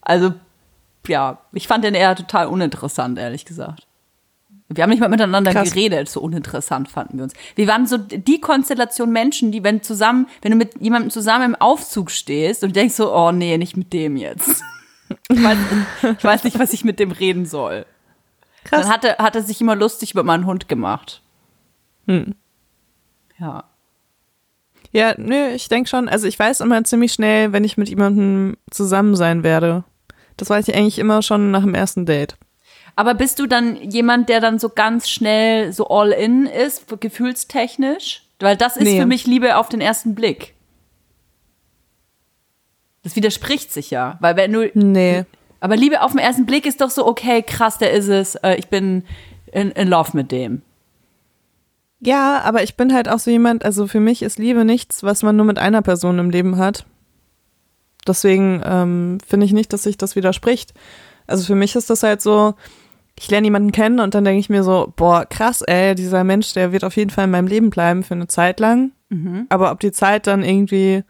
Also, 0.00 0.34
ja, 1.08 1.38
ich 1.52 1.68
fand 1.68 1.84
den 1.84 1.94
eher 1.94 2.14
total 2.16 2.46
uninteressant, 2.46 3.18
ehrlich 3.18 3.44
gesagt. 3.44 3.86
Wir 4.68 4.82
haben 4.82 4.90
nicht 4.90 5.00
mal 5.00 5.08
miteinander 5.08 5.52
Krass. 5.52 5.70
geredet, 5.70 6.08
so 6.08 6.20
uninteressant 6.20 6.88
fanden 6.88 7.18
wir 7.18 7.24
uns. 7.24 7.34
Wir 7.54 7.66
waren 7.68 7.86
so 7.86 7.98
die 7.98 8.40
Konstellation 8.40 9.12
Menschen, 9.12 9.52
die, 9.52 9.62
wenn 9.62 9.82
zusammen, 9.82 10.26
wenn 10.42 10.52
du 10.52 10.56
mit 10.56 10.80
jemandem 10.80 11.10
zusammen 11.10 11.44
im 11.44 11.54
Aufzug 11.54 12.10
stehst 12.10 12.64
und 12.64 12.74
denkst 12.74 12.94
so, 12.94 13.14
oh 13.14 13.30
nee, 13.30 13.58
nicht 13.58 13.76
mit 13.76 13.92
dem 13.92 14.16
jetzt. 14.16 14.62
Ich 15.28 15.42
weiß, 15.42 15.58
ich 16.18 16.24
weiß 16.24 16.44
nicht, 16.44 16.58
was 16.58 16.72
ich 16.72 16.82
mit 16.82 16.98
dem 16.98 17.10
reden 17.10 17.44
soll. 17.44 17.84
Krass. 18.64 18.82
Dann 18.82 18.90
hat 18.90 19.04
er, 19.04 19.18
hat 19.18 19.36
er 19.36 19.42
sich 19.42 19.60
immer 19.60 19.76
lustig 19.76 20.12
über 20.12 20.22
meinen 20.22 20.46
Hund 20.46 20.66
gemacht. 20.66 21.22
Hm. 22.06 22.34
Ja. 23.38 23.64
Ja, 24.92 25.14
nö, 25.18 25.48
ich 25.48 25.68
denke 25.68 25.88
schon. 25.88 26.08
Also 26.08 26.26
ich 26.26 26.38
weiß 26.38 26.60
immer 26.60 26.82
ziemlich 26.84 27.12
schnell, 27.12 27.52
wenn 27.52 27.64
ich 27.64 27.76
mit 27.76 27.90
jemandem 27.90 28.56
zusammen 28.70 29.14
sein 29.14 29.42
werde. 29.42 29.84
Das 30.36 30.50
weiß 30.50 30.68
ich 30.68 30.74
eigentlich 30.74 30.98
immer 30.98 31.22
schon 31.22 31.50
nach 31.50 31.62
dem 31.62 31.74
ersten 31.74 32.06
Date. 32.06 32.36
Aber 32.96 33.14
bist 33.14 33.38
du 33.38 33.46
dann 33.46 33.76
jemand, 33.90 34.28
der 34.28 34.40
dann 34.40 34.58
so 34.58 34.68
ganz 34.68 35.08
schnell 35.08 35.72
so 35.72 35.88
all 35.88 36.10
in 36.12 36.46
ist, 36.46 36.86
gefühlstechnisch? 37.00 38.22
Weil 38.40 38.56
das 38.56 38.76
ist 38.76 38.84
Nee. 38.84 39.00
für 39.00 39.06
mich 39.06 39.26
Liebe 39.26 39.56
auf 39.56 39.68
den 39.68 39.80
ersten 39.80 40.14
Blick. 40.14 40.54
Das 43.02 43.16
widerspricht 43.16 43.72
sich 43.72 43.90
ja, 43.90 44.16
weil 44.20 44.36
wenn 44.36 44.52
du 44.52 44.70
Nee. 44.74 45.24
Aber 45.60 45.76
Liebe 45.76 46.02
auf 46.02 46.12
den 46.12 46.20
ersten 46.20 46.46
Blick 46.46 46.66
ist 46.66 46.80
doch 46.80 46.90
so, 46.90 47.06
okay, 47.06 47.42
krass, 47.42 47.78
der 47.78 47.92
ist 47.92 48.08
es, 48.08 48.34
äh, 48.36 48.54
ich 48.56 48.68
bin 48.68 49.04
in, 49.52 49.70
in 49.72 49.88
Love 49.88 50.10
mit 50.14 50.30
dem. 50.30 50.62
Ja, 52.00 52.40
aber 52.44 52.62
ich 52.62 52.76
bin 52.76 52.92
halt 52.92 53.08
auch 53.08 53.18
so 53.18 53.30
jemand, 53.30 53.64
also 53.64 53.86
für 53.86 54.00
mich 54.00 54.22
ist 54.22 54.38
Liebe 54.38 54.64
nichts, 54.64 55.02
was 55.02 55.22
man 55.22 55.36
nur 55.36 55.46
mit 55.46 55.58
einer 55.58 55.80
Person 55.80 56.18
im 56.18 56.28
Leben 56.28 56.58
hat. 56.58 56.84
Deswegen 58.06 58.62
ähm, 58.64 59.18
finde 59.26 59.46
ich 59.46 59.52
nicht, 59.52 59.72
dass 59.72 59.82
sich 59.84 59.96
das 59.96 60.16
widerspricht. 60.16 60.74
Also 61.26 61.44
für 61.44 61.54
mich 61.54 61.74
ist 61.74 61.88
das 61.90 62.02
halt 62.02 62.20
so, 62.20 62.54
ich 63.18 63.30
lerne 63.30 63.46
jemanden 63.46 63.72
kennen 63.72 64.00
und 64.00 64.14
dann 64.14 64.24
denke 64.24 64.40
ich 64.40 64.50
mir 64.50 64.62
so, 64.62 64.92
boah, 64.96 65.24
krass, 65.24 65.62
ey, 65.62 65.94
dieser 65.94 66.24
Mensch, 66.24 66.52
der 66.52 66.72
wird 66.72 66.84
auf 66.84 66.96
jeden 66.96 67.10
Fall 67.10 67.24
in 67.24 67.30
meinem 67.30 67.46
Leben 67.46 67.70
bleiben 67.70 68.02
für 68.02 68.14
eine 68.14 68.26
Zeit 68.26 68.60
lang. 68.60 68.92
Aber 69.48 69.70
ob 69.70 69.78
die 69.80 69.92
Zeit 69.92 70.26
dann 70.26 70.42
irgendwie, 70.42 71.04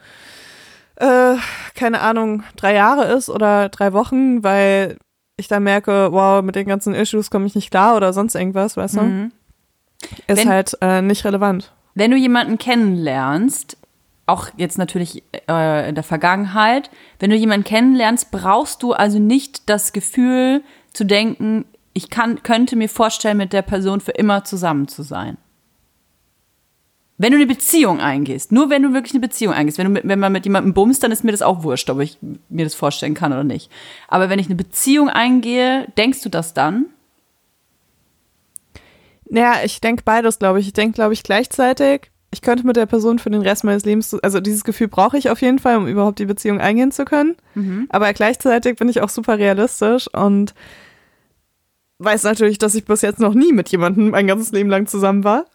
äh, 0.97 1.35
keine 1.75 2.01
Ahnung, 2.01 2.43
drei 2.57 2.75
Jahre 2.75 3.05
ist 3.15 3.31
oder 3.31 3.71
drei 3.71 3.93
Wochen, 3.95 4.45
weil 4.45 4.99
ich 5.37 5.49
dann 5.49 5.63
merke, 5.63 6.13
wow, 6.13 6.43
mit 6.43 6.55
den 6.55 6.67
ganzen 6.67 6.95
Issues 6.95 7.31
komme 7.31 7.47
ich 7.47 7.55
nicht 7.55 7.71
klar 7.71 7.97
oder 7.97 8.13
sonst 8.13 8.35
irgendwas, 8.35 8.77
weißt 8.77 8.97
du? 8.97 9.01
Ist 10.27 10.39
Wenn- 10.43 10.49
halt 10.49 10.77
äh, 10.83 11.01
nicht 11.03 11.25
relevant. 11.25 11.73
Wenn 11.95 12.11
du 12.11 12.17
jemanden 12.17 12.59
kennenlernst, 12.59 13.79
auch 14.27 14.49
jetzt 14.57 14.79
natürlich 14.79 15.22
äh, 15.49 15.89
in 15.89 15.95
der 15.95 16.05
Vergangenheit, 16.05 16.91
wenn 17.18 17.31
du 17.31 17.37
jemanden 17.37 17.64
kennenlernst, 17.64 18.31
brauchst 18.31 18.83
du 18.83 18.93
also 18.93 19.18
nicht 19.18 19.68
das 19.68 19.93
Gefühl 19.93 20.62
zu 20.93 21.05
denken, 21.05 21.66
ich 21.93 22.11
kann, 22.11 22.43
könnte 22.43 22.77
mir 22.77 22.89
vorstellen, 22.89 23.37
mit 23.37 23.53
der 23.53 23.62
Person 23.62 24.01
für 24.01 24.12
immer 24.12 24.45
zusammen 24.45 24.89
zu 24.89 25.03
sein. 25.03 25.37
Wenn 27.16 27.31
du 27.31 27.39
eine 27.39 27.47
Beziehung 27.47 28.01
eingehst, 28.01 28.51
nur 28.51 28.70
wenn 28.70 28.83
du 28.83 28.93
wirklich 28.93 29.12
eine 29.12 29.20
Beziehung 29.20 29.55
eingehst, 29.55 29.79
wenn, 29.79 29.87
du 29.87 29.93
mit, 29.93 30.09
wenn 30.09 30.18
man 30.18 30.33
mit 30.33 30.45
jemandem 30.45 30.75
bumst, 30.75 31.03
dann 31.03 31.12
ist 31.12 31.22
mir 31.22 31.31
das 31.31 31.43
auch 31.43 31.62
wurscht, 31.62 31.89
ob 31.91 32.01
ich 32.01 32.18
mir 32.49 32.64
das 32.64 32.75
vorstellen 32.75 33.14
kann 33.14 33.33
oder 33.33 33.45
nicht. 33.45 33.70
Aber 34.09 34.29
wenn 34.31 34.41
ich 34.41 34.47
eine 34.47 34.57
Beziehung 34.57 35.09
eingehe, 35.09 35.87
denkst 35.97 36.22
du 36.22 36.29
das 36.29 36.55
dann? 36.55 36.87
Ja, 39.31 39.62
ich 39.64 39.81
denke 39.81 40.03
beides, 40.05 40.41
glaube 40.41 40.59
ich. 40.59 40.66
Ich 40.66 40.72
denke, 40.72 40.97
glaube 40.97 41.14
ich, 41.14 41.22
gleichzeitig. 41.22 42.11
Ich 42.35 42.43
könnte 42.43 42.66
mit 42.66 42.74
der 42.74 42.87
Person 42.87 43.20
für 43.20 43.30
den 43.30 43.43
Rest 43.43 43.62
meines 43.62 43.85
Lebens, 43.85 44.12
also 44.12 44.41
dieses 44.41 44.64
Gefühl 44.64 44.89
brauche 44.89 45.16
ich 45.16 45.30
auf 45.30 45.41
jeden 45.41 45.61
Fall, 45.61 45.76
um 45.76 45.87
überhaupt 45.87 46.18
die 46.18 46.26
Beziehung 46.26 46.61
eingehen 46.61 46.91
zu 46.91 47.05
können. 47.05 47.37
Aber 47.91 48.12
gleichzeitig 48.12 48.76
bin 48.76 48.89
ich 48.89 49.01
auch 49.03 49.09
super 49.09 49.39
realistisch 49.39 50.09
und 50.12 50.53
weiß 51.99 52.24
natürlich, 52.24 52.59
dass 52.59 52.74
ich 52.74 52.85
bis 52.85 53.03
jetzt 53.03 53.20
noch 53.20 53.35
nie 53.35 53.53
mit 53.53 53.68
jemandem 53.68 54.11
mein 54.11 54.26
ganzes 54.26 54.51
Leben 54.51 54.68
lang 54.68 54.89
zusammen 54.89 55.22
war. 55.22 55.47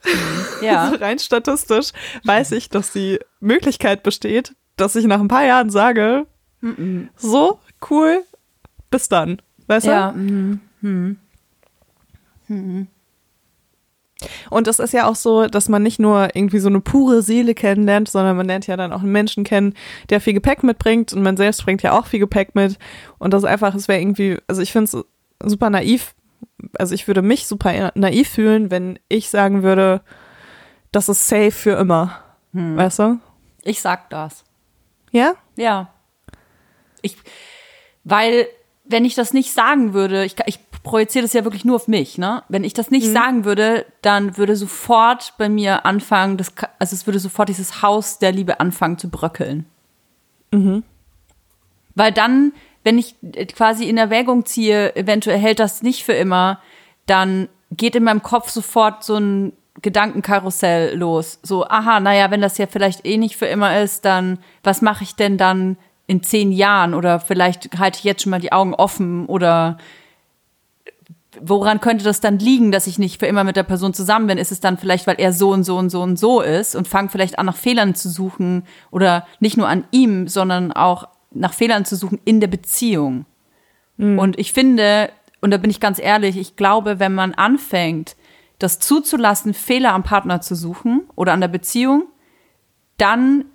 Ja. 0.61 0.85
Also 0.89 0.95
rein 0.95 1.19
statistisch 1.19 1.91
weiß 2.23 2.53
ich, 2.53 2.69
dass 2.69 2.93
die 2.93 3.19
Möglichkeit 3.41 4.01
besteht, 4.03 4.55
dass 4.77 4.95
ich 4.95 5.05
nach 5.05 5.19
ein 5.19 5.27
paar 5.27 5.45
Jahren 5.45 5.69
sage, 5.69 6.27
so 7.17 7.59
cool, 7.89 8.23
bis 8.89 9.09
dann. 9.09 9.41
Weißt 9.67 9.85
du? 9.85 9.91
Ja. 9.91 10.11
mhm. 12.47 12.87
Und 14.49 14.67
es 14.67 14.79
ist 14.79 14.93
ja 14.93 15.07
auch 15.07 15.15
so, 15.15 15.47
dass 15.47 15.69
man 15.69 15.83
nicht 15.83 15.99
nur 15.99 16.35
irgendwie 16.35 16.59
so 16.59 16.67
eine 16.67 16.81
pure 16.81 17.21
Seele 17.21 17.53
kennenlernt, 17.53 18.09
sondern 18.09 18.35
man 18.35 18.47
lernt 18.47 18.67
ja 18.67 18.77
dann 18.77 18.91
auch 18.91 19.01
einen 19.01 19.11
Menschen 19.11 19.43
kennen, 19.43 19.73
der 20.09 20.21
viel 20.21 20.33
Gepäck 20.33 20.63
mitbringt 20.63 21.13
und 21.13 21.21
man 21.21 21.37
selbst 21.37 21.63
bringt 21.63 21.81
ja 21.83 21.97
auch 21.97 22.05
viel 22.05 22.19
Gepäck 22.19 22.55
mit. 22.55 22.77
Und 23.17 23.33
das 23.33 23.43
einfach, 23.43 23.73
es 23.75 23.87
wäre 23.87 24.01
irgendwie, 24.01 24.37
also 24.47 24.61
ich 24.61 24.71
finde 24.71 24.85
es 24.85 25.49
super 25.49 25.69
naiv, 25.69 26.15
also 26.77 26.93
ich 26.93 27.07
würde 27.07 27.21
mich 27.21 27.47
super 27.47 27.91
naiv 27.95 28.29
fühlen, 28.29 28.71
wenn 28.71 28.99
ich 29.07 29.29
sagen 29.29 29.63
würde, 29.63 30.01
das 30.91 31.09
ist 31.09 31.27
safe 31.27 31.51
für 31.51 31.71
immer. 31.71 32.19
Weißt 32.51 32.99
du? 32.99 33.19
Ich 33.63 33.81
sag 33.81 34.09
das. 34.09 34.43
Ja? 35.11 35.33
Ja. 35.55 35.93
Ich, 37.01 37.15
weil, 38.03 38.47
wenn 38.89 39.05
ich 39.05 39.15
das 39.15 39.33
nicht 39.33 39.53
sagen 39.53 39.93
würde, 39.93 40.25
ich, 40.25 40.35
ich 40.47 40.59
projiziere 40.83 41.23
das 41.23 41.33
ja 41.33 41.43
wirklich 41.43 41.63
nur 41.63 41.75
auf 41.75 41.87
mich, 41.87 42.17
ne? 42.17 42.43
Wenn 42.49 42.63
ich 42.63 42.73
das 42.73 42.89
nicht 42.89 43.05
sagen 43.11 43.45
würde, 43.45 43.85
dann 44.01 44.37
würde 44.37 44.55
sofort 44.55 45.33
bei 45.37 45.47
mir 45.47 45.85
anfangen, 45.85 46.37
das, 46.37 46.51
also 46.79 46.95
es 46.95 47.05
würde 47.05 47.19
sofort 47.19 47.49
dieses 47.49 47.81
Haus 47.81 48.19
der 48.19 48.31
Liebe 48.31 48.59
anfangen 48.59 48.97
zu 48.97 49.09
bröckeln. 49.09 49.65
Weil 51.95 52.11
dann, 52.11 52.53
wenn 52.83 52.97
ich 52.97 53.15
äh, 53.21 53.45
quasi 53.45 53.87
in 53.87 53.97
Erwägung 53.97 54.45
ziehe, 54.45 54.95
eventuell 54.95 55.37
hält 55.37 55.59
das 55.59 55.83
nicht 55.83 56.03
für 56.03 56.13
immer, 56.13 56.59
dann 57.05 57.47
geht 57.71 57.95
in 57.95 58.03
meinem 58.03 58.23
Kopf 58.23 58.49
sofort 58.49 59.03
so 59.03 59.17
ein 59.17 59.53
Gedankenkarussell 59.81 60.97
los. 60.97 61.39
So, 61.43 61.65
aha, 61.65 61.99
naja, 61.99 62.31
wenn 62.31 62.41
das 62.41 62.57
ja 62.57 62.67
vielleicht 62.67 63.05
eh 63.05 63.17
nicht 63.17 63.37
für 63.37 63.45
immer 63.45 63.81
ist, 63.81 64.05
dann 64.05 64.39
was 64.63 64.81
mache 64.81 65.03
ich 65.03 65.15
denn 65.15 65.37
dann 65.37 65.77
in 66.09 66.23
zehn 66.23 66.51
Jahren? 66.51 66.93
Oder 66.93 67.19
vielleicht 67.19 67.77
halte 67.77 67.99
ich 67.99 68.03
jetzt 68.03 68.23
schon 68.23 68.31
mal 68.31 68.41
die 68.41 68.51
Augen 68.51 68.73
offen 68.73 69.27
oder 69.27 69.77
woran 71.39 71.79
könnte 71.79 72.03
das 72.03 72.19
dann 72.19 72.39
liegen, 72.39 72.71
dass 72.71 72.87
ich 72.87 72.99
nicht 72.99 73.19
für 73.19 73.27
immer 73.27 73.43
mit 73.43 73.55
der 73.55 73.63
Person 73.63 73.93
zusammen 73.93 74.27
bin? 74.27 74.37
Ist 74.37 74.51
es 74.51 74.59
dann 74.59 74.77
vielleicht, 74.77 75.05
weil 75.07 75.19
er 75.19 75.31
so 75.31 75.51
und 75.51 75.63
so 75.63 75.77
und 75.77 75.89
so 75.89 76.01
und 76.01 76.17
so 76.17 76.41
ist 76.41 76.75
und 76.75 76.87
fange 76.87 77.09
vielleicht 77.09 77.37
an, 77.37 77.45
nach 77.45 77.55
Fehlern 77.55 77.95
zu 77.95 78.09
suchen 78.09 78.63
oder 78.91 79.25
nicht 79.39 79.55
nur 79.55 79.67
an 79.67 79.85
ihm, 79.91 80.27
sondern 80.27 80.71
auch 80.71 81.07
nach 81.31 81.53
Fehlern 81.53 81.85
zu 81.85 81.95
suchen 81.95 82.19
in 82.25 82.39
der 82.39 82.47
Beziehung? 82.47 83.25
Und 83.97 84.39
ich 84.39 84.53
finde, 84.53 85.09
und 85.41 85.51
da 85.51 85.57
bin 85.57 85.69
ich 85.69 85.81
ganz 85.81 85.99
ehrlich, 85.99 86.37
ich 86.37 86.55
glaube, 86.55 86.99
wenn 86.99 87.13
man 87.13 87.33
anfängt, 87.33 88.15
das 88.57 88.79
zuzulassen, 88.79 89.53
Fehler 89.53 89.93
am 89.93 90.03
Partner 90.03 90.39
zu 90.39 90.55
suchen 90.55 91.01
oder 91.15 91.33
an 91.33 91.41
der 91.41 91.49
Beziehung, 91.49 92.03
dann 92.97 93.45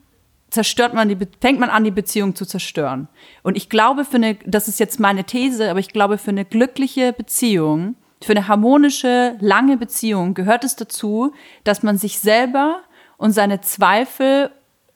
zerstört 0.55 0.95
man 0.95 1.09
die, 1.09 1.19
fängt 1.41 1.59
man 1.59 1.69
an, 1.69 1.85
die 1.85 1.91
Beziehung 1.91 2.35
zu 2.37 2.47
zerstören. 2.47 3.09
Und 3.43 3.57
ich 3.57 3.69
glaube, 3.69 4.05
für 4.05 4.17
eine, 4.17 4.37
das 4.47 4.69
ist 4.69 4.79
jetzt 4.79 5.01
meine 5.01 5.25
These, 5.25 5.69
aber 5.69 5.81
ich 5.81 5.89
glaube, 5.89 6.17
für 6.17 6.31
eine 6.31 6.45
glückliche 6.45 7.13
Beziehung, 7.13 7.97
für 8.23 8.33
eine 8.33 8.47
harmonische, 8.49 9.37
lange 9.41 9.77
Beziehung 9.77 10.33
gehört 10.33 10.65
es 10.65 10.77
dazu, 10.77 11.35
dass 11.65 11.83
man 11.83 11.99
sich 11.99 12.21
selber 12.21 12.81
und 13.19 13.33
seine 13.33 13.61
Zweifel 13.61 14.51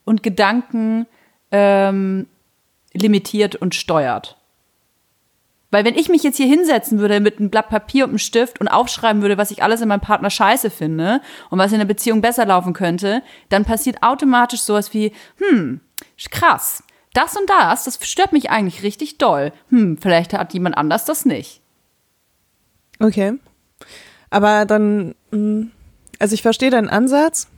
und 0.05 0.23
Gedanken 0.23 1.07
ähm, 1.51 2.27
limitiert 2.95 3.57
und 3.57 3.75
steuert. 3.75 4.38
Weil 5.71 5.85
wenn 5.85 5.95
ich 5.97 6.09
mich 6.09 6.23
jetzt 6.23 6.39
hier 6.39 6.47
hinsetzen 6.47 6.99
würde 6.99 7.21
mit 7.21 7.39
einem 7.39 7.51
Blatt 7.51 7.69
Papier 7.69 8.05
und 8.05 8.11
einem 8.11 8.19
Stift 8.19 8.59
und 8.61 8.69
aufschreiben 8.69 9.21
würde, 9.21 9.37
was 9.37 9.51
ich 9.51 9.63
alles 9.63 9.83
in 9.83 9.89
meinem 9.89 10.01
Partner 10.01 10.31
scheiße 10.31 10.71
finde 10.71 11.21
und 11.51 11.59
was 11.59 11.73
in 11.73 11.79
der 11.79 11.85
Beziehung 11.85 12.23
besser 12.23 12.47
laufen 12.47 12.73
könnte, 12.73 13.23
dann 13.51 13.65
passiert 13.67 14.03
automatisch 14.03 14.61
sowas 14.63 14.95
wie, 14.95 15.13
hm, 15.37 15.81
krass, 16.31 16.83
das 17.13 17.37
und 17.37 17.51
das, 17.51 17.85
das 17.85 17.99
stört 18.09 18.33
mich 18.33 18.49
eigentlich 18.51 18.83
richtig 18.83 19.19
doll. 19.19 19.53
Hm, 19.69 19.99
vielleicht 20.01 20.33
hat 20.33 20.55
jemand 20.55 20.77
anders 20.79 21.05
das 21.05 21.25
nicht. 21.27 21.61
Okay. 23.01 23.35
Aber 24.31 24.65
dann, 24.65 25.15
mh, 25.31 25.67
also 26.19 26.35
ich 26.35 26.43
verstehe 26.43 26.71
deinen 26.71 26.89
Ansatz, 26.89 27.49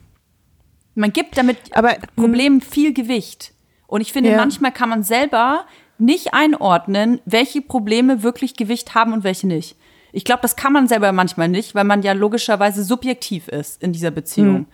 Man 0.93 1.13
gibt 1.13 1.37
damit 1.37 1.57
aber 1.71 1.95
Problemen 2.17 2.59
viel 2.59 2.93
Gewicht. 2.93 3.53
Und 3.87 4.01
ich 4.01 4.11
finde, 4.11 4.31
Ja. 4.31 4.37
manchmal 4.37 4.73
kann 4.73 4.89
man 4.89 5.03
selber 5.03 5.65
nicht 6.01 6.33
einordnen, 6.33 7.21
welche 7.25 7.61
Probleme 7.61 8.23
wirklich 8.23 8.55
Gewicht 8.55 8.95
haben 8.95 9.13
und 9.13 9.23
welche 9.23 9.47
nicht. 9.47 9.77
Ich 10.11 10.25
glaube, 10.25 10.41
das 10.41 10.55
kann 10.55 10.73
man 10.73 10.87
selber 10.87 11.11
manchmal 11.11 11.47
nicht, 11.47 11.73
weil 11.75 11.85
man 11.85 12.01
ja 12.01 12.11
logischerweise 12.11 12.83
subjektiv 12.83 13.47
ist 13.47 13.81
in 13.81 13.93
dieser 13.93 14.11
Beziehung. 14.11 14.65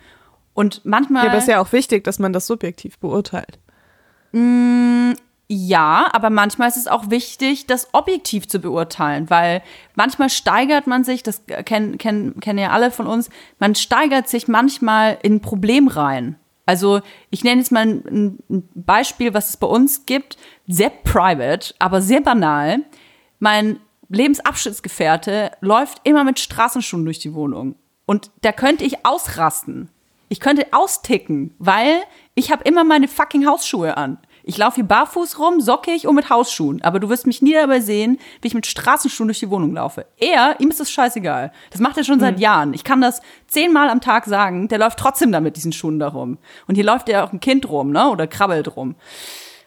Und 0.54 0.84
manchmal. 0.84 1.24
ja, 1.24 1.30
aber 1.30 1.38
es 1.38 1.44
ist 1.44 1.50
ja 1.50 1.60
auch 1.60 1.72
wichtig, 1.72 2.02
dass 2.02 2.18
man 2.18 2.32
das 2.32 2.48
subjektiv 2.48 2.98
beurteilt. 2.98 3.60
Ja, 5.50 6.08
aber 6.12 6.28
manchmal 6.28 6.68
ist 6.68 6.76
es 6.76 6.88
auch 6.88 7.08
wichtig, 7.08 7.66
das 7.66 7.88
objektiv 7.92 8.48
zu 8.48 8.58
beurteilen, 8.58 9.30
weil 9.30 9.62
manchmal 9.94 10.28
steigert 10.28 10.86
man 10.86 11.04
sich, 11.04 11.22
das 11.22 11.46
kennen, 11.46 11.96
kennen, 11.96 12.38
kennen 12.40 12.58
ja 12.58 12.70
alle 12.70 12.90
von 12.90 13.06
uns, 13.06 13.30
man 13.58 13.74
steigert 13.74 14.28
sich 14.28 14.46
manchmal 14.46 15.16
in 15.22 15.36
ein 15.36 15.40
Problem 15.40 15.88
rein. 15.88 16.36
Also 16.68 17.00
ich 17.30 17.44
nenne 17.44 17.62
jetzt 17.62 17.72
mal 17.72 17.80
ein, 17.80 18.38
ein 18.50 18.68
Beispiel, 18.74 19.32
was 19.32 19.48
es 19.48 19.56
bei 19.56 19.66
uns 19.66 20.04
gibt, 20.04 20.36
sehr 20.66 20.90
private, 20.90 21.74
aber 21.78 22.02
sehr 22.02 22.20
banal. 22.20 22.80
Mein 23.38 23.80
Lebensabschnittsgefährte 24.10 25.52
läuft 25.62 26.02
immer 26.04 26.24
mit 26.24 26.38
Straßenschuhen 26.38 27.06
durch 27.06 27.20
die 27.20 27.32
Wohnung. 27.32 27.76
Und 28.04 28.30
da 28.42 28.52
könnte 28.52 28.84
ich 28.84 29.06
ausrasten. 29.06 29.88
Ich 30.28 30.40
könnte 30.40 30.66
austicken, 30.72 31.54
weil 31.58 32.02
ich 32.34 32.52
habe 32.52 32.64
immer 32.64 32.84
meine 32.84 33.08
fucking 33.08 33.46
Hausschuhe 33.46 33.96
an. 33.96 34.18
Ich 34.48 34.56
laufe 34.56 34.76
hier 34.76 34.84
barfuß 34.84 35.38
rum, 35.38 35.60
sockig 35.60 36.06
und 36.06 36.14
mit 36.14 36.30
Hausschuhen. 36.30 36.80
Aber 36.80 37.00
du 37.00 37.10
wirst 37.10 37.26
mich 37.26 37.42
nie 37.42 37.52
dabei 37.52 37.80
sehen, 37.80 38.18
wie 38.40 38.48
ich 38.48 38.54
mit 38.54 38.66
Straßenschuhen 38.66 39.28
durch 39.28 39.40
die 39.40 39.50
Wohnung 39.50 39.74
laufe. 39.74 40.06
Er, 40.16 40.58
ihm 40.58 40.70
ist 40.70 40.80
das 40.80 40.90
scheißegal. 40.90 41.52
Das 41.70 41.82
macht 41.82 41.98
er 41.98 42.04
schon 42.04 42.18
seit 42.18 42.36
mhm. 42.36 42.40
Jahren. 42.40 42.72
Ich 42.72 42.82
kann 42.82 43.02
das 43.02 43.20
zehnmal 43.46 43.90
am 43.90 44.00
Tag 44.00 44.24
sagen. 44.24 44.68
Der 44.68 44.78
läuft 44.78 44.98
trotzdem 44.98 45.32
da 45.32 45.40
mit 45.40 45.56
diesen 45.56 45.72
Schuhen 45.72 45.98
da 45.98 46.08
rum. 46.08 46.38
Und 46.66 46.76
hier 46.76 46.84
läuft 46.84 47.10
ja 47.10 47.26
auch 47.26 47.32
ein 47.34 47.40
Kind 47.40 47.68
rum, 47.68 47.92
ne? 47.92 48.08
Oder 48.08 48.26
krabbelt 48.26 48.74
rum. 48.74 48.94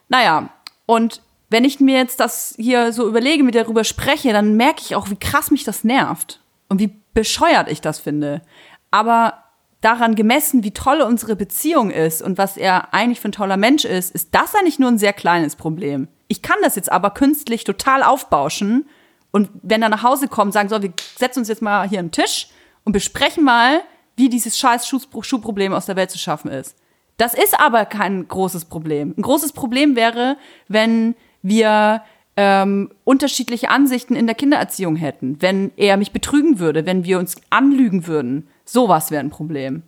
Naja, 0.09 0.49
und 0.87 1.21
wenn 1.51 1.63
ich 1.63 1.79
mir 1.79 1.97
jetzt 1.97 2.19
das 2.19 2.55
hier 2.57 2.91
so 2.91 3.07
überlege, 3.07 3.43
mit 3.43 3.53
darüber 3.53 3.83
spreche, 3.83 4.33
dann 4.33 4.57
merke 4.57 4.81
ich 4.81 4.95
auch, 4.95 5.11
wie 5.11 5.15
krass 5.15 5.51
mich 5.51 5.63
das 5.63 5.83
nervt. 5.83 6.41
Und 6.69 6.79
wie 6.79 6.95
bescheuert 7.13 7.69
ich 7.69 7.81
das 7.81 7.99
finde. 7.99 8.41
Aber 8.89 9.40
daran 9.81 10.15
gemessen, 10.15 10.63
wie 10.63 10.71
toll 10.71 11.01
unsere 11.01 11.35
Beziehung 11.35 11.89
ist 11.91 12.21
und 12.21 12.37
was 12.37 12.55
er 12.55 12.93
eigentlich 12.93 13.19
für 13.19 13.29
ein 13.29 13.33
toller 13.33 13.57
Mensch 13.57 13.83
ist, 13.83 14.13
ist 14.13 14.33
das 14.33 14.55
eigentlich 14.55 14.79
nur 14.79 14.89
ein 14.89 14.99
sehr 14.99 15.13
kleines 15.13 15.55
Problem. 15.55 16.07
Ich 16.27 16.41
kann 16.41 16.57
das 16.61 16.75
jetzt 16.75 16.91
aber 16.91 17.09
künstlich 17.09 17.63
total 17.63 18.03
aufbauschen 18.03 18.87
und 19.31 19.49
wenn 19.63 19.81
er 19.81 19.89
nach 19.89 20.03
Hause 20.03 20.27
kommt, 20.27 20.53
sagen 20.53 20.69
so, 20.69 20.81
wir 20.81 20.93
setzen 21.17 21.39
uns 21.39 21.47
jetzt 21.47 21.61
mal 21.61 21.89
hier 21.89 21.99
am 21.99 22.11
Tisch 22.11 22.47
und 22.83 22.93
besprechen 22.93 23.43
mal, 23.43 23.81
wie 24.15 24.29
dieses 24.29 24.57
scheiß 24.57 24.87
Schuhproblem 24.87 25.73
aus 25.73 25.87
der 25.87 25.95
Welt 25.95 26.11
zu 26.11 26.19
schaffen 26.19 26.51
ist. 26.51 26.77
Das 27.17 27.33
ist 27.33 27.59
aber 27.59 27.85
kein 27.85 28.27
großes 28.27 28.65
Problem. 28.65 29.13
Ein 29.17 29.21
großes 29.21 29.53
Problem 29.53 29.95
wäre, 29.95 30.37
wenn 30.67 31.15
wir 31.41 32.03
ähm, 32.37 32.91
unterschiedliche 33.03 33.69
Ansichten 33.69 34.15
in 34.15 34.25
der 34.25 34.35
Kindererziehung 34.35 34.95
hätten, 34.95 35.41
wenn 35.41 35.71
er 35.75 35.97
mich 35.97 36.11
betrügen 36.11 36.59
würde, 36.59 36.85
wenn 36.85 37.03
wir 37.03 37.19
uns 37.19 37.35
anlügen 37.49 38.07
würden, 38.07 38.47
Sowas 38.71 39.11
wäre 39.11 39.21
ein 39.21 39.29
Problem. 39.29 39.83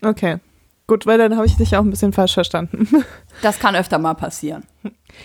Okay. 0.00 0.38
Gut, 0.86 1.06
weil 1.06 1.18
dann 1.18 1.34
habe 1.34 1.46
ich 1.46 1.56
dich 1.56 1.76
auch 1.76 1.82
ein 1.82 1.90
bisschen 1.90 2.12
falsch 2.12 2.34
verstanden. 2.34 2.88
Das 3.42 3.58
kann 3.58 3.76
öfter 3.76 3.98
mal 3.98 4.14
passieren. 4.14 4.62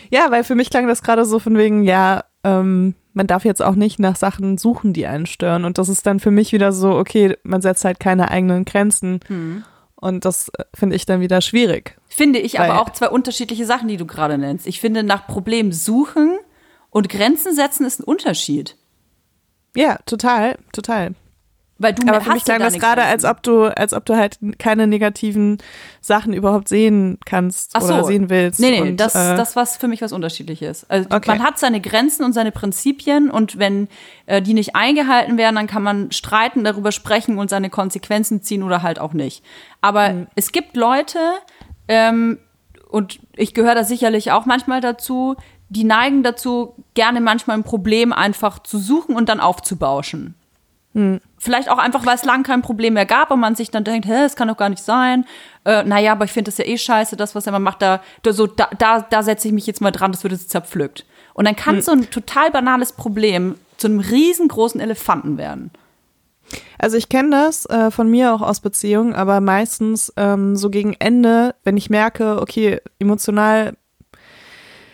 Ja, 0.10 0.32
weil 0.32 0.44
für 0.44 0.54
mich 0.56 0.70
klang 0.70 0.86
das 0.86 1.02
gerade 1.02 1.24
so 1.24 1.40
von 1.40 1.56
wegen, 1.58 1.84
ja, 1.84 2.26
ähm, 2.44 2.94
man 3.14 3.26
darf 3.26 3.46
jetzt 3.46 3.62
auch 3.62 3.76
nicht 3.76 4.00
nach 4.00 4.18
Sachen 4.18 4.58
suchen, 4.58 4.92
die 4.92 5.08
einen 5.08 5.28
stören. 5.28 5.64
Und 5.64 5.78
das 5.78 5.88
ist 5.88 6.06
dann 6.06 6.20
für 6.20 6.32
mich 6.32 6.52
wieder 6.52 6.74
so, 6.74 6.98
okay, 6.98 7.38
man 7.44 7.62
setzt 7.62 7.86
halt 7.86 8.02
keine 8.02 8.30
eigenen 8.30 8.66
Grenzen. 8.66 9.22
Hm. 9.28 9.64
Und 9.96 10.26
das 10.26 10.50
äh, 10.50 10.66
finde 10.74 10.98
ich 10.98 11.06
dann 11.06 11.22
wieder 11.22 11.40
schwierig. 11.40 11.98
Finde 12.10 12.40
ich 12.40 12.60
aber 12.60 12.82
auch 12.82 12.90
zwei 12.90 13.08
unterschiedliche 13.08 13.66
Sachen, 13.66 13.88
die 13.88 13.98
du 13.98 14.06
gerade 14.06 14.38
nennst. 14.38 14.68
Ich 14.68 14.82
finde, 14.82 15.04
nach 15.04 15.26
Problemen 15.26 15.72
suchen 15.72 16.38
und 16.90 17.08
Grenzen 17.08 17.56
setzen 17.56 17.86
ist 17.86 18.02
ein 18.02 18.04
Unterschied. 18.04 18.76
Ja, 19.74 20.00
total, 20.06 20.58
total. 20.74 21.14
Weil 21.82 21.94
du 21.94 22.08
Aber 22.08 22.22
für 22.22 22.34
mich 22.34 22.44
klang 22.44 22.60
das 22.60 22.76
gerade, 22.76 23.04
als 23.04 23.26
ob 23.26 23.42
du, 23.42 23.66
als 23.66 23.94
ob 23.94 24.06
du 24.06 24.16
halt 24.16 24.38
keine 24.60 24.86
negativen 24.86 25.58
Sachen 26.00 26.34
überhaupt 26.34 26.68
sehen 26.68 27.18
kannst 27.26 27.72
so. 27.72 27.86
oder 27.86 28.04
sehen 28.04 28.30
willst. 28.30 28.60
Nee, 28.60 28.72
nee, 28.72 28.82
und, 28.82 28.98
das, 28.98 29.16
äh, 29.16 29.36
das 29.36 29.56
was 29.56 29.78
für 29.78 29.88
mich 29.88 30.02
was 30.02 30.12
unterschiedliches. 30.12 30.88
Also 30.90 31.10
okay. 31.12 31.28
man 31.28 31.44
hat 31.44 31.58
seine 31.58 31.82
Grenzen 31.82 32.24
und 32.24 32.34
seine 32.34 32.52
Prinzipien 32.52 33.32
und 33.32 33.58
wenn 33.58 33.88
äh, 34.28 34.42
die 34.42 34.54
nicht 34.54 34.76
eingehalten 34.76 35.38
werden, 35.38 35.56
dann 35.56 35.68
kann 35.68 35.82
man 35.82 36.12
streiten, 36.12 36.64
darüber 36.64 36.92
sprechen 36.92 37.40
und 37.40 37.50
seine 37.50 37.70
Konsequenzen 37.70 38.44
ziehen 38.44 38.62
oder 38.62 38.84
halt 38.84 39.00
auch 39.00 39.14
nicht. 39.14 39.44
Aber 39.82 40.10
mhm. 40.10 40.28
es 40.36 40.52
gibt 40.52 40.78
Leute, 40.78 41.20
ähm, 41.88 42.38
und 42.90 43.20
ich 43.36 43.54
gehöre 43.54 43.76
da 43.76 43.84
sicherlich 43.84 44.32
auch 44.32 44.46
manchmal 44.46 44.82
dazu, 44.82 45.36
die 45.70 45.86
neigen 45.86 46.22
dazu, 46.22 46.76
gerne 46.94 47.22
manchmal 47.22 47.58
ein 47.58 47.64
Problem 47.64 48.12
einfach 48.12 48.60
zu 48.60 48.78
suchen 48.78 49.16
und 49.16 49.30
dann 49.30 49.40
aufzubauschen. 49.40 50.36
Hm. 50.94 51.22
Vielleicht 51.38 51.70
auch 51.70 51.78
einfach, 51.78 52.06
weil 52.06 52.16
es 52.16 52.26
lang 52.26 52.44
kein 52.44 52.62
Problem 52.62 52.96
mehr 52.96 53.06
gab 53.06 53.32
und 53.32 53.40
man 53.40 53.56
sich 53.56 53.72
dann 53.72 53.84
denkt, 53.84 54.08
hä, 54.08 54.24
das 54.24 54.36
kann 54.36 54.48
doch 54.48 54.58
gar 54.58 54.70
nicht 54.70 54.84
sein. 54.84 55.26
Äh, 55.66 55.84
naja, 55.84 56.12
aber 56.12 56.26
ich 56.26 56.32
finde 56.32 56.52
das 56.52 56.58
ja 56.58 56.66
eh 56.66 56.78
scheiße, 56.78 57.16
das, 57.16 57.34
was 57.34 57.48
er 57.48 57.52
immer 57.52 57.60
macht, 57.60 57.82
da, 57.82 58.02
da, 58.24 58.34
so, 58.34 58.48
da, 58.48 58.70
da, 58.78 59.02
da 59.02 59.24
setze 59.24 59.48
ich 59.48 59.54
mich 59.54 59.68
jetzt 59.68 59.82
mal 59.82 59.92
dran, 59.92 60.12
das 60.12 60.24
wird 60.24 60.34
jetzt 60.34 60.50
zerpflückt. 60.50 61.06
Und 61.34 61.46
dann 61.46 61.56
kann 61.56 61.76
hm. 61.76 61.82
so 61.82 61.92
ein 61.92 62.10
total 62.10 62.52
banales 62.52 62.92
Problem 62.94 63.56
zu 63.78 63.88
einem 63.88 64.00
riesengroßen 64.00 64.82
Elefanten 64.82 65.38
werden. 65.38 65.72
Also 66.78 66.98
ich 66.98 67.10
kenne 67.10 67.30
das 67.30 67.66
äh, 67.68 67.92
von 67.92 68.10
mir 68.10 68.34
auch 68.34 68.42
aus 68.42 68.60
Beziehungen, 68.60 69.14
aber 69.14 69.40
meistens 69.40 70.12
ähm, 70.18 70.56
so 70.56 70.70
gegen 70.70 70.94
Ende, 71.00 71.56
wenn 71.64 71.78
ich 71.78 71.90
merke, 71.90 72.42
okay, 72.42 72.82
emotional 73.00 73.78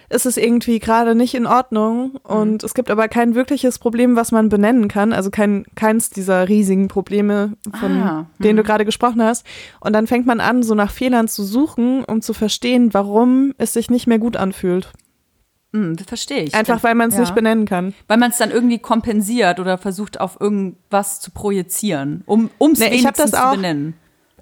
ist 0.09 0.25
es 0.25 0.37
irgendwie 0.37 0.79
gerade 0.79 1.15
nicht 1.15 1.33
in 1.33 1.45
Ordnung 1.45 2.15
und 2.23 2.61
mhm. 2.61 2.65
es 2.65 2.73
gibt 2.73 2.89
aber 2.89 3.07
kein 3.07 3.35
wirkliches 3.35 3.77
Problem, 3.77 4.15
was 4.15 4.31
man 4.31 4.49
benennen 4.49 4.87
kann, 4.87 5.11
also 5.11 5.29
kein, 5.29 5.65
keins 5.75 6.09
dieser 6.09 6.47
riesigen 6.47 6.87
Probleme, 6.87 7.53
von 7.79 7.91
ah, 7.97 8.25
denen 8.39 8.55
du 8.55 8.63
mhm. 8.63 8.67
gerade 8.67 8.85
gesprochen 8.85 9.21
hast. 9.21 9.45
Und 9.81 9.93
dann 9.93 10.07
fängt 10.07 10.25
man 10.25 10.39
an, 10.39 10.63
so 10.63 10.75
nach 10.75 10.91
Fehlern 10.91 11.27
zu 11.27 11.43
suchen, 11.43 12.05
um 12.05 12.21
zu 12.21 12.33
verstehen, 12.33 12.93
warum 12.93 13.53
es 13.57 13.73
sich 13.73 13.89
nicht 13.89 14.07
mehr 14.07 14.19
gut 14.19 14.37
anfühlt. 14.37 14.93
Mhm, 15.73 15.97
das 15.97 16.07
verstehe 16.07 16.43
ich. 16.43 16.55
Einfach 16.55 16.83
weil 16.83 16.95
man 16.95 17.09
es 17.09 17.15
ja. 17.15 17.21
nicht 17.21 17.35
benennen 17.35 17.65
kann. 17.65 17.93
Weil 18.07 18.17
man 18.17 18.31
es 18.31 18.37
dann 18.37 18.51
irgendwie 18.51 18.79
kompensiert 18.79 19.59
oder 19.59 19.77
versucht 19.77 20.21
auf 20.21 20.39
irgendwas 20.39 21.19
zu 21.19 21.31
projizieren, 21.31 22.23
um 22.25 22.49
es 22.59 22.79
nee, 22.79 22.91
wenigstens 22.91 23.31
zu 23.31 23.51
benennen 23.51 23.93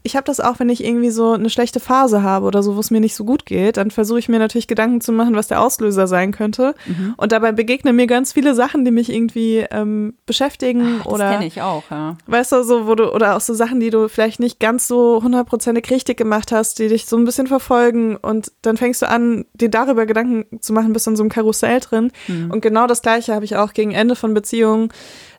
ich 0.06 0.16
habe 0.16 0.26
das 0.26 0.40
auch, 0.40 0.60
wenn 0.60 0.70
ich 0.70 0.84
irgendwie 0.84 1.10
so 1.10 1.34
eine 1.34 1.50
schlechte 1.50 1.80
Phase 1.80 2.22
habe 2.22 2.46
oder 2.46 2.62
so, 2.62 2.76
wo 2.76 2.80
es 2.80 2.92
mir 2.92 3.00
nicht 3.02 3.16
so 3.16 3.26
gut 3.26 3.48
geht, 3.48 3.78
dann 3.78 3.90
versuche 3.90 4.20
ich 4.20 4.30
mir 4.30 4.38
natürlich 4.38 4.68
Gedanken 4.68 5.02
zu 5.02 5.12
machen, 5.12 5.36
was 5.36 5.48
der 5.48 5.62
Auslöser 5.62 6.06
sein 6.06 6.32
könnte. 6.32 6.76
Mhm. 6.86 7.16
Und 7.18 7.32
dabei 7.32 7.52
begegnen 7.52 7.96
mir 7.96 8.06
ganz 8.06 8.32
viele 8.32 8.54
Sachen, 8.54 8.86
die 8.86 8.92
mich 8.92 9.12
irgendwie 9.12 9.66
ähm, 9.72 10.14
beschäftigen 10.28 11.00
Ach, 11.02 11.08
oder. 11.08 11.24
Das 11.24 11.34
kenne 11.34 11.48
ich 11.48 11.64
auch, 11.64 11.84
ja. 11.90 12.18
Weißt 12.28 12.52
du, 12.52 12.64
so, 12.64 12.86
wo 12.86 12.94
du, 12.94 13.12
oder 13.12 13.36
auch 13.36 13.42
so 13.42 13.56
Sachen, 13.56 13.80
die 13.80 13.90
du 13.90 14.08
vielleicht 14.08 14.40
nicht 14.40 14.60
ganz 14.60 14.88
so 14.88 15.22
hundertprozentig 15.24 15.90
richtig 15.90 16.18
gemacht 16.18 16.52
hast, 16.52 16.78
die 16.78 16.88
dich 16.88 17.08
so 17.08 17.18
ein 17.18 17.26
bisschen 17.26 17.48
verfolgen 17.48 18.16
und 18.16 18.52
dann 18.62 18.78
fängst 18.78 19.02
du 19.02 19.10
an, 19.10 19.46
dir 19.56 19.70
darüber 19.70 20.06
Gedanken 20.06 20.62
zu 20.62 20.72
machen, 20.72 20.94
bist 20.94 21.08
in 21.08 21.16
so 21.16 21.24
einem 21.24 21.32
Karussell 21.32 21.80
drin. 21.80 22.12
Mhm. 22.28 22.52
Und 22.52 22.62
genau 22.62 22.86
das 22.86 23.02
Gleiche 23.02 23.34
habe 23.34 23.46
ich 23.46 23.56
auch 23.56 23.74
gegen 23.74 23.92
Ende 23.92 24.16
von 24.16 24.36
Beziehungen 24.36 24.90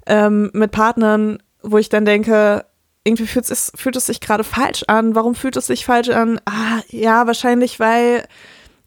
ähm, 0.06 0.50
mit 0.54 0.72
Partnern, 0.72 1.38
wo 1.62 1.78
ich 1.78 1.88
dann 1.88 2.04
denke, 2.04 2.64
irgendwie 3.06 3.26
fühlt 3.26 3.50
es, 3.50 3.72
fühlt 3.74 3.96
es 3.96 4.06
sich 4.06 4.20
gerade 4.20 4.44
falsch 4.44 4.84
an. 4.88 5.14
Warum 5.14 5.34
fühlt 5.34 5.56
es 5.56 5.66
sich 5.66 5.86
falsch 5.86 6.10
an? 6.10 6.40
Ah, 6.44 6.80
ja, 6.88 7.26
wahrscheinlich, 7.26 7.78
weil 7.78 8.24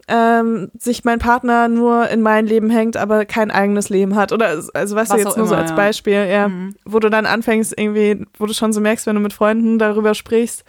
ähm, 0.09 0.71
sich 0.77 1.03
mein 1.03 1.19
Partner 1.19 1.67
nur 1.67 2.09
in 2.09 2.21
mein 2.21 2.47
Leben 2.47 2.69
hängt, 2.69 2.97
aber 2.97 3.25
kein 3.25 3.51
eigenes 3.51 3.89
Leben 3.89 4.15
hat. 4.15 4.31
Oder 4.31 4.47
also 4.73 4.95
weißt 4.95 4.95
Was 4.95 5.09
du 5.09 5.17
jetzt 5.17 5.37
nur 5.37 5.45
immer, 5.45 5.47
so 5.47 5.55
als 5.55 5.69
ja. 5.69 5.75
Beispiel, 5.75 6.27
ja, 6.27 6.47
mhm. 6.47 6.75
wo 6.83 6.99
du 6.99 7.09
dann 7.09 7.25
anfängst, 7.25 7.73
irgendwie, 7.77 8.25
wo 8.37 8.45
du 8.45 8.53
schon 8.53 8.73
so 8.73 8.81
merkst, 8.81 9.05
wenn 9.05 9.15
du 9.15 9.21
mit 9.21 9.33
Freunden 9.33 9.79
darüber 9.79 10.15
sprichst, 10.15 10.63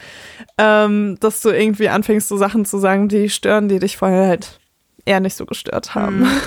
ähm, 0.59 1.17
dass 1.21 1.41
du 1.41 1.49
irgendwie 1.51 1.89
anfängst, 1.89 2.29
so 2.29 2.37
Sachen 2.37 2.65
zu 2.65 2.79
sagen, 2.79 3.09
die 3.09 3.31
stören, 3.31 3.69
die 3.69 3.79
dich 3.79 3.97
vorher 3.97 4.29
halt 4.29 4.61
eher 5.07 5.21
nicht 5.21 5.37
so 5.37 5.47
gestört 5.47 5.95
haben. 5.95 6.21
Mhm. 6.21 6.31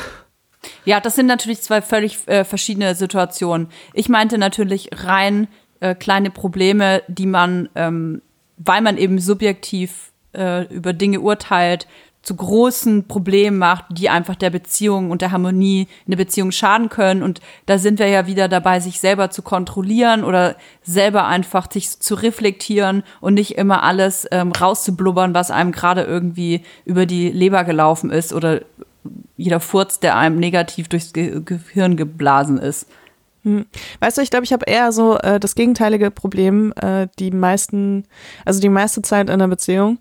Ja, 0.86 1.02
das 1.02 1.16
sind 1.16 1.26
natürlich 1.26 1.62
zwei 1.62 1.82
völlig 1.82 2.26
äh, 2.28 2.46
verschiedene 2.46 2.96
Situationen. 2.96 3.68
Ich 3.94 4.08
meinte 4.08 4.38
natürlich 4.38 4.90
rein 4.94 5.50
äh, 5.84 5.96
kleine 5.96 6.32
Probleme, 6.32 7.04
die 7.10 7.26
man, 7.26 7.68
ähm, 7.76 8.22
weil 8.58 8.82
man 8.82 8.98
eben 8.98 9.20
subjektiv 9.20 10.12
äh, 10.34 10.66
über 10.74 10.94
Dinge 10.94 11.20
urteilt, 11.20 11.88
zu 12.22 12.38
großen 12.38 13.06
Problemen 13.10 13.58
macht, 13.58 13.84
die 13.90 14.10
einfach 14.10 14.36
der 14.36 14.50
Beziehung 14.50 15.12
und 15.12 15.22
der 15.22 15.32
Harmonie 15.32 15.90
in 16.06 16.12
der 16.12 16.18
Beziehung 16.18 16.54
schaden 16.54 16.88
können. 16.88 17.22
Und 17.22 17.42
da 17.66 17.78
sind 17.78 18.00
wir 18.00 18.08
ja 18.08 18.28
wieder 18.28 18.48
dabei, 18.48 18.80
sich 18.80 19.02
selber 19.02 19.30
zu 19.30 19.42
kontrollieren 19.42 20.24
oder 20.24 20.56
selber 20.84 21.28
einfach 21.28 21.70
sich 21.70 22.00
zu 22.00 22.16
reflektieren 22.16 23.04
und 23.20 23.34
nicht 23.34 23.58
immer 23.58 23.84
alles 23.84 24.26
ähm, 24.32 24.54
rauszublubbern, 24.54 25.34
was 25.34 25.52
einem 25.52 25.74
gerade 25.74 26.04
irgendwie 26.04 26.62
über 26.86 27.06
die 27.06 27.30
Leber 27.30 27.66
gelaufen 27.66 28.10
ist 28.10 28.32
oder 28.32 28.62
jeder 29.36 29.60
Furz, 29.60 30.00
der 30.00 30.16
einem 30.16 30.38
negativ 30.38 30.88
durchs 30.88 31.12
Ge 31.12 31.42
Gehirn 31.44 31.98
geblasen 31.98 32.58
ist. 32.58 32.88
Hm. 33.44 33.66
Weißt 34.00 34.18
du, 34.18 34.22
ich 34.22 34.30
glaube, 34.30 34.46
ich 34.46 34.54
habe 34.54 34.66
eher 34.66 34.92
so 34.92 35.18
äh, 35.18 35.40
das 35.40 35.56
gegenteilige 35.56 36.12
Problem, 36.12 36.74
äh, 36.82 37.08
die 37.20 37.32
meisten, 37.32 38.06
also 38.46 38.62
die 38.62 38.70
meiste 38.70 39.02
Zeit 39.02 39.28
in 39.28 39.34
einer 39.34 39.48
Beziehung, 39.48 40.00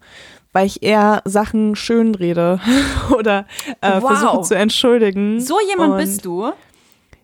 weil 0.53 0.66
ich 0.66 0.82
eher 0.82 1.22
Sachen 1.24 1.74
schön 1.74 2.14
rede 2.14 2.61
oder 3.18 3.47
äh, 3.80 4.01
wow. 4.01 4.11
versuche 4.11 4.43
zu 4.43 4.55
entschuldigen. 4.55 5.40
So 5.40 5.59
jemand 5.68 5.99
bist 5.99 6.24
du? 6.24 6.53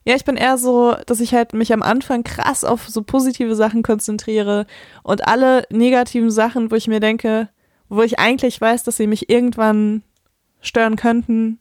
Ja, 0.05 0.15
ich 0.17 0.25
bin 0.25 0.37
eher 0.37 0.57
so, 0.57 0.97
dass 1.07 1.21
ich 1.21 1.35
halt 1.35 1.53
mich 1.53 1.73
am 1.73 1.83
Anfang 1.83 2.25
krass 2.25 2.65
auf 2.65 2.89
so 2.89 3.03
positive 3.03 3.55
Sachen 3.55 3.83
konzentriere 3.83 4.67
und 5.03 5.29
alle 5.29 5.65
negativen 5.71 6.31
Sachen, 6.31 6.71
wo 6.71 6.77
ich 6.77 6.89
mir 6.89 7.01
denke, 7.01 7.49
wo 7.89 8.03
ich 8.03 8.19
eigentlich 8.19 8.61
weiß, 8.61 8.85
dass 8.85 8.97
sie 8.97 9.07
mich 9.07 9.29
irgendwann 9.29 10.03
stören 10.61 10.97
könnten, 10.97 11.61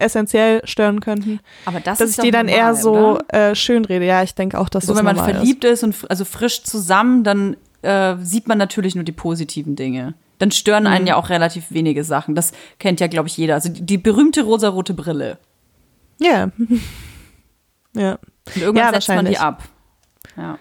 essentiell 0.00 0.60
stören 0.64 1.00
könnten, 1.00 1.40
Aber 1.66 1.80
das 1.80 1.98
dass 1.98 2.10
ist 2.10 2.18
ich 2.18 2.24
die 2.24 2.30
dann 2.30 2.48
eher 2.48 2.72
normal, 2.72 2.74
so 2.82 2.94
oder? 3.18 3.50
äh, 3.50 3.54
schönrede. 3.54 4.04
Ja, 4.04 4.22
ich 4.22 4.34
denke 4.34 4.58
auch, 4.58 4.68
dass 4.68 4.84
So, 4.86 4.92
das 4.94 4.98
wenn 4.98 5.04
man 5.04 5.16
verliebt 5.16 5.64
ist. 5.64 5.82
und 5.84 5.90
f- 5.90 6.06
also 6.08 6.24
frisch 6.24 6.62
zusammen, 6.64 7.24
dann 7.24 7.56
äh, 7.82 8.16
sieht 8.20 8.48
man 8.48 8.58
natürlich 8.58 8.94
nur 8.94 9.04
die 9.04 9.12
positiven 9.12 9.76
Dinge. 9.76 10.14
Dann 10.38 10.50
stören 10.52 10.86
einen 10.86 11.02
Mhm. 11.02 11.08
ja 11.08 11.16
auch 11.16 11.30
relativ 11.30 11.70
wenige 11.70 12.04
Sachen. 12.04 12.34
Das 12.34 12.52
kennt 12.78 13.00
ja, 13.00 13.06
glaube 13.08 13.28
ich, 13.28 13.36
jeder. 13.36 13.54
Also 13.54 13.68
die, 13.70 13.82
die 13.82 13.98
berühmte 13.98 14.42
rosarote 14.42 14.94
Brille. 14.94 15.38
ist. 16.20 16.26
Ja. 16.26 16.50
ja. 17.94 18.18
Und 18.54 18.56
irgendwann 18.62 18.76
Ja, 18.86 18.92
setzt 18.92 19.08
man 19.08 19.24
die 19.26 19.38
ab. 19.38 19.62
Ja. 20.36 20.58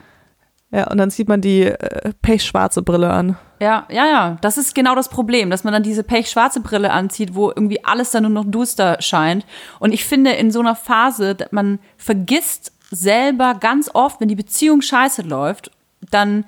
Ja, 0.71 0.91
und 0.91 0.97
dann 0.97 1.09
sieht 1.09 1.29
man 1.29 1.41
die 1.41 1.63
äh, 1.63 2.11
pechschwarze 2.21 2.81
Brille 2.81 3.09
an. 3.11 3.37
Ja, 3.59 3.85
ja, 3.89 4.05
ja. 4.05 4.37
Das 4.41 4.57
ist 4.57 4.75
genau 4.75 4.95
das 4.95 5.09
Problem, 5.09 5.49
dass 5.49 5.63
man 5.63 5.73
dann 5.73 5.83
diese 5.83 6.03
pechschwarze 6.03 6.59
Brille 6.59 6.91
anzieht, 6.91 7.35
wo 7.35 7.49
irgendwie 7.49 7.83
alles 7.83 8.11
dann 8.11 8.23
nur 8.23 8.31
noch 8.31 8.45
duster 8.45 9.01
scheint. 9.01 9.45
Und 9.79 9.93
ich 9.93 10.05
finde, 10.05 10.31
in 10.31 10.51
so 10.51 10.59
einer 10.59 10.75
Phase, 10.75 11.35
dass 11.35 11.51
man 11.51 11.79
vergisst 11.97 12.71
selber 12.91 13.55
ganz 13.55 13.89
oft, 13.93 14.21
wenn 14.21 14.27
die 14.27 14.35
Beziehung 14.35 14.81
scheiße 14.81 15.23
läuft, 15.23 15.71
dann 16.11 16.45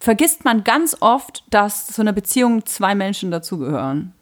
vergisst 0.00 0.44
man 0.44 0.64
ganz 0.64 0.96
oft, 1.00 1.44
dass 1.50 1.86
zu 1.86 2.00
einer 2.00 2.12
Beziehung 2.12 2.64
zwei 2.66 2.94
Menschen 2.94 3.30
dazugehören. 3.30 4.14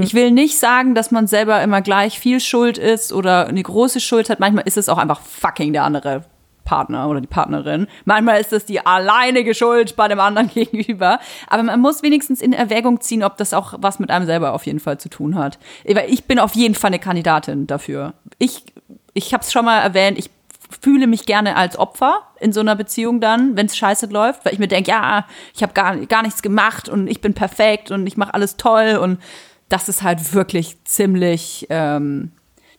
Ich 0.00 0.14
will 0.14 0.32
nicht 0.32 0.58
sagen, 0.58 0.96
dass 0.96 1.12
man 1.12 1.28
selber 1.28 1.62
immer 1.62 1.80
gleich 1.80 2.18
viel 2.18 2.40
Schuld 2.40 2.76
ist 2.76 3.12
oder 3.12 3.46
eine 3.46 3.62
große 3.62 4.00
Schuld 4.00 4.30
hat. 4.30 4.40
Manchmal 4.40 4.66
ist 4.66 4.76
es 4.76 4.88
auch 4.88 4.98
einfach 4.98 5.20
fucking 5.20 5.72
der 5.72 5.84
andere 5.84 6.24
Partner 6.66 7.08
oder 7.08 7.22
die 7.22 7.26
Partnerin. 7.26 7.86
Manchmal 8.04 8.38
ist 8.38 8.52
es 8.52 8.66
die 8.66 8.84
alleinige 8.84 9.54
Schuld 9.54 9.96
bei 9.96 10.08
dem 10.08 10.20
anderen 10.20 10.48
gegenüber. 10.54 11.18
Aber 11.46 11.62
man 11.62 11.80
muss 11.80 12.02
wenigstens 12.02 12.42
in 12.42 12.52
Erwägung 12.52 13.00
ziehen, 13.00 13.24
ob 13.24 13.38
das 13.38 13.54
auch 13.54 13.74
was 13.78 13.98
mit 13.98 14.10
einem 14.10 14.26
selber 14.26 14.52
auf 14.52 14.66
jeden 14.66 14.80
Fall 14.80 14.98
zu 14.98 15.08
tun 15.08 15.36
hat. 15.36 15.58
Weil 15.86 16.10
ich 16.10 16.24
bin 16.24 16.38
auf 16.38 16.54
jeden 16.54 16.74
Fall 16.74 16.88
eine 16.88 16.98
Kandidatin 16.98 17.66
dafür. 17.66 18.12
Ich, 18.38 18.64
ich 19.14 19.32
habe 19.32 19.42
es 19.42 19.50
schon 19.50 19.64
mal 19.64 19.78
erwähnt, 19.78 20.18
ich 20.18 20.28
fühle 20.80 21.06
mich 21.06 21.26
gerne 21.26 21.56
als 21.56 21.78
Opfer 21.78 22.22
in 22.40 22.52
so 22.52 22.60
einer 22.60 22.76
Beziehung 22.76 23.20
dann, 23.20 23.56
wenn 23.56 23.66
es 23.66 23.76
scheiße 23.76 24.06
läuft, 24.06 24.44
weil 24.44 24.52
ich 24.52 24.58
mir 24.58 24.68
denke, 24.68 24.90
ja, 24.90 25.26
ich 25.54 25.62
habe 25.62 25.72
gar, 25.72 25.96
gar 26.06 26.22
nichts 26.22 26.42
gemacht 26.42 26.88
und 26.88 27.06
ich 27.06 27.20
bin 27.20 27.34
perfekt 27.34 27.90
und 27.90 28.06
ich 28.06 28.16
mache 28.16 28.34
alles 28.34 28.56
toll 28.56 28.98
und 29.00 29.18
das 29.68 29.88
ist 29.88 30.02
halt 30.02 30.34
wirklich 30.34 30.82
ziemlich, 30.84 31.66
ähm, 31.70 32.32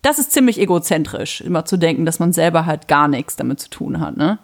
das 0.08 0.20
ist 0.20 0.32
ziemlich 0.32 0.60
egozentrisch, 0.60 1.42
immer 1.42 1.66
zu 1.66 1.78
denken, 1.78 2.06
dass 2.06 2.20
man 2.20 2.32
selber 2.32 2.66
halt 2.66 2.88
gar 2.88 3.08
nichts 3.08 3.36
damit 3.36 3.60
zu 3.60 3.70
tun 3.70 4.00
hat, 4.00 4.16
ne? 4.18 4.40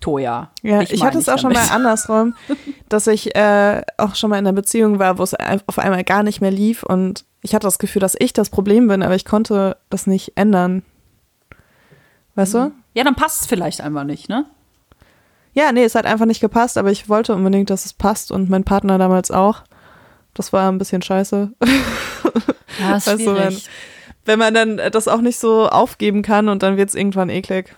Toja. 0.00 0.50
Ja, 0.62 0.82
ich, 0.82 0.90
meine 0.90 1.04
hatte 1.04 1.18
es 1.18 1.28
auch 1.28 1.38
schon 1.38 1.54
damit. 1.54 1.68
mal 1.68 1.74
andersrum, 1.74 2.34
dass 2.88 3.06
ich 3.06 3.34
äh, 3.34 3.82
auch 3.96 4.14
schon 4.14 4.30
mal 4.30 4.38
in 4.38 4.46
einer 4.46 4.54
Beziehung 4.54 4.98
war, 4.98 5.18
wo 5.18 5.22
es 5.22 5.34
auf 5.66 5.78
einmal 5.78 6.04
gar 6.04 6.22
nicht 6.22 6.40
mehr 6.40 6.50
lief 6.50 6.82
und 6.82 7.24
ich 7.40 7.54
hatte 7.54 7.66
das 7.66 7.78
Gefühl, 7.78 8.00
dass 8.00 8.16
ich 8.18 8.32
das 8.32 8.50
Problem 8.50 8.88
bin, 8.88 9.02
aber 9.02 9.14
ich 9.14 9.24
konnte 9.24 9.76
das 9.90 10.06
nicht 10.06 10.32
ändern. 10.34 10.82
Weißt 12.34 12.54
du? 12.54 12.72
Ja, 12.94 13.04
dann 13.04 13.14
passt 13.14 13.42
es 13.42 13.46
vielleicht 13.46 13.80
einfach 13.80 14.04
nicht, 14.04 14.28
ne? 14.28 14.44
Ja, 15.54 15.70
nee, 15.72 15.84
es 15.84 15.94
hat 15.94 16.06
einfach 16.06 16.26
nicht 16.26 16.40
gepasst, 16.40 16.78
aber 16.78 16.90
ich 16.90 17.08
wollte 17.08 17.34
unbedingt, 17.34 17.70
dass 17.70 17.84
es 17.84 17.92
passt 17.92 18.32
und 18.32 18.50
mein 18.50 18.64
Partner 18.64 18.98
damals 18.98 19.30
auch. 19.30 19.62
Das 20.34 20.52
war 20.52 20.70
ein 20.70 20.78
bisschen 20.78 21.02
scheiße. 21.02 21.52
Ja, 22.80 22.96
ist 22.96 23.06
Weißt 23.06 23.20
du, 23.20 23.34
wenn, 23.34 23.52
schwierig. 23.52 23.68
Wenn 24.24 24.38
man 24.38 24.54
dann 24.54 24.76
das 24.76 25.08
auch 25.08 25.20
nicht 25.20 25.38
so 25.38 25.68
aufgeben 25.68 26.22
kann 26.22 26.48
und 26.48 26.62
dann 26.62 26.76
wird 26.76 26.88
es 26.88 26.94
irgendwann 26.94 27.28
eklig. 27.28 27.74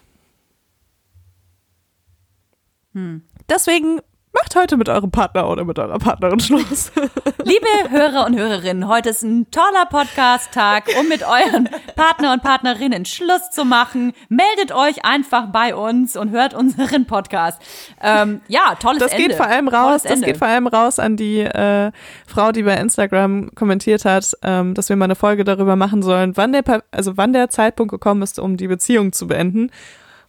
Hm. 2.93 3.23
Deswegen 3.49 4.01
macht 4.35 4.57
heute 4.57 4.77
mit 4.77 4.89
eurem 4.89 5.11
Partner 5.13 5.49
oder 5.49 5.65
mit 5.65 5.79
eurer 5.79 5.99
Partnerin 5.99 6.41
Schluss. 6.41 6.91
Liebe 7.45 7.67
Hörer 7.91 8.27
und 8.27 8.37
Hörerinnen, 8.37 8.89
heute 8.89 9.11
ist 9.11 9.23
ein 9.23 9.49
toller 9.53 9.87
Podcast-Tag, 9.89 10.91
um 10.99 11.09
mit 11.09 11.23
euren 11.23 11.69
Partner 11.95 12.33
und 12.33 12.43
Partnerinnen 12.43 13.05
Schluss 13.05 13.51
zu 13.53 13.65
machen. 13.65 14.13
Meldet 14.29 14.73
euch 14.75 15.05
einfach 15.05 15.47
bei 15.53 15.75
uns 15.75 16.17
und 16.17 16.31
hört 16.31 16.53
unseren 16.53 17.07
Podcast. 17.07 17.63
Ähm, 18.03 18.41
ja, 18.49 18.75
tolles 18.81 18.99
Das 18.99 19.13
Ende. 19.13 19.29
geht 19.29 19.37
vor 19.37 19.47
allem 19.47 19.67
Tolles 19.67 19.81
raus, 19.81 20.03
das 20.03 20.13
Ende. 20.13 20.27
geht 20.27 20.37
vor 20.39 20.49
allem 20.49 20.67
raus 20.67 20.99
an 20.99 21.17
die 21.17 21.41
äh, 21.41 21.93
Frau, 22.27 22.51
die 22.51 22.65
bei 22.65 22.75
Instagram 22.75 23.55
kommentiert 23.55 24.05
hat, 24.05 24.33
ähm, 24.43 24.75
dass 24.75 24.89
wir 24.89 24.97
mal 24.97 25.05
eine 25.05 25.15
Folge 25.15 25.45
darüber 25.45 25.77
machen 25.77 26.03
sollen, 26.03 26.37
wann 26.37 26.53
der, 26.53 26.65
also 26.91 27.17
wann 27.17 27.33
der 27.33 27.51
Zeitpunkt 27.51 27.93
gekommen 27.93 28.23
ist, 28.23 28.41
um 28.41 28.57
die 28.57 28.67
Beziehung 28.67 29.13
zu 29.13 29.29
beenden. 29.29 29.71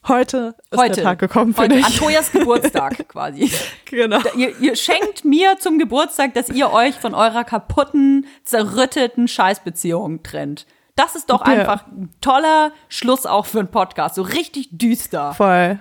Heute 0.08 0.56
ist 0.72 0.78
Heute. 0.80 0.96
der 0.96 1.04
Tag 1.04 1.20
gekommen 1.20 1.54
für 1.54 1.62
Heute, 1.64 1.76
dich. 1.76 1.86
an 1.86 1.94
Tojas 1.94 2.32
Geburtstag 2.32 3.08
quasi. 3.10 3.52
Genau. 3.86 4.20
Ihr, 4.36 4.56
ihr 4.60 4.76
schenkt 4.76 5.26
mir 5.26 5.58
zum 5.60 5.80
Geburtstag, 5.80 6.34
dass 6.36 6.50
ihr 6.50 6.72
euch 6.72 6.96
von 6.96 7.14
eurer 7.16 7.44
kaputten, 7.44 8.28
zerrütteten 8.44 9.28
Scheißbeziehung 9.28 10.22
trennt. 10.24 10.66
Das 10.96 11.16
ist 11.16 11.30
doch 11.30 11.46
Ja. 11.46 11.54
einfach 11.54 11.88
ein 11.88 12.14
toller 12.22 12.72
Schluss 12.88 13.26
auch 13.26 13.46
für 13.48 13.60
einen 13.60 13.72
Podcast. 13.72 14.16
So 14.16 14.22
richtig 14.22 14.70
düster. 14.72 15.34
Voll. 15.34 15.80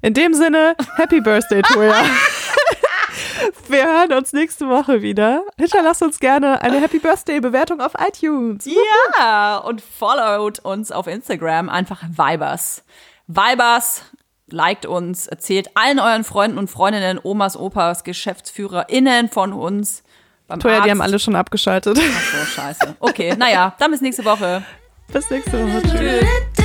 In 0.00 0.14
dem 0.14 0.34
Sinne, 0.34 0.74
Happy 0.96 1.20
Birthday, 1.20 1.62
Toya. 1.62 1.94
Wir 3.68 3.84
hören 3.84 4.12
uns 4.14 4.32
nächste 4.32 4.68
Woche 4.68 5.02
wieder. 5.02 5.42
Hinterlasst 5.58 6.02
uns 6.02 6.18
gerne 6.18 6.62
eine 6.62 6.80
Happy 6.80 6.98
Birthday-Bewertung 6.98 7.80
auf 7.80 7.92
iTunes. 7.98 8.64
Ja, 9.18 9.58
und 9.58 9.80
followt 9.82 10.60
uns 10.60 10.90
auf 10.90 11.06
Instagram 11.06 11.68
einfach 11.68 12.02
Vibers. 12.08 12.82
Vibers, 13.26 14.02
liked 14.48 14.86
uns, 14.86 15.26
erzählt 15.26 15.68
allen 15.74 15.98
euren 15.98 16.24
Freunden 16.24 16.58
und 16.58 16.68
Freundinnen, 16.68 17.18
Omas, 17.22 17.56
Opas, 17.56 18.04
GeschäftsführerInnen 18.04 19.28
von 19.28 19.52
uns. 19.52 20.02
Beim 20.46 20.60
Toya, 20.60 20.74
Arzt. 20.74 20.86
die 20.86 20.90
haben 20.90 21.00
alle 21.00 21.18
schon 21.18 21.36
abgeschaltet. 21.36 21.98
Ach 21.98 22.22
so, 22.22 22.44
scheiße. 22.44 22.96
Okay, 23.00 23.34
naja, 23.36 23.74
dann 23.78 23.90
bis 23.90 24.02
nächste 24.02 24.24
Woche. 24.24 24.62
Bis 25.12 25.30
nächste 25.30 25.52
Woche. 25.52 25.82
Tschüss. 25.82 26.63